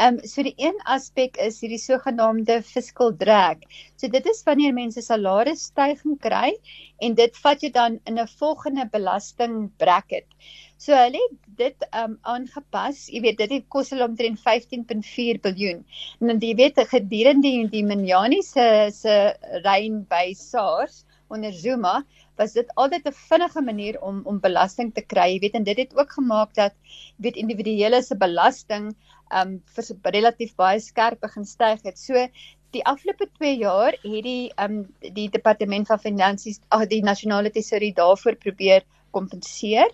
Ehm 0.00 0.14
um, 0.14 0.20
so 0.30 0.44
die 0.46 0.54
een 0.56 0.78
aspek 0.94 1.36
is 1.46 1.58
hierdie 1.60 1.80
sogenaamde 1.82 2.56
fiscal 2.68 3.12
drag. 3.24 3.60
So 4.00 4.08
dit 4.14 4.30
is 4.32 4.40
wanneer 4.46 4.72
mense 4.78 5.04
salarisstygings 5.04 6.22
kry 6.24 6.54
en 7.04 7.18
dit 7.20 7.36
vat 7.42 7.66
jy 7.66 7.72
dan 7.76 8.00
in 8.08 8.16
'n 8.24 8.32
volgende 8.40 8.88
belasting 8.96 9.60
bracket. 9.84 10.24
So 10.80 10.96
hulle 10.96 11.20
het 11.26 11.36
dit 11.60 11.88
ehm 11.90 12.16
um, 12.16 12.18
aangepas. 12.36 13.04
Jy 13.12 13.24
weet 13.28 13.44
dit 13.44 13.56
het 13.58 13.68
kos 13.68 13.92
hulle 13.92 14.08
omtrent 14.08 14.40
15.4 14.48 15.44
biljoen. 15.44 15.84
En 16.20 16.32
dan 16.32 16.40
jy 16.40 16.56
weet 16.64 16.80
gedurende 16.96 17.52
die 17.76 17.84
Minjani 17.84 18.40
se 18.42 18.88
se 19.02 19.22
reën 19.68 20.04
by 20.08 20.32
SARS 20.32 21.04
onder 21.28 21.52
Zuma 21.52 22.04
was 22.36 22.52
dit 22.52 22.68
altyd 22.74 23.06
'n 23.08 23.12
vinnige 23.12 23.60
manier 23.60 24.00
om 24.00 24.22
om 24.24 24.40
belasting 24.40 24.94
te 24.94 25.02
kry. 25.02 25.28
Jy 25.32 25.40
weet 25.40 25.54
en 25.54 25.64
dit 25.64 25.76
het 25.76 25.96
ook 25.96 26.12
gemaak 26.12 26.54
dat 26.54 26.72
weet 27.16 27.36
individuele 27.36 28.02
se 28.02 28.16
belasting 28.16 28.94
um 29.40 29.60
vir 29.76 30.12
relatief 30.16 30.54
baie 30.56 30.80
skerp 30.80 31.20
begin 31.20 31.44
styg 31.44 31.82
het. 31.84 31.98
So 31.98 32.26
die 32.72 32.84
afgelope 32.84 33.28
2 33.38 33.56
jaar 33.58 33.92
het 34.02 34.24
die 34.24 34.52
um 34.64 34.84
die 35.00 35.28
departement 35.28 35.86
van 35.86 35.98
finansies 35.98 36.60
ag 36.70 36.88
die 36.88 37.02
nasionale 37.02 37.50
tesourier 37.50 37.94
daarvoor 37.94 38.36
probeer 38.36 38.84
kompenseer. 39.10 39.90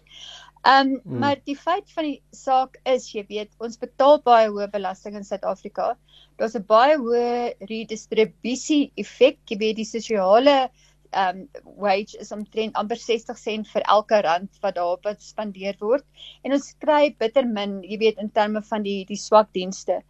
Um 0.67 1.01
hmm. 1.03 1.19
maar 1.19 1.37
die 1.47 1.57
feit 1.57 1.91
van 1.95 2.05
die 2.05 2.21
saak 2.35 2.79
is 2.85 3.13
jy 3.15 3.25
weet 3.29 3.51
ons 3.59 3.79
betaal 3.79 4.21
baie 4.23 4.49
hoë 4.49 4.71
belasting 4.71 5.17
in 5.17 5.25
Suid-Afrika. 5.25 5.97
Daar's 6.39 6.55
'n 6.55 6.67
baie 6.67 6.97
hoë 6.99 7.55
redistribusie 7.71 8.93
effek, 8.97 9.39
jy 9.51 9.59
weet 9.59 9.77
die 9.77 9.91
sosiale 9.97 10.71
um 11.17 11.49
wage 11.81 12.15
is 12.21 12.33
omtrent 12.33 12.77
amper 12.77 12.99
60 13.01 13.39
sent 13.39 13.69
vir 13.73 13.85
elke 13.95 14.21
rand 14.27 14.61
wat 14.63 14.77
daarop 14.77 15.09
spandeer 15.25 15.77
word 15.81 16.05
en 16.45 16.53
ons 16.53 16.73
kry 16.85 17.15
bitter 17.19 17.47
min, 17.47 17.81
jy 17.83 17.99
weet 18.03 18.19
in 18.23 18.31
terme 18.31 18.63
van 18.63 18.85
die 18.85 19.05
die 19.09 19.17
swak 19.17 19.53
dienste. 19.57 20.03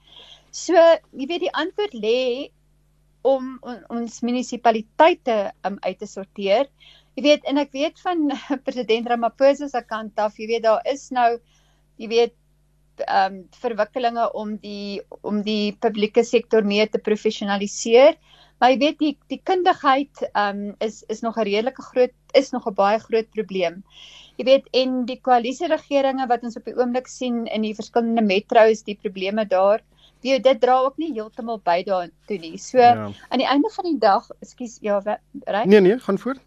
So, 0.51 0.75
jy 1.13 1.29
weet 1.29 1.45
die 1.47 1.55
antwoord 1.55 1.95
lê 1.95 2.51
om 3.27 3.59
on, 3.63 3.83
ons 3.93 4.23
munisipaliteite 4.25 5.53
um 5.69 5.79
uit 5.85 5.99
te 6.01 6.09
sorteer. 6.09 6.67
Jy 7.19 7.25
weet 7.27 7.47
en 7.51 7.59
ek 7.59 7.73
weet 7.75 8.03
van 8.03 8.29
president 8.67 9.09
Ramaphosa 9.11 9.69
se 9.69 9.83
kant 9.87 10.19
af, 10.19 10.39
jy 10.39 10.51
weet 10.55 10.67
daar 10.67 10.83
is 10.87 11.11
nou 11.15 11.37
jy 11.99 12.11
weet 12.11 12.37
ehm 13.07 13.35
um, 13.35 13.43
verwikkelinge 13.63 14.25
om 14.35 14.57
die 14.59 15.01
om 15.23 15.43
die 15.47 15.77
publieke 15.79 16.25
sektor 16.25 16.65
meer 16.67 16.89
te 16.91 16.99
professionaliseer. 16.99 18.17
Maar 18.59 18.73
jy 18.75 18.79
weet 18.79 18.99
die 18.99 19.13
die 19.33 19.41
kundigheid 19.51 20.25
ehm 20.33 20.63
um, 20.69 20.77
is 20.85 21.03
is 21.09 21.21
nog 21.27 21.39
'n 21.39 21.47
redelike 21.51 21.83
groot 21.83 22.15
is 22.35 22.51
nog 22.51 22.67
'n 22.67 22.75
baie 22.75 22.99
groot 22.99 23.31
probleem. 23.31 23.85
Jy 24.37 24.45
weet 24.45 24.67
en 24.73 25.05
die 25.05 25.21
koalisieregeringe 25.21 26.27
wat 26.27 26.43
ons 26.43 26.57
op 26.57 26.65
die 26.65 26.77
oomblik 26.77 27.09
sien 27.09 27.47
in 27.47 27.63
die 27.63 27.75
verskillende 27.75 28.23
metro's, 28.23 28.83
die 28.83 28.99
probleme 29.03 29.47
daar 29.47 29.83
Wie 30.21 30.41
dit 30.41 30.61
dra 30.61 30.81
ook 30.83 30.97
nie 30.99 31.13
heeltemal 31.13 31.61
by 31.63 31.83
daartoe 31.87 32.39
nie. 32.43 32.57
So 32.59 32.79
ja. 32.79 33.11
aan 33.31 33.39
die 33.43 33.47
einde 33.47 33.71
van 33.71 33.85
die 33.85 33.99
dag, 34.03 34.27
ekskuus, 34.43 34.79
ja, 34.83 34.99
reg? 35.05 35.65
Nee 35.65 35.81
nee, 35.81 35.99
gaan 35.99 36.19
voort. 36.19 36.41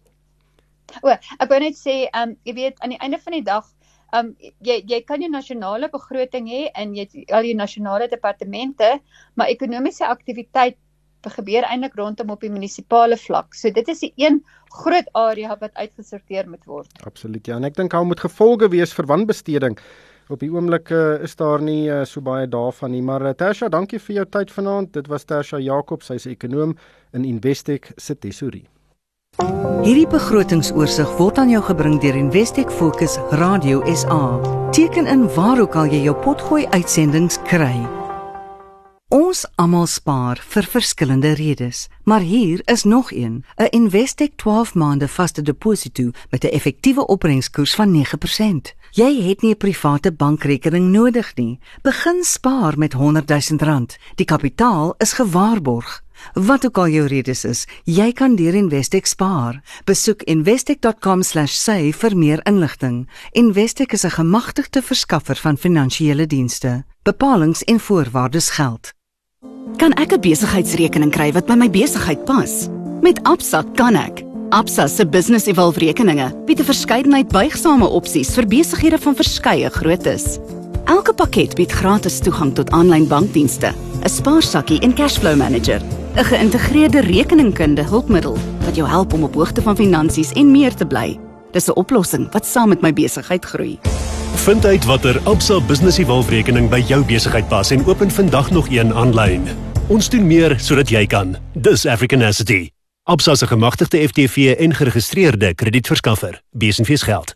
O, 1.00 1.08
ek 1.08 1.48
wou 1.48 1.60
net 1.62 1.78
sê, 1.78 2.02
ehm 2.10 2.34
um, 2.34 2.34
jy 2.44 2.54
weet 2.58 2.82
aan 2.84 2.92
die 2.92 3.00
einde 3.00 3.20
van 3.22 3.38
die 3.38 3.46
dag 3.46 3.70
um 4.12 4.34
jy 4.60 4.82
jy 4.88 4.98
kan 5.08 5.22
jou 5.24 5.30
nasionale 5.32 5.88
begroting 5.88 6.48
hê 6.52 6.66
en 6.76 6.92
jy 6.92 7.06
al 7.32 7.46
jou 7.48 7.54
nasionale 7.56 8.10
departemente, 8.12 8.98
maar 9.34 9.48
ekonomiese 9.48 10.04
aktiwiteit 10.04 10.76
gebeur 11.30 11.62
eintlik 11.62 11.94
rondom 11.94 12.30
op 12.30 12.40
die 12.40 12.50
munisipale 12.50 13.16
vlak. 13.16 13.54
So 13.54 13.70
dit 13.70 13.88
is 13.88 14.00
die 14.00 14.12
een 14.16 14.42
groot 14.72 15.08
area 15.12 15.56
wat 15.60 15.74
uitgesorteer 15.74 16.48
moet 16.48 16.64
word. 16.64 16.88
Absoluut 17.06 17.46
ja, 17.46 17.56
en 17.56 17.64
ek 17.64 17.76
dink 17.76 17.90
daar 17.90 18.06
moet 18.06 18.20
gevolge 18.20 18.68
wees 18.68 18.92
vir 18.92 19.06
wanbesteding. 19.06 19.78
Op 20.32 20.40
die 20.40 20.50
oomblik 20.50 20.90
uh, 20.90 21.22
is 21.22 21.34
daar 21.36 21.62
nie 21.62 21.90
uh, 21.90 22.04
so 22.08 22.22
baie 22.24 22.46
daarvan 22.48 22.90
nie, 22.94 23.02
maar 23.02 23.22
uh, 23.22 23.34
Tasha, 23.36 23.68
dankie 23.68 24.00
vir 24.00 24.22
jou 24.22 24.26
tyd 24.38 24.50
vanaand. 24.50 24.92
Dit 24.94 25.10
was 25.12 25.24
Tasha 25.24 25.58
Jakob, 25.58 26.02
sy's 26.02 26.26
'n 26.26 26.36
ekonom 26.36 26.76
in 27.12 27.24
Investec 27.24 27.92
se 27.96 28.14
tesorie. 28.14 28.68
Hierdie 29.82 30.06
begrotingsoorsig 30.06 31.08
word 31.18 31.38
aan 31.38 31.50
jou 31.50 31.62
gebring 31.62 32.00
deur 32.00 32.14
Investec 32.14 32.70
Fokus 32.70 33.16
Radio 33.30 33.82
SA. 33.94 34.38
Teken 34.70 35.06
in 35.06 35.26
waar 35.34 35.60
ook 35.60 35.74
al 35.76 35.90
jy 35.90 36.04
jou 36.04 36.14
potgooi 36.14 36.66
uitsendings 36.70 37.40
kry. 37.48 38.01
Ons 39.12 39.42
almal 39.60 39.84
spaar 39.92 40.38
vir 40.40 40.64
verskillende 40.64 41.34
redes, 41.36 41.82
maar 42.08 42.22
hier 42.24 42.62
is 42.64 42.84
nog 42.84 43.12
een: 43.12 43.44
'n 43.56 43.68
Investec 43.70 44.32
12 44.36 44.74
maande 44.74 45.08
vaste 45.08 45.42
deposito 45.42 46.10
met 46.30 46.44
'n 46.44 46.48
effektiewe 46.48 47.06
opbrengskoers 47.06 47.74
van 47.74 47.90
9%. 47.90 48.74
Jy 48.90 49.22
het 49.28 49.42
nie 49.42 49.52
'n 49.52 49.56
private 49.56 50.12
bankrekening 50.12 50.90
nodig 50.90 51.34
nie. 51.34 51.58
Begin 51.82 52.24
spaar 52.24 52.78
met 52.78 52.92
100 52.92 53.28
000 53.28 53.40
rand. 53.58 53.98
Die 54.14 54.26
kapitaal 54.26 54.94
is 54.98 55.12
gewaarborg. 55.12 56.02
Wat 56.32 56.66
ook 56.66 56.78
al 56.78 56.88
jou 56.88 57.06
redes 57.06 57.44
is, 57.44 57.66
jy 57.84 58.12
kan 58.12 58.36
deur 58.36 58.54
Investec 58.54 59.06
spaar. 59.06 59.62
Besoek 59.84 60.22
investec.com/say 60.22 61.92
vir 61.92 62.16
meer 62.16 62.40
inligting. 62.46 63.08
Investec 63.30 63.92
is 63.92 64.04
'n 64.04 64.10
gemagtigde 64.10 64.82
verskaffer 64.82 65.36
van 65.36 65.58
finansiële 65.58 66.26
dienste. 66.26 66.84
Bepalings 67.02 67.64
en 67.64 67.80
voorwaardes 67.80 68.50
geld. 68.50 68.92
Kan 69.82 69.92
ek 69.98 70.12
'n 70.12 70.20
besigheidsrekening 70.20 71.10
kry 71.10 71.32
wat 71.32 71.46
by 71.46 71.54
my 71.54 71.70
besigheid 71.70 72.24
pas? 72.24 72.68
Met 73.02 73.18
Absa 73.26 73.64
kan 73.74 73.96
ek. 73.96 74.22
Absa 74.50 74.86
se 74.86 75.06
Business 75.06 75.46
Evolve 75.46 75.78
rekeninge 75.78 76.30
bied 76.46 76.60
'n 76.60 76.64
verskeidenheid 76.64 77.28
buigsame 77.28 77.88
opsies 77.88 78.30
vir 78.34 78.46
besighede 78.46 78.98
van 78.98 79.14
verskeie 79.14 79.70
groottes. 79.70 80.38
Elke 80.84 81.12
pakket 81.12 81.54
bied 81.54 81.72
gratis 81.72 82.20
toegang 82.20 82.54
tot 82.54 82.70
aanlyn 82.70 83.08
bankdienste, 83.08 83.74
'n 84.04 84.08
spaarsakkie 84.08 84.80
en 84.82 84.94
cashflow 84.94 85.36
manager 85.36 85.82
'n 86.16 86.24
geïntegreerde 86.24 87.00
rekeningkunde 87.00 87.82
hulpmiddel 87.82 88.36
wat 88.64 88.76
jou 88.76 88.88
help 88.88 89.12
om 89.12 89.24
op 89.24 89.34
hoogte 89.34 89.62
van 89.62 89.76
finansies 89.76 90.32
en 90.32 90.50
meer 90.50 90.74
te 90.74 90.86
bly. 90.86 91.18
Dis 91.52 91.68
'n 91.68 91.74
oplossing 91.74 92.30
wat 92.32 92.46
saam 92.46 92.68
met 92.68 92.80
my 92.80 92.92
besigheid 92.92 93.44
groei. 93.44 93.78
Vind 94.34 94.64
uit 94.64 94.84
watter 94.84 95.20
Absa 95.22 95.60
Business 95.60 95.98
Evolve 95.98 96.30
rekening 96.30 96.68
by 96.70 96.80
jou 96.86 97.04
besigheid 97.04 97.48
pas 97.48 97.70
en 97.70 97.84
open 97.86 98.10
vandag 98.10 98.50
nog 98.50 98.68
een 98.70 98.94
aanlyn. 98.94 99.48
Ons 99.88 100.08
doen 100.08 100.26
meer 100.26 100.54
sodat 100.60 100.88
jy 100.88 101.06
kan. 101.06 101.36
Dis 101.54 101.86
Africanacity. 101.86 102.70
Absa 103.02 103.34
se 103.34 103.46
gemagtigde 103.46 104.08
FTV 104.08 104.54
en 104.58 104.74
geregistreerde 104.74 105.54
kredietverskaffer. 105.54 106.40
Besenfees 106.50 107.02
geld. 107.02 107.34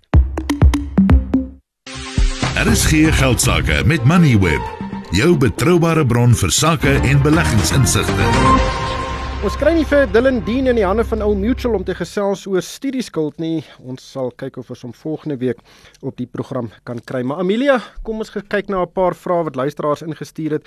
Er 2.57 2.67
is 2.67 2.85
geen 2.85 3.13
geldsaake 3.13 3.83
met 3.85 4.05
Moneyweb 4.05 4.77
jou 5.15 5.37
betroubare 5.39 6.07
bron 6.07 6.35
vir 6.35 6.53
sakke 6.53 6.99
en 7.05 7.23
beleggingsinsigte. 7.23 9.06
Ons 9.45 9.53
kry 9.61 9.75
nie 9.77 9.85
vir 9.85 10.07
Dylan 10.09 10.39
Dean 10.47 10.65
in 10.71 10.79
die 10.79 10.85
hande 10.87 11.05
van 11.05 11.21
Old 11.21 11.37
Mutual 11.37 11.75
om 11.77 11.83
te 11.85 11.93
gesels 11.95 12.47
oor 12.49 12.65
studieskuld 12.65 13.37
nie. 13.43 13.59
Ons 13.85 14.07
sal 14.15 14.31
kyk 14.41 14.57
of 14.63 14.71
ons 14.73 14.87
hom 14.87 14.95
volgende 14.97 15.37
week 15.43 15.61
op 16.01 16.17
die 16.17 16.27
program 16.27 16.71
kan 16.89 17.03
kry. 17.05 17.21
Maar 17.21 17.43
Amelia, 17.45 17.77
kom 18.03 18.25
ons 18.25 18.33
kyk 18.33 18.71
na 18.73 18.81
'n 18.81 18.93
paar 18.97 19.15
vrae 19.15 19.45
wat 19.45 19.57
luisteraars 19.61 20.03
ingestuur 20.09 20.53
het. 20.57 20.65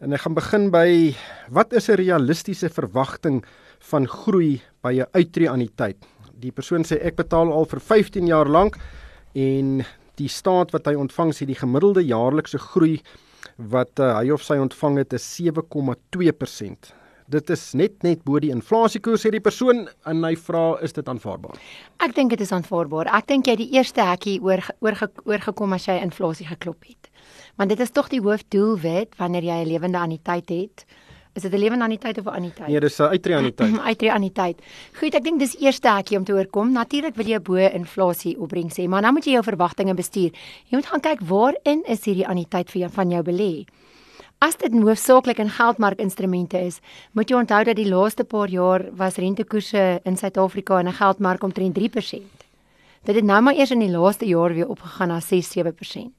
En 0.00 0.12
ek 0.12 0.20
gaan 0.20 0.34
begin 0.34 0.70
by 0.70 1.16
wat 1.50 1.72
is 1.72 1.90
'n 1.90 1.96
realistiese 1.96 2.68
verwagting 2.68 3.44
van 3.90 4.06
groei 4.06 4.62
by 4.80 4.92
'n 5.00 5.10
uittreë 5.10 5.50
aan 5.50 5.66
die 5.66 5.74
tyd? 5.74 5.96
Die 6.38 6.52
persoon 6.52 6.84
sê 6.84 7.02
ek 7.02 7.16
betaal 7.16 7.52
al 7.52 7.64
vir 7.64 7.80
15 7.80 8.26
jaar 8.26 8.46
lank 8.48 8.76
en 9.34 9.84
die 10.14 10.28
staat 10.28 10.70
wat 10.70 10.86
hy 10.86 10.94
ontvang 10.94 11.32
sê 11.34 11.46
die 11.46 11.58
gemiddelde 11.58 12.06
jaarlikse 12.06 12.58
groei 12.58 13.02
wat 13.56 13.98
uh, 13.98 14.18
hy 14.18 14.30
of 14.30 14.42
sy 14.42 14.54
ontvang 14.54 14.98
het 14.98 15.12
is 15.12 15.40
7,2%. 15.40 17.03
Dit 17.26 17.48
is 17.50 17.72
net 17.72 18.02
net 18.04 18.20
bo 18.24 18.40
die 18.42 18.50
inflasiekoers 18.52 19.22
sê 19.24 19.30
die 19.32 19.40
persoon 19.40 19.86
en 20.10 20.24
hy 20.26 20.34
vra 20.36 20.64
is 20.84 20.92
dit 20.92 21.06
aanvaarbaar? 21.08 21.56
Ek 22.04 22.12
dink 22.16 22.34
dit 22.34 22.42
is 22.44 22.52
aanvaarbaar. 22.52 23.08
Ek 23.16 23.30
dink 23.30 23.48
jy 23.48 23.56
die 23.62 23.70
eerste 23.78 24.04
hekkie 24.04 24.36
oor 24.44 24.60
oor 24.84 24.98
oorgekom 25.24 25.72
as 25.72 25.88
jy 25.88 25.96
inflasie 26.04 26.46
geklop 26.50 26.84
het. 26.84 27.08
Want 27.56 27.72
dit 27.72 27.80
is 27.80 27.94
tog 27.96 28.10
die 28.12 28.20
hoofdoelwit 28.20 29.16
wanneer 29.16 29.42
jy 29.42 29.58
'n 29.62 29.68
lewende 29.72 29.98
anniteit 29.98 30.48
het. 30.50 30.84
Is 31.34 31.42
dit 31.42 31.52
'n 31.52 31.58
lewendanniteit 31.58 32.18
of 32.18 32.24
'n 32.26 32.36
anniteit? 32.36 32.68
Nee, 32.68 32.80
dis 32.80 32.98
'n 32.98 33.02
uitreanniteit. 33.16 33.80
uitreanniteit. 33.90 34.60
Goed, 35.00 35.14
ek 35.14 35.24
dink 35.24 35.38
dis 35.38 35.56
eerste 35.58 35.88
hekkie 35.88 36.18
om 36.18 36.24
te 36.24 36.32
oorkom. 36.32 36.72
Natuurlik 36.72 37.16
wil 37.16 37.26
jy 37.26 37.40
bo 37.40 37.56
inflasie 37.56 38.38
opbrengs 38.38 38.76
hê, 38.76 38.86
maar 38.86 39.02
dan 39.02 39.12
moet 39.14 39.24
jy 39.24 39.32
jou 39.32 39.42
verwagtinge 39.42 39.94
bestuur. 39.94 40.30
Jy 40.68 40.76
moet 40.76 40.86
gaan 40.86 41.00
kyk 41.00 41.20
waarin 41.20 41.82
is 41.88 42.04
hierdie 42.04 42.28
anniteit 42.28 42.70
vir 42.70 42.80
jou 42.80 42.90
van 42.90 43.10
jou 43.10 43.22
belê. 43.22 43.64
As 44.44 44.56
dit 44.60 44.74
hoofsaaklik 44.76 45.38
in 45.40 45.48
geldmarkinstrumente 45.48 46.58
is, 46.60 46.80
moet 47.16 47.30
jy 47.30 47.38
onthou 47.38 47.62
dat 47.64 47.78
die 47.78 47.88
laaste 47.88 48.26
paar 48.28 48.50
jaar 48.52 48.82
was 48.98 49.16
rentekoerse 49.16 49.84
in 50.04 50.18
Suid-Afrika 50.20 50.80
in 50.82 50.88
'n 50.88 50.98
geldmark 51.00 51.42
omtrent 51.42 51.74
3%. 51.74 52.44
Dit 53.04 53.14
het 53.14 53.24
nou 53.24 53.40
maar 53.40 53.54
eers 53.54 53.70
in 53.70 53.78
die 53.78 53.90
laaste 53.90 54.26
jaar 54.26 54.52
weer 54.52 54.68
opgegaan 54.68 55.08
na 55.08 55.20
6-7%. 55.20 56.12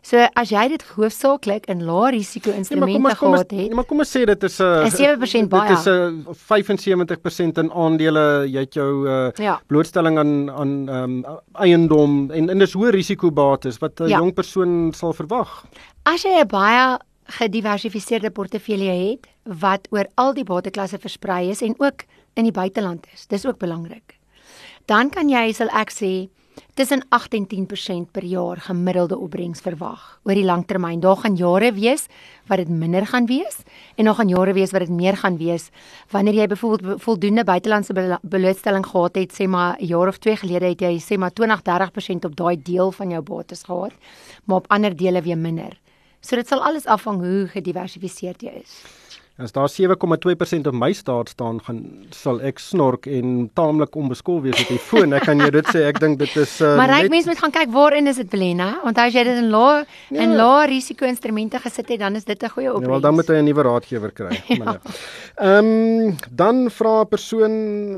So 0.00 0.16
as 0.34 0.50
jy 0.50 0.68
dit 0.68 0.82
hoofsaaklik 0.82 1.66
in 1.66 1.84
lae 1.84 2.10
risiko 2.10 2.50
instrumente 2.50 3.00
nee, 3.00 3.14
gehad 3.14 3.38
het. 3.38 3.52
Nee, 3.52 3.74
maar 3.74 3.84
kom 3.84 3.98
ons 3.98 4.16
sê 4.16 4.24
dit 4.24 4.42
is 4.42 4.60
'n 4.60 4.90
7% 4.90 5.48
baie. 5.48 5.68
Dit 5.68 5.78
is 5.78 5.86
'n 5.86 6.26
75% 6.34 7.58
in 7.58 7.72
aandele, 7.72 8.46
jy 8.48 8.60
het 8.60 8.74
jou 8.74 9.08
uh, 9.08 9.30
ja. 9.36 9.60
blootstelling 9.66 10.18
aan 10.18 10.50
aan 10.50 10.88
um, 10.88 11.24
eiendom 11.52 12.30
en 12.30 12.50
en 12.50 12.58
dis 12.58 12.74
hoë 12.74 12.90
risikobates 12.90 13.78
wat 13.78 14.00
'n 14.00 14.08
ja. 14.08 14.18
jong 14.18 14.34
persoon 14.34 14.92
sal 14.92 15.12
verwag. 15.12 15.64
As 16.02 16.22
jy 16.22 16.40
'n 16.40 16.46
baie 16.48 16.98
gediversifiseerde 17.24 18.30
portefeulje 18.30 18.92
het 18.92 19.28
wat 19.60 19.88
oor 19.90 20.08
al 20.14 20.34
die 20.34 20.44
bateklasse 20.44 20.98
versprei 20.98 21.50
is 21.50 21.62
en 21.62 21.74
ook 21.78 22.04
in 22.34 22.44
die 22.44 22.52
buiteland 22.52 23.06
is. 23.14 23.26
Dis 23.26 23.46
ook 23.46 23.58
belangrik. 23.58 24.18
Dan 24.86 25.10
kan 25.10 25.28
jy 25.28 25.52
sal 25.52 25.70
ek 25.72 25.90
sê 25.90 26.28
tussen 26.74 27.02
8 27.08 27.34
en 27.34 27.46
10% 27.46 28.10
per 28.10 28.24
jaar 28.24 28.60
gemiddelde 28.60 29.16
opbrengs 29.18 29.62
verwag 29.62 30.02
oor 30.22 30.34
die 30.34 30.46
langtermyn. 30.46 31.00
Daar 31.00 31.16
gaan 31.22 31.36
jare 31.38 31.72
wees 31.74 32.06
wat 32.50 32.62
dit 32.62 32.68
minder 32.68 33.06
gaan 33.06 33.26
wees 33.26 33.62
en 33.96 34.04
daar 34.04 34.18
gaan 34.18 34.28
jare 34.28 34.52
wees 34.52 34.74
wat 34.74 34.86
dit 34.86 34.90
meer 34.90 35.16
gaan 35.16 35.38
wees 35.38 35.70
wanneer 36.10 36.34
jy 36.34 36.46
byvoorbeeld 36.46 37.02
voldoende 37.02 37.44
buitelandse 37.44 38.18
blootstelling 38.22 38.86
gehad 38.86 39.16
het, 39.16 39.32
sê 39.32 39.48
maar 39.48 39.76
'n 39.80 39.86
jaar 39.86 40.08
of 40.08 40.18
2 40.18 40.36
gelede 40.36 40.66
het 40.66 40.80
jy 40.80 40.98
sê 40.98 41.18
maar 41.18 41.32
20-30% 41.32 42.24
op 42.24 42.36
daai 42.36 42.62
deel 42.62 42.92
van 42.92 43.10
jou 43.10 43.22
bates 43.22 43.62
gehad, 43.62 43.92
maar 44.44 44.56
op 44.56 44.66
ander 44.68 44.96
dele 44.96 45.22
weer 45.22 45.38
minder. 45.38 45.83
So 46.24 46.36
dit 46.40 46.48
sal 46.48 46.62
alles 46.64 46.86
afhang 46.88 47.20
hoe 47.20 47.48
gediversifiseerd 47.52 48.42
jy 48.46 48.60
is. 48.64 48.78
As 49.34 49.50
daar 49.50 49.66
7,2% 49.66 50.68
op 50.70 50.76
my 50.78 50.92
staat 50.94 51.28
staan, 51.28 51.56
gaan 51.66 51.80
sal 52.14 52.36
ek 52.46 52.60
snork 52.62 53.08
en 53.10 53.48
taamlik 53.58 53.96
onbeskool 53.98 54.38
wees 54.44 54.60
op 54.62 54.68
die 54.70 54.78
foon. 54.78 55.10
Ek 55.18 55.26
kan 55.26 55.42
jou 55.42 55.48
dit 55.56 55.70
sê, 55.74 55.82
ek 55.90 55.98
dink 55.98 56.20
dit 56.20 56.36
is 56.38 56.52
uh, 56.62 56.76
Maar 56.78 56.92
ryk 56.92 57.10
mense 57.10 57.32
moet 57.32 57.42
gaan 57.42 57.54
kyk 57.56 57.72
waarin 57.74 58.06
is 58.06 58.20
dit 58.22 58.30
Belena? 58.30 58.68
Want 58.84 59.02
as 59.02 59.10
jy 59.18 59.24
dit 59.26 59.42
in 59.42 59.50
lae 59.50 59.82
ja. 59.82 60.22
in 60.22 60.36
lae 60.38 60.68
risiko 60.70 61.10
instrumente 61.10 61.58
gesit 61.66 61.90
het, 61.90 62.04
dan 62.04 62.14
is 62.14 62.30
dit 62.30 62.38
'n 62.38 62.54
goeie 62.54 62.70
opsie. 62.70 62.86
Ja, 62.86 62.94
wel 62.94 63.04
dan 63.08 63.18
moet 63.18 63.26
jy 63.26 63.42
'n 63.42 63.50
nuwe 63.50 63.66
raadgewer 63.66 64.14
kry. 64.14 64.38
ja. 64.62 64.78
Ehm 65.34 65.74
um, 65.74 66.16
dan 66.30 66.70
vra 66.70 67.02
'n 67.02 67.10
persoon 67.10 67.52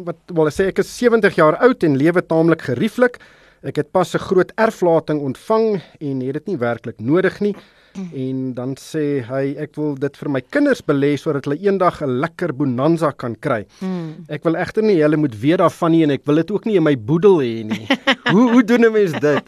wat 0.08 0.16
wel 0.32 0.48
sê 0.48 0.72
ek 0.72 0.78
is 0.78 0.96
70 0.96 1.36
jaar 1.36 1.60
oud 1.60 1.84
en 1.84 2.00
lewe 2.00 2.26
taamlik 2.26 2.62
gerieflik. 2.72 3.20
Ek 3.60 3.76
het 3.76 3.92
pas 3.92 4.08
'n 4.14 4.24
groot 4.24 4.52
erflating 4.56 5.20
ontvang 5.20 5.82
en 6.00 6.20
het 6.20 6.32
dit 6.32 6.46
nie 6.46 6.56
werklik 6.56 6.96
nodig 6.98 7.40
nie. 7.40 7.54
Mm. 7.96 8.10
En 8.12 8.54
dan 8.54 8.74
sê 8.76 9.04
hy 9.24 9.54
ek 9.58 9.76
wil 9.76 9.94
dit 9.94 10.16
vir 10.16 10.30
my 10.30 10.40
kinders 10.40 10.82
belê 10.84 11.16
sodat 11.16 11.44
hulle 11.44 11.58
eendag 11.58 12.02
'n 12.02 12.20
lekker 12.20 12.52
bonanza 12.52 13.10
kan 13.12 13.34
kry. 13.34 13.66
Mm. 13.80 14.26
Ek 14.28 14.44
wil 14.44 14.56
egter 14.56 14.82
nie 14.82 15.02
hulle 15.02 15.16
moet 15.16 15.34
weet 15.40 15.58
daarvan 15.58 15.90
nie 15.90 16.02
en 16.04 16.10
ek 16.10 16.26
wil 16.26 16.36
dit 16.36 16.50
ook 16.50 16.64
nie 16.66 16.76
in 16.76 16.82
my 16.82 16.96
boedel 16.96 17.40
hê 17.40 17.64
nie. 17.64 17.86
hoe 18.32 18.52
hoe 18.52 18.64
doen 18.64 18.84
'n 18.84 18.92
mens 18.92 19.12
dit? 19.12 19.44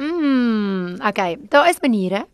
Mm, 0.00 0.96
okay, 1.06 1.36
daar 1.48 1.68
is 1.68 1.80
maniere. 1.80 2.26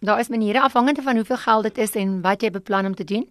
Daar 0.00 0.20
is 0.20 0.28
maniere 0.28 0.60
afhangende 0.60 1.02
van 1.02 1.14
hoeveel 1.14 1.36
geld 1.36 1.62
dit 1.62 1.78
is 1.78 1.94
en 1.94 2.20
wat 2.22 2.42
jy 2.42 2.50
beplan 2.50 2.86
om 2.86 2.94
te 2.94 3.04
doen. 3.04 3.24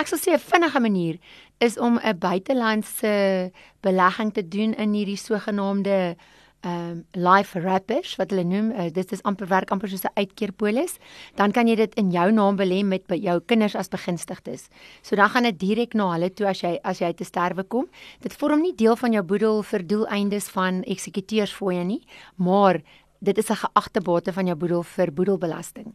Ek 0.00 0.08
sal 0.08 0.18
sê 0.18 0.32
'n 0.32 0.40
vinnige 0.40 0.80
manier 0.80 1.18
is 1.58 1.78
om 1.78 1.98
'n 1.98 2.18
buitelandse 2.18 3.50
belegging 3.80 4.32
te 4.32 4.48
doen 4.48 4.74
in 4.74 4.92
hierdie 4.92 5.16
sogenaamde 5.16 6.16
ehm 6.64 6.90
um, 6.90 7.04
life 7.12 7.60
wrappers 7.60 8.14
wat 8.16 8.30
hulle 8.32 8.44
noem. 8.48 8.70
Uh, 8.72 8.88
dit 8.92 9.12
is 9.12 9.22
amper 9.28 9.48
werk 9.50 9.70
amper 9.70 9.88
soos 9.88 10.04
'n 10.04 10.16
uitkeerpolis. 10.16 10.96
Dan 11.36 11.52
kan 11.52 11.68
jy 11.68 11.74
dit 11.76 11.94
in 11.94 12.10
jou 12.10 12.30
naam 12.32 12.56
belê 12.56 12.84
met 12.84 13.06
by 13.06 13.16
jou 13.16 13.40
kinders 13.40 13.74
as 13.74 13.88
begunstigdes. 13.88 14.68
So 15.02 15.16
dan 15.16 15.28
gaan 15.28 15.42
dit 15.42 15.58
direk 15.58 15.94
na 15.94 16.12
hulle 16.12 16.30
toe 16.32 16.46
as 16.48 16.60
jy 16.60 16.78
as 16.82 16.98
jy 16.98 17.12
te 17.12 17.24
sterwe 17.24 17.64
kom. 17.64 17.86
Dit 18.20 18.32
vorm 18.32 18.60
nie 18.60 18.74
deel 18.74 18.96
van 18.96 19.12
jou 19.12 19.22
boedel 19.22 19.62
vir 19.62 19.86
doeleindes 19.86 20.48
van 20.48 20.82
eksekuteursfooie 20.82 21.84
nie, 21.84 22.06
maar 22.36 22.80
dit 23.20 23.38
is 23.38 23.50
'n 23.50 23.56
geagte 23.56 24.00
bate 24.00 24.32
van 24.32 24.46
jou 24.46 24.56
boedel 24.56 24.82
vir 24.82 25.12
boedelbelasting. 25.12 25.94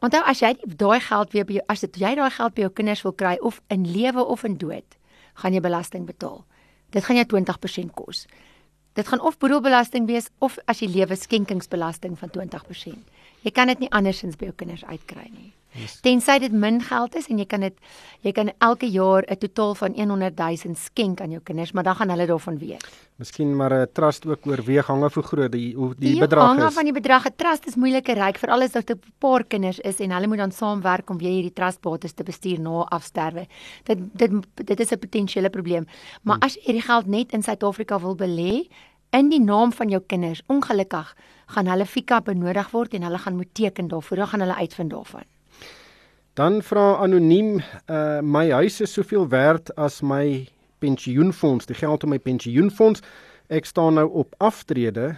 Onthou 0.00 0.22
as 0.24 0.40
jy 0.40 0.56
daai 0.66 1.00
geld 1.00 1.32
weer 1.32 1.44
by 1.44 1.52
jou 1.52 1.64
as 1.68 1.80
dit 1.80 1.96
jy 1.96 2.14
daai 2.14 2.30
geld 2.30 2.54
by 2.54 2.60
jou 2.60 2.70
kinders 2.70 3.02
wil 3.02 3.12
kry 3.12 3.38
of 3.40 3.60
in 3.68 3.86
lewe 3.86 4.24
of 4.24 4.44
in 4.44 4.56
dood, 4.56 4.98
gaan 5.34 5.52
jy 5.52 5.60
belasting 5.60 6.06
betaal. 6.06 6.44
Dit 6.90 7.04
gaan 7.04 7.16
jou 7.16 7.26
20% 7.26 7.94
kos. 7.94 8.26
Dit 8.94 9.08
gaan 9.10 9.20
of 9.20 9.38
boedelbelasting 9.42 10.06
wees 10.06 10.28
of 10.38 10.58
as 10.70 10.78
jy 10.82 10.88
lewe 10.92 11.16
skenkingsbelasting 11.18 12.14
van 12.18 12.30
20%. 12.30 12.98
Jy 13.42 13.52
kan 13.52 13.68
dit 13.72 13.82
nie 13.82 13.90
andersins 13.90 14.38
by 14.38 14.52
jou 14.52 14.56
kinders 14.56 14.84
uitkry 14.86 15.26
nie. 15.32 15.50
Yes. 15.74 15.98
Tensy 16.00 16.38
dit 16.38 16.52
min 16.52 16.78
geld 16.82 17.16
is 17.18 17.26
en 17.32 17.38
jy 17.38 17.46
kan 17.50 17.64
dit 17.66 17.74
jy 18.22 18.32
kan 18.32 18.50
elke 18.58 18.86
jaar 18.86 19.24
'n 19.26 19.36
totaal 19.36 19.74
van 19.74 19.92
100 19.94 20.38
000 20.38 20.74
skenk 20.74 21.20
aan 21.20 21.30
jou 21.30 21.42
kinders, 21.42 21.72
maar 21.72 21.82
dan 21.82 21.96
gaan 21.96 22.10
hulle 22.10 22.26
daarvan 22.26 22.58
weet. 22.58 22.86
Miskien 23.16 23.56
maar 23.56 23.72
'n 23.72 23.86
trust 23.92 24.26
ook 24.26 24.46
oorweeg 24.46 24.86
hang 24.86 25.02
af 25.02 25.14
hoe 25.14 25.22
groot 25.22 25.52
die 25.52 25.74
hoe 25.74 25.94
die, 25.98 26.10
die 26.10 26.20
bedrag 26.20 26.42
is. 26.42 26.48
Hang 26.48 26.62
af 26.62 26.74
van 26.74 26.84
die 26.84 26.92
bedrag. 26.92 27.26
'n 27.26 27.36
Trust 27.36 27.66
is 27.66 27.74
moeiliker 27.74 28.14
ryk 28.14 28.38
vir 28.38 28.50
alles 28.50 28.72
dat 28.72 28.90
'n 28.90 29.00
paar 29.18 29.44
kinders 29.44 29.80
is 29.80 30.00
en 30.00 30.10
hulle 30.10 30.26
moet 30.26 30.38
dan 30.38 30.52
saamwerk 30.52 31.10
om 31.10 31.18
weer 31.18 31.30
hierdie 31.30 31.52
trustbates 31.52 32.12
te 32.12 32.22
bestuur 32.22 32.60
na 32.60 32.86
afsterwe. 32.88 33.46
Dit 33.82 33.98
dit 34.12 34.30
dit 34.54 34.80
is 34.80 34.90
'n 34.92 34.98
potensiële 34.98 35.50
probleem. 35.50 35.86
Maar 36.22 36.36
hmm. 36.36 36.44
as 36.44 36.54
jy 36.54 36.60
hierdie 36.64 36.86
geld 36.86 37.06
net 37.06 37.32
in 37.32 37.42
Suid-Afrika 37.42 38.00
wil 38.00 38.16
belê, 38.16 38.68
in 39.10 39.28
die 39.30 39.40
naam 39.40 39.72
van 39.72 39.88
jou 39.88 40.02
kinders. 40.06 40.42
Ongelukkig 40.46 41.16
gaan 41.46 41.66
hulle 41.66 41.86
fika 41.86 42.20
benodig 42.20 42.70
word 42.70 42.94
en 42.94 43.02
hulle 43.02 43.18
gaan 43.18 43.36
moet 43.36 43.54
teken 43.54 43.88
daarvoor. 43.88 44.16
Dan 44.16 44.26
gaan 44.26 44.40
hulle 44.40 44.54
uitvind 44.54 44.90
daarvan. 44.90 45.33
Dan 46.34 46.62
vra 46.66 46.96
anoniem, 46.98 47.60
uh 47.86 48.18
my 48.18 48.48
huis 48.50 48.80
is 48.82 48.92
soveel 48.92 49.28
werd 49.30 49.70
as 49.78 50.00
my 50.02 50.48
pensioenfonds, 50.82 51.68
die 51.70 51.76
geld 51.78 52.02
in 52.02 52.10
my 52.10 52.18
pensioenfonds. 52.18 53.04
Ek 53.54 53.68
staan 53.70 53.94
nou 53.94 54.08
op 54.10 54.34
aftrede. 54.42 55.12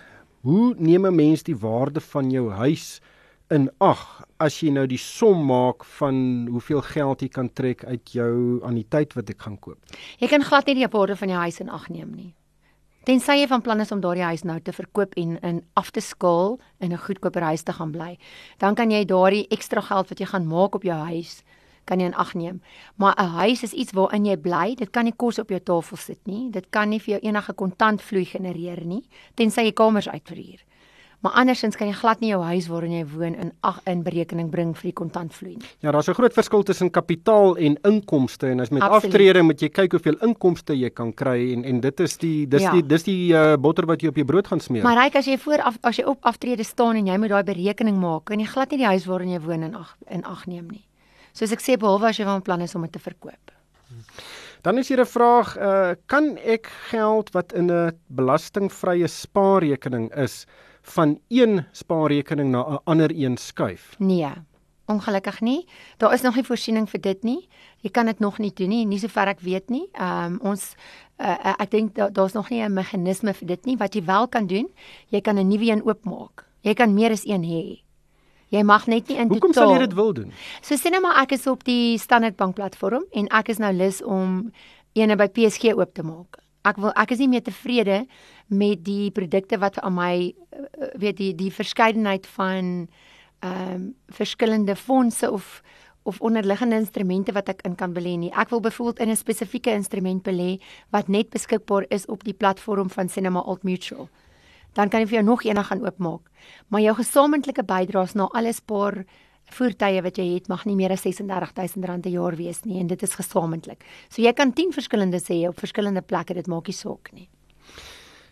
Hoe 0.44 0.74
neem 0.76 1.06
'n 1.06 1.14
mens 1.14 1.42
die 1.42 1.56
waarde 1.56 2.00
van 2.00 2.30
jou 2.30 2.50
huis 2.50 3.00
in 3.48 3.70
ag 3.80 4.26
as 4.36 4.60
jy 4.60 4.70
nou 4.70 4.86
die 4.86 4.98
som 4.98 5.46
maak 5.46 5.84
van 5.84 6.48
hoeveel 6.50 6.82
geld 6.82 7.20
jy 7.20 7.28
kan 7.28 7.48
trek 7.52 7.84
uit 7.84 8.12
jou 8.12 8.60
anniteit 8.62 9.14
wat 9.14 9.30
ek 9.30 9.40
gaan 9.40 9.58
koop? 9.58 9.78
Jy 10.18 10.28
kan 10.28 10.44
glad 10.44 10.66
nie 10.66 10.74
die 10.74 10.88
waarde 10.88 11.16
van 11.16 11.28
jou 11.28 11.40
huis 11.40 11.60
in 11.60 11.68
ag 11.68 11.88
neem 11.88 12.12
nie. 12.14 12.34
Tensy 13.06 13.36
jy 13.38 13.46
van 13.46 13.62
plan 13.62 13.78
is 13.78 13.92
om 13.94 14.00
daardie 14.02 14.24
huis 14.26 14.42
nou 14.42 14.56
te 14.58 14.72
verkoop 14.74 15.12
en 15.14 15.36
in 15.46 15.58
af 15.78 15.92
te 15.94 16.02
skaal 16.02 16.56
in 16.82 16.90
'n 16.92 16.98
goedkoper 16.98 17.42
huis 17.42 17.62
te 17.62 17.72
gaan 17.72 17.92
bly, 17.92 18.18
dan 18.58 18.74
kan 18.74 18.90
jy 18.90 19.04
daardie 19.04 19.46
ekstra 19.48 19.80
geld 19.80 20.08
wat 20.08 20.18
jy 20.18 20.26
gaan 20.26 20.46
maak 20.46 20.74
op 20.74 20.82
jou 20.82 20.98
huis 20.98 21.42
kan 21.84 22.00
jy 22.00 22.06
in 22.06 22.14
ag 22.14 22.34
neem. 22.34 22.60
Maar 22.96 23.14
'n 23.18 23.28
huis 23.28 23.62
is 23.62 23.72
iets 23.72 23.92
waarin 23.92 24.26
jy 24.26 24.36
bly. 24.36 24.74
Dit 24.74 24.90
kan 24.90 25.04
nie 25.04 25.16
kos 25.16 25.38
op 25.38 25.48
jou 25.48 25.60
tafel 25.60 25.96
sit 25.96 26.26
nie. 26.26 26.50
Dit 26.50 26.66
kan 26.70 26.88
nie 26.88 26.98
vir 27.00 27.14
jou 27.14 27.20
enige 27.30 27.52
kontantvloei 27.54 28.24
genereer 28.24 28.84
nie, 28.84 29.04
tensy 29.34 29.60
jy 29.62 29.72
kamers 29.72 30.08
uitverhuur. 30.08 30.64
Maar 31.26 31.40
andersins 31.42 31.74
kan 31.74 31.88
jy 31.90 31.94
glad 31.98 32.20
nie 32.22 32.28
jou 32.30 32.38
huis 32.46 32.68
waarin 32.70 32.92
jy 32.94 33.04
woon 33.10 33.34
in 33.34 33.48
ag 33.66 33.80
in 33.90 34.04
berekening 34.06 34.46
bring 34.52 34.68
vir 34.78 34.92
die 34.92 34.94
kontantvloei 34.94 35.56
nie. 35.56 35.70
Ja, 35.82 35.90
daar's 35.90 36.06
'n 36.08 36.14
groot 36.14 36.32
verskil 36.32 36.62
tussen 36.62 36.90
kapitaal 36.90 37.56
en 37.56 37.74
inkomste 37.82 38.46
en 38.46 38.60
as 38.60 38.70
met 38.70 38.82
Absoluut. 38.82 39.04
aftrede 39.04 39.42
moet 39.42 39.60
jy 39.60 39.68
kyk 39.68 39.92
hoeveel 39.92 40.18
inkomste 40.22 40.72
jy 40.78 40.90
kan 40.90 41.12
kry 41.12 41.52
en 41.52 41.64
en 41.64 41.80
dit 41.80 42.00
is 42.00 42.16
die 42.16 42.46
dis 42.46 42.62
ja. 42.62 42.70
die 42.70 42.86
dis 42.86 43.02
die 43.02 43.32
uh, 43.32 43.56
botter 43.56 43.86
wat 43.86 44.02
jy 44.02 44.08
op 44.08 44.14
jou 44.14 44.24
brood 44.24 44.46
gaan 44.46 44.60
smeer. 44.60 44.82
Maar 44.82 45.04
ryk 45.04 45.16
as 45.16 45.26
jy 45.26 45.38
voor 45.38 45.62
af, 45.62 45.78
as 45.82 45.96
jy 45.96 46.04
op 46.04 46.18
aftrede 46.20 46.62
staan 46.64 46.96
en 46.96 47.06
jy 47.06 47.18
moet 47.18 47.28
daai 47.28 47.44
berekening 47.44 47.98
maak, 47.98 48.24
kan 48.24 48.38
jy 48.38 48.46
glad 48.46 48.70
nie 48.70 48.78
die 48.78 48.86
huis 48.86 49.06
waarin 49.06 49.30
jy 49.30 49.40
woon 49.40 49.62
in 49.62 49.74
ag 49.74 49.96
in 50.10 50.24
ag 50.24 50.46
neem 50.46 50.68
nie. 50.70 50.86
Soos 51.32 51.52
ek 51.52 51.60
sê 51.60 51.76
behalwe 51.76 52.06
as 52.06 52.16
jy 52.18 52.24
van 52.24 52.42
plan 52.42 52.60
is 52.60 52.74
om 52.74 52.82
dit 52.82 52.92
te 52.92 52.98
verkoop. 52.98 53.50
Dan 54.62 54.78
is 54.78 54.88
hier 54.88 55.00
'n 55.00 55.06
vraag, 55.06 55.56
uh, 55.58 55.94
kan 56.06 56.38
ek 56.38 56.66
geld 56.90 57.30
wat 57.30 57.52
in 57.52 57.70
'n 57.70 57.98
belastingvrye 58.06 59.06
spaarrekening 59.06 60.14
is 60.14 60.46
van 60.86 61.18
een 61.28 61.64
spaarrekening 61.72 62.50
na 62.50 62.60
'n 62.68 62.80
ander 62.84 63.10
een 63.14 63.36
skuif? 63.36 63.94
Nee. 63.98 64.32
Ongelukkig 64.86 65.40
nie. 65.40 65.66
Daar 65.96 66.12
is 66.12 66.20
nog 66.20 66.34
nie 66.34 66.44
voorsiening 66.44 66.90
vir 66.90 67.00
dit 67.00 67.22
nie. 67.22 67.48
Jy 67.80 67.90
kan 67.90 68.06
dit 68.06 68.18
nog 68.18 68.38
nie 68.38 68.52
doen 68.54 68.68
nie, 68.68 68.86
nie 68.86 68.98
sover 68.98 69.26
ek 69.28 69.40
weet 69.40 69.68
nie. 69.68 69.88
Ehm 69.92 70.32
um, 70.32 70.38
ons 70.40 70.74
uh, 71.18 71.54
ek 71.58 71.70
dink 71.70 71.94
da, 71.94 72.08
daar's 72.08 72.32
nog 72.32 72.50
nie 72.50 72.62
'n 72.62 72.72
meganisme 72.72 73.34
vir 73.34 73.46
dit 73.46 73.64
nie. 73.64 73.76
Wat 73.76 73.94
jy 73.94 74.04
wel 74.04 74.28
kan 74.28 74.46
doen, 74.46 74.68
jy 75.08 75.20
kan 75.20 75.38
'n 75.38 75.48
nuwe 75.48 75.70
een 75.70 75.82
oopmaak. 75.82 76.46
Jy 76.60 76.74
kan 76.74 76.94
meer 76.94 77.10
as 77.10 77.26
een 77.26 77.42
hê. 77.42 77.82
Jy 78.48 78.62
mag 78.62 78.86
net 78.86 79.08
nie 79.08 79.16
in 79.16 79.28
Hoekom 79.28 79.52
totaal. 79.52 79.64
Hoekom 79.64 79.78
sal 79.78 79.82
jy 79.82 79.86
dit 79.86 79.94
wil 79.94 80.12
doen? 80.12 80.32
So 80.60 80.74
sê 80.74 80.90
net 80.90 81.02
maar 81.02 81.22
ek 81.22 81.32
is 81.32 81.46
op 81.46 81.64
die 81.64 81.98
Standard 81.98 82.36
Bank 82.36 82.54
platform 82.54 83.04
en 83.10 83.26
ek 83.28 83.48
is 83.48 83.58
nou 83.58 83.72
lus 83.72 84.02
om 84.02 84.52
eene 84.92 85.16
by 85.16 85.26
PSG 85.26 85.74
oop 85.74 85.94
te 85.94 86.02
maak 86.02 86.45
ek 86.66 86.80
wil 86.82 86.92
ek 86.98 87.14
is 87.14 87.22
nie 87.22 87.30
meer 87.30 87.44
tevrede 87.46 88.04
met 88.48 88.84
die 88.84 89.10
produkte 89.10 89.58
wat 89.62 89.78
aan 89.80 89.94
my 89.96 90.14
eh, 90.26 90.92
weet 90.98 91.16
die 91.16 91.32
die 91.34 91.52
verskeidenheid 91.52 92.26
van 92.36 92.88
ehm 93.44 93.74
um, 93.74 93.94
verskillende 94.08 94.76
fondse 94.76 95.30
of 95.30 95.62
of 96.06 96.20
onderliggende 96.20 96.78
instrumente 96.78 97.32
wat 97.34 97.48
ek 97.50 97.64
in 97.66 97.74
kan 97.74 97.94
belê 97.94 98.14
nie. 98.18 98.30
Ek 98.30 98.52
wil 98.54 98.60
byvoorbeeld 98.62 99.00
in 99.02 99.10
'n 99.10 99.16
spesifieke 99.16 99.70
instrument 99.70 100.22
belê 100.22 100.62
wat 100.90 101.08
net 101.08 101.30
beskikbaar 101.30 101.84
is 101.88 102.06
op 102.06 102.24
die 102.24 102.34
platform 102.34 102.90
van 102.90 103.08
Cinema 103.08 103.40
Alt 103.40 103.62
Mutual. 103.62 104.08
Dan 104.72 104.88
kan 104.88 105.00
jy 105.00 105.06
vir 105.06 105.18
jou 105.18 105.24
nog 105.24 105.44
een 105.44 105.64
gaan 105.64 105.84
oopmaak. 105.84 106.30
Maar 106.68 106.80
jou 106.80 106.94
gesamentlike 106.94 107.64
bydraes 107.64 108.14
na 108.14 108.28
alles 108.32 108.60
paar 108.60 109.04
voertuie 109.50 110.02
wat 110.02 110.18
jy 110.18 110.34
het 110.34 110.48
mag 110.48 110.64
nie 110.66 110.76
meer 110.76 110.92
as 110.92 111.04
R36000 111.04 112.06
'n 112.06 112.10
jaar 112.10 112.36
wees 112.36 112.64
nie 112.64 112.80
en 112.80 112.86
dit 112.86 113.02
is 113.02 113.14
gesamentlik. 113.14 113.84
So 114.08 114.22
jy 114.22 114.32
kan 114.32 114.52
10 114.52 114.72
verskillende 114.72 115.20
sê 115.20 115.48
op 115.48 115.58
verskillende 115.58 116.02
plekke, 116.02 116.34
dit 116.34 116.46
maak 116.46 116.66
nie 116.66 116.74
saak 116.74 117.12
nie. 117.12 117.28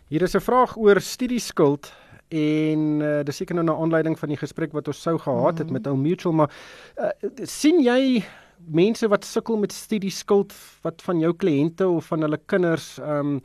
Hier 0.09 0.21
is 0.21 0.35
'n 0.35 0.39
vraag 0.39 0.77
oor 0.77 1.01
studieskuld 1.01 1.91
en 2.29 3.01
uh, 3.01 3.23
dis 3.23 3.37
seker 3.37 3.55
nou 3.55 3.65
'n 3.65 3.81
aanleiding 3.81 4.19
van 4.19 4.29
die 4.29 4.37
gesprek 4.37 4.71
wat 4.73 4.87
ons 4.87 5.01
sou 5.01 5.17
gehad 5.17 5.57
het 5.57 5.67
mm 5.67 5.73
met 5.73 5.87
ou 5.87 5.95
Mutual 5.95 6.33
maar 6.33 6.51
uh, 6.97 7.09
sien 7.43 7.81
jy 7.83 8.23
mense 8.57 9.07
wat 9.07 9.25
sukkel 9.25 9.57
met 9.57 9.71
studieskuld 9.71 10.53
wat 10.81 11.01
van 11.01 11.19
jou 11.19 11.33
kliënte 11.33 11.87
of 11.87 12.05
van 12.05 12.21
hulle 12.21 12.39
kinders 12.45 12.97
ehm 12.99 13.35
um, 13.35 13.41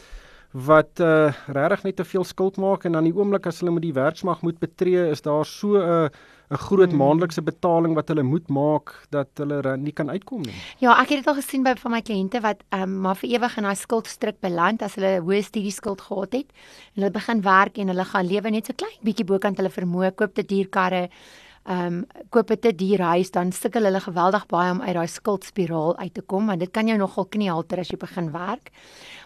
wat 0.51 0.99
uh, 1.01 1.31
regtig 1.47 1.83
net 1.83 1.97
te 1.97 2.05
veel 2.05 2.25
skuld 2.25 2.57
maak 2.57 2.85
en 2.85 2.99
dan 2.99 3.07
die 3.07 3.15
oomblik 3.15 3.47
as 3.47 3.61
hulle 3.63 3.75
met 3.77 3.87
die 3.87 3.95
werksmag 3.95 4.43
moet 4.43 4.59
betree 4.59 5.11
is 5.11 5.23
daar 5.23 5.47
so 5.47 5.79
'n 5.79 5.87
uh, 5.87 6.09
'n 6.51 6.59
groot 6.59 6.91
hmm. 6.91 6.99
maandelikse 6.99 7.43
betaling 7.43 7.95
wat 7.95 8.09
hulle 8.11 8.23
moet 8.27 8.49
maak 8.49 8.91
dat 9.15 9.29
hulle 9.39 9.77
nie 9.79 9.93
kan 9.93 10.11
uitkom 10.11 10.43
nie. 10.43 10.55
Ja, 10.83 10.97
ek 10.99 11.13
het 11.13 11.21
dit 11.23 11.29
al 11.31 11.39
gesien 11.39 11.63
by 11.63 11.77
van 11.79 11.93
my 11.95 12.01
kliënte 12.03 12.41
wat 12.43 12.65
ehm 12.75 12.83
um, 12.83 12.97
maar 13.05 13.17
vir 13.21 13.31
ewig 13.31 13.57
in 13.57 13.69
daai 13.69 13.79
skuldstryk 13.79 14.41
beland 14.43 14.83
as 14.83 14.97
hulle 14.99 15.21
hoë 15.23 15.45
studieskuld 15.47 16.01
gehad 16.01 16.33
het 16.33 16.51
en 16.51 17.03
hulle 17.03 17.13
begin 17.15 17.43
werk 17.47 17.79
en 17.79 17.95
hulle 17.95 18.05
gaan 18.05 18.27
lewe 18.27 18.51
net 18.51 18.67
so 18.67 18.75
klein 18.75 18.99
bietjie 19.07 19.25
bokant 19.25 19.63
hulle 19.63 19.71
vermoë, 19.71 20.11
koop 20.17 20.35
te 20.35 20.43
duur 20.43 20.67
karre, 20.69 21.09
ehm 21.65 21.87
um, 21.87 22.05
koop 22.31 22.51
'n 22.51 22.59
te 22.59 22.73
duur 22.75 23.01
huis, 23.01 23.31
dan 23.31 23.53
sukkel 23.53 23.85
hulle 23.85 24.01
geweldig 24.01 24.47
baie 24.47 24.71
om 24.73 24.81
uit 24.81 24.95
daai 24.95 25.07
skuldspiraal 25.07 25.97
uit 25.97 26.15
te 26.15 26.23
kom 26.23 26.47
want 26.47 26.61
dit 26.61 26.71
kan 26.71 26.87
jou 26.87 26.99
nogal 26.99 27.27
kniehalter 27.27 27.79
as 27.79 27.89
jy 27.89 27.97
begin 27.97 28.33
werk. 28.33 28.71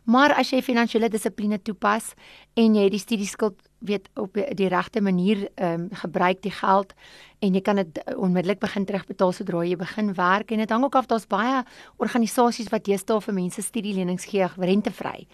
Maar 0.05 0.33
as 0.33 0.51
jy 0.51 0.63
finansiële 0.63 1.09
dissipline 1.09 1.63
toepas 1.63 2.15
en 2.55 2.75
jy 2.75 2.89
die 2.91 2.99
studieskuld 2.99 3.55
weet 3.79 4.09
op 4.17 4.35
die 4.35 4.69
regte 4.69 5.01
manier 5.01 5.49
ehm 5.55 5.81
um, 5.81 5.89
gebruik 5.93 6.43
die 6.43 6.51
geld 6.51 6.93
en 7.39 7.55
jy 7.55 7.61
kan 7.61 7.77
dit 7.77 8.03
onmiddellik 8.17 8.61
begin 8.61 8.85
terugbetaal 8.85 9.33
sodra 9.33 9.65
jy 9.65 9.77
begin 9.77 10.15
werk 10.15 10.51
en 10.51 10.59
dit 10.59 10.71
hang 10.71 10.85
ook 10.85 10.95
af 10.95 11.07
daar's 11.07 11.27
baie 11.27 11.63
organisasies 11.97 12.71
wat 12.71 12.85
deesdae 12.85 13.21
vir 13.21 13.35
mense 13.35 13.63
studielenings 13.63 14.25
gee 14.25 14.49
rentevry. 14.57 15.27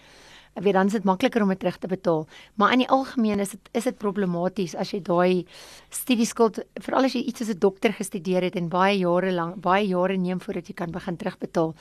Ek 0.60 0.66
weet 0.66 0.76
dan 0.76 0.90
is 0.92 0.98
dit 0.98 1.08
makliker 1.08 1.40
om 1.40 1.48
dit 1.48 1.60
terug 1.62 1.78
te 1.80 1.88
betaal, 1.88 2.26
maar 2.60 2.74
in 2.76 2.82
die 2.84 2.90
algemeen 2.92 3.40
is 3.40 3.54
dit 3.56 3.68
is 3.80 3.86
dit 3.88 3.96
problematies 3.96 4.74
as 4.76 4.92
jy 4.92 5.00
daai 5.00 5.46
studieskuld 5.88 6.60
veral 6.84 7.08
as 7.08 7.16
jy 7.16 7.24
iets 7.24 7.40
as 7.40 7.48
'n 7.48 7.58
dokter 7.58 7.96
gestudeer 7.96 8.44
het 8.44 8.56
en 8.60 8.68
baie 8.68 8.98
jare 8.98 9.32
lank 9.32 9.56
baie 9.56 9.88
jare 9.88 10.16
neem 10.16 10.40
voordat 10.40 10.68
jy 10.68 10.74
kan 10.74 10.92
begin 10.92 11.16
terugbetaal 11.16 11.74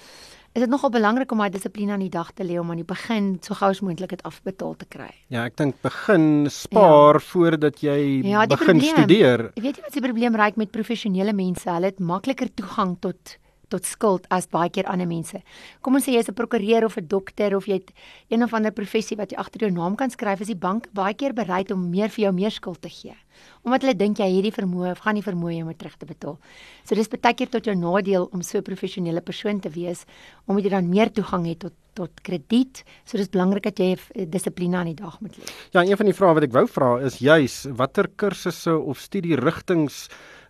is 0.55 0.63
dit 0.63 0.69
nogal 0.69 0.89
belangrik 0.89 1.31
om 1.31 1.41
daai 1.43 1.51
dissipline 1.53 1.93
aan 1.93 2.03
die 2.03 2.13
dag 2.13 2.31
te 2.33 2.43
lê 2.43 2.57
om 2.57 2.71
aan 2.71 2.81
die 2.81 2.87
begin 2.87 3.37
so 3.45 3.53
gou 3.53 3.69
as 3.69 3.81
moontlik 3.81 4.15
dit 4.15 4.23
afbetaal 4.23 4.75
te 4.79 4.87
kry. 4.89 5.11
Ja, 5.29 5.43
ek 5.45 5.57
dink 5.57 5.75
begin 5.85 6.47
spaar 6.49 7.19
ja. 7.19 7.25
voordat 7.29 7.83
jy 7.83 7.99
ja, 8.23 8.47
begin 8.47 8.79
probleem, 8.79 8.95
studeer. 8.95 9.51
Weet 9.59 9.77
jy 9.77 9.83
wat 9.83 9.93
die 9.99 10.01
probleem 10.07 10.35
raak 10.35 10.57
met 10.57 10.71
professionele 10.71 11.33
mense, 11.33 11.69
hulle 11.69 11.91
het 11.91 11.99
makliker 11.99 12.49
toegang 12.55 12.97
tot 13.03 13.37
tot 13.69 13.85
skuld 13.85 14.25
as 14.33 14.47
baie 14.51 14.69
keer 14.69 14.87
ander 14.91 15.07
mense. 15.07 15.41
Kom 15.81 15.95
ons 15.95 16.05
sê 16.05 16.13
jy's 16.15 16.29
'n 16.29 16.33
prokureur 16.33 16.85
of 16.85 16.97
'n 16.97 17.07
dokter 17.07 17.55
of 17.55 17.65
jy 17.65 17.73
het 17.73 17.91
een 18.29 18.43
of 18.43 18.53
ander 18.53 18.71
professie 18.71 19.17
wat 19.17 19.31
jy 19.31 19.37
agter 19.37 19.61
jou 19.61 19.71
naam 19.71 19.95
kan 19.95 20.09
skryf, 20.09 20.41
is 20.41 20.47
die 20.47 20.55
bank 20.55 20.87
baie 20.93 21.13
keer 21.13 21.33
bereid 21.33 21.71
om 21.71 21.89
meer 21.89 22.09
vir 22.09 22.25
jou 22.25 22.33
meer 22.33 22.51
skuld 22.51 22.81
te 22.81 22.89
gee. 22.89 23.15
Omdat 23.63 23.81
hulle 23.81 23.95
dink 23.95 24.17
jy 24.17 24.27
hierdie 24.27 24.51
vermoë 24.51 24.91
of 24.91 24.99
gaan 24.99 25.15
nie 25.15 25.23
vermoë 25.23 25.61
om 25.61 25.67
dit 25.67 25.77
terug 25.77 25.97
te 25.97 26.05
betaal. 26.05 26.37
So 26.83 26.95
dis 26.95 27.07
baie 27.07 27.33
keer 27.33 27.49
tot 27.49 27.65
jou 27.65 27.75
nadeel 27.75 28.29
om 28.33 28.41
so 28.41 28.57
'n 28.57 28.63
professionele 28.63 29.21
persoon 29.21 29.59
te 29.59 29.69
wees 29.69 30.05
omdat 30.47 30.63
jy 30.63 30.69
dan 30.69 30.89
meer 30.89 31.11
toegang 31.11 31.45
het 31.45 31.59
tot 31.59 31.73
tot 31.99 32.21
krediet. 32.21 32.83
So 33.05 33.17
dis 33.17 33.29
belangrik 33.29 33.63
dat 33.63 33.79
jy 33.79 33.97
dissipline 34.31 34.77
aan 34.77 34.91
die 34.93 34.95
dag 34.95 35.19
moet 35.19 35.35
lê. 35.37 35.43
Ja, 35.75 35.83
een 35.83 35.97
van 35.97 36.05
die 36.05 36.15
vrae 36.15 36.33
wat 36.33 36.43
ek 36.43 36.55
wou 36.55 36.65
vra 36.67 36.97
is 37.03 37.19
juis 37.19 37.65
watter 37.75 38.07
kursusse 38.15 38.77
of 38.77 39.01
studierigtinge 39.03 39.89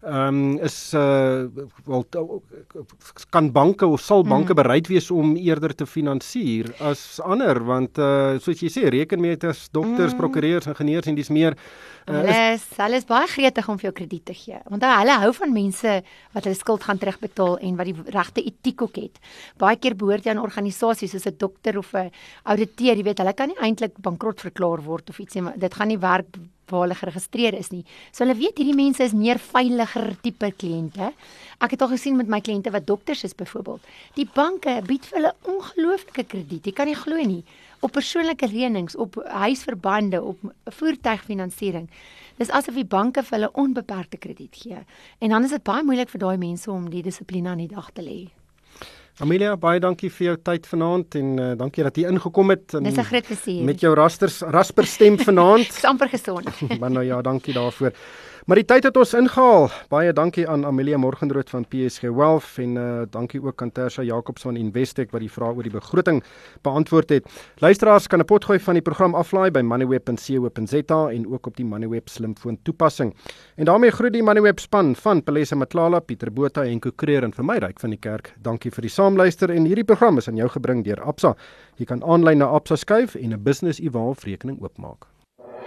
ehm 0.01 0.27
um, 0.27 0.57
is 0.63 0.93
uh 0.93 1.47
wel 1.85 2.05
kan 3.29 3.51
banke 3.51 3.85
of 3.85 3.99
sal 4.01 4.23
banke 4.23 4.53
mm. 4.53 4.55
bereid 4.61 4.87
wees 4.87 5.11
om 5.11 5.35
eerder 5.35 5.75
te 5.75 5.85
finansier 5.85 6.71
as 6.79 7.19
ander 7.19 7.59
want 7.63 7.97
uh 7.97 8.37
soos 8.39 8.61
jy 8.63 8.69
sê 8.71 8.87
rekenmeters, 8.89 9.67
dokters, 9.71 10.13
mm. 10.13 10.17
prokureurs, 10.17 10.69
ingenieurs 10.71 11.07
en 11.11 11.15
dis 11.15 11.29
meer 11.29 11.57
uh, 12.07 12.13
hulle 12.13 12.37
is 12.53 12.63
hulle 12.77 12.99
is 13.01 13.07
baie 13.09 13.27
gretig 13.27 13.67
om 13.69 13.79
vir 13.79 13.89
jou 13.89 13.95
krediet 13.97 14.25
te 14.29 14.35
gee. 14.37 14.59
Want 14.71 14.85
hulle 14.87 15.17
hou 15.23 15.31
van 15.41 15.51
mense 15.53 15.95
wat 16.35 16.47
hulle 16.47 16.57
skuld 16.57 16.85
gaan 16.87 17.01
terugbetaal 17.01 17.57
en 17.67 17.75
wat 17.79 17.89
die 17.89 18.13
regte 18.15 18.45
etiek 18.45 18.85
ook 18.85 19.01
het. 19.01 19.19
Baie 19.59 19.79
keer 19.81 19.97
behoort 19.99 20.25
jy 20.25 20.31
aan 20.35 20.43
organisasies 20.43 21.11
soos 21.11 21.27
'n 21.27 21.35
dokter 21.37 21.77
of 21.77 21.93
'n 21.93 22.11
ouditeur, 22.43 22.95
jy 22.95 23.03
weet, 23.03 23.19
hulle 23.19 23.33
kan 23.33 23.49
nie 23.49 23.59
eintlik 23.59 23.99
bankrot 23.99 24.39
verklaar 24.39 24.81
word 24.81 25.09
of 25.09 25.19
iets 25.19 25.35
nie, 25.35 25.43
dit 25.57 25.73
gaan 25.73 25.87
nie 25.87 25.99
werk 25.99 26.39
waar 26.69 26.85
hulle 26.85 26.97
geregistreer 26.97 27.57
is 27.57 27.71
nie. 27.73 27.83
So 28.11 28.23
hulle 28.23 28.37
weet 28.39 28.57
hierdie 28.61 28.77
mense 28.77 29.03
is 29.03 29.15
meer 29.17 29.39
veiliger 29.41 30.15
tipe 30.23 30.51
kliënte. 30.61 31.11
Ek 31.59 31.75
het 31.75 31.81
al 31.83 31.91
gesien 31.93 32.17
met 32.19 32.29
my 32.31 32.39
kliënte 32.41 32.71
wat 32.71 32.87
dokters 32.87 33.23
is 33.27 33.35
byvoorbeeld. 33.35 33.83
Die 34.15 34.27
banke 34.33 34.79
bied 34.87 35.05
vir 35.09 35.19
hulle 35.19 35.33
ongelooflike 35.51 36.25
krediet. 36.31 36.65
Jy 36.65 36.75
kan 36.77 36.87
nie 36.87 36.97
glo 36.97 37.19
nie. 37.19 37.43
Op 37.83 37.93
persoonlike 37.95 38.47
lenings, 38.51 38.95
op 38.95 39.19
huisverbande, 39.23 40.23
op 40.23 40.39
voertuigfinansiering. 40.79 41.87
Dis 42.39 42.51
asof 42.55 42.75
die 42.79 42.87
banke 42.87 43.23
vir 43.27 43.37
hulle 43.37 43.53
onbeperkte 43.59 44.17
krediet 44.17 44.55
gee. 44.63 44.83
En 45.19 45.35
dan 45.35 45.43
is 45.43 45.55
dit 45.55 45.63
baie 45.63 45.83
moeilik 45.83 46.11
vir 46.11 46.23
daai 46.27 46.37
mense 46.37 46.71
om 46.71 46.89
die 46.91 47.03
dissipline 47.03 47.51
aan 47.51 47.65
die 47.65 47.71
dag 47.71 47.91
te 47.91 48.03
lê. 48.05 48.19
Amelia, 49.19 49.57
baie 49.59 49.81
dankie 49.83 50.07
vir 50.15 50.29
jou 50.29 50.35
tyd 50.47 50.67
vanaand 50.69 51.15
en 51.19 51.31
uh, 51.35 51.47
dankie 51.59 51.83
dat 51.83 51.97
jy 51.99 52.07
ingekom 52.07 52.53
het. 52.53 52.71
Dis 52.71 52.95
'n 52.95 53.03
groot 53.03 53.25
plesier. 53.27 53.63
Met 53.67 53.81
jou 53.83 53.91
rasters 53.93 54.39
rasper 54.41 54.85
stem 54.87 55.17
vanaand. 55.19 55.67
Dis 55.75 55.83
amper 55.83 56.07
gesond. 56.09 56.47
maar 56.79 56.91
nou 56.91 57.03
ja, 57.03 57.21
dankie 57.21 57.53
daarvoor. 57.53 57.91
Maar 58.49 58.57
die 58.57 58.65
tyd 58.65 58.87
het 58.87 58.95
ons 58.97 59.11
ingehaal. 59.13 59.67
Baie 59.93 60.09
dankie 60.17 60.41
aan 60.49 60.63
Amelia 60.65 60.97
Morgenrood 60.97 61.51
van 61.53 61.67
PSG 61.69 62.07
Wealth 62.09 62.55
en 62.57 62.71
uh, 62.81 62.85
dankie 63.13 63.37
ook 63.43 63.61
aan 63.61 63.69
Tersha 63.71 64.01
Jacobs 64.01 64.41
van 64.41 64.55
Investec 64.57 65.11
wat 65.13 65.21
die 65.21 65.29
vrae 65.29 65.53
oor 65.53 65.67
die 65.67 65.73
begroting 65.75 66.23
beantwoord 66.65 67.13
het. 67.13 67.27
Luisteraars 67.61 68.07
kan 68.09 68.19
'n 68.19 68.25
potgooi 68.25 68.57
van 68.59 68.73
die 68.73 68.81
program 68.81 69.13
aflaai 69.13 69.51
by 69.51 69.61
moneyweb.co.za 69.61 71.01
en 71.11 71.27
ook 71.29 71.47
op 71.47 71.55
die 71.57 71.65
Moneyweb 71.65 72.09
slimfoon 72.09 72.57
toepassing. 72.63 73.13
En 73.55 73.65
daarmee 73.65 73.91
groet 73.91 74.13
die 74.13 74.23
Moneyweb 74.23 74.59
span 74.59 74.95
van 74.95 75.23
Pelesa 75.23 75.55
Matlala, 75.55 75.99
Pieter 75.99 76.33
Botha 76.33 76.63
en 76.63 76.79
Kokreer 76.79 77.23
en 77.23 77.33
vir 77.33 77.45
my 77.45 77.57
ryk 77.57 77.79
van 77.79 77.89
die 77.89 77.99
kerk. 77.99 78.33
Dankie 78.41 78.71
vir 78.71 78.81
die 78.81 78.89
saamluister 78.89 79.51
en 79.51 79.65
hierdie 79.65 79.85
program 79.85 80.17
is 80.17 80.27
aan 80.27 80.35
jou 80.35 80.49
gebring 80.49 80.83
deur 80.83 81.03
Absa. 81.03 81.35
Jy 81.75 81.85
kan 81.85 82.03
aanlyn 82.03 82.37
na 82.37 82.45
Absa 82.45 82.75
skuif 82.75 83.15
en 83.15 83.33
'n 83.33 83.43
business 83.43 83.79
e-wallet 83.79 84.23
rekening 84.23 84.57
oopmaak. 84.61 85.18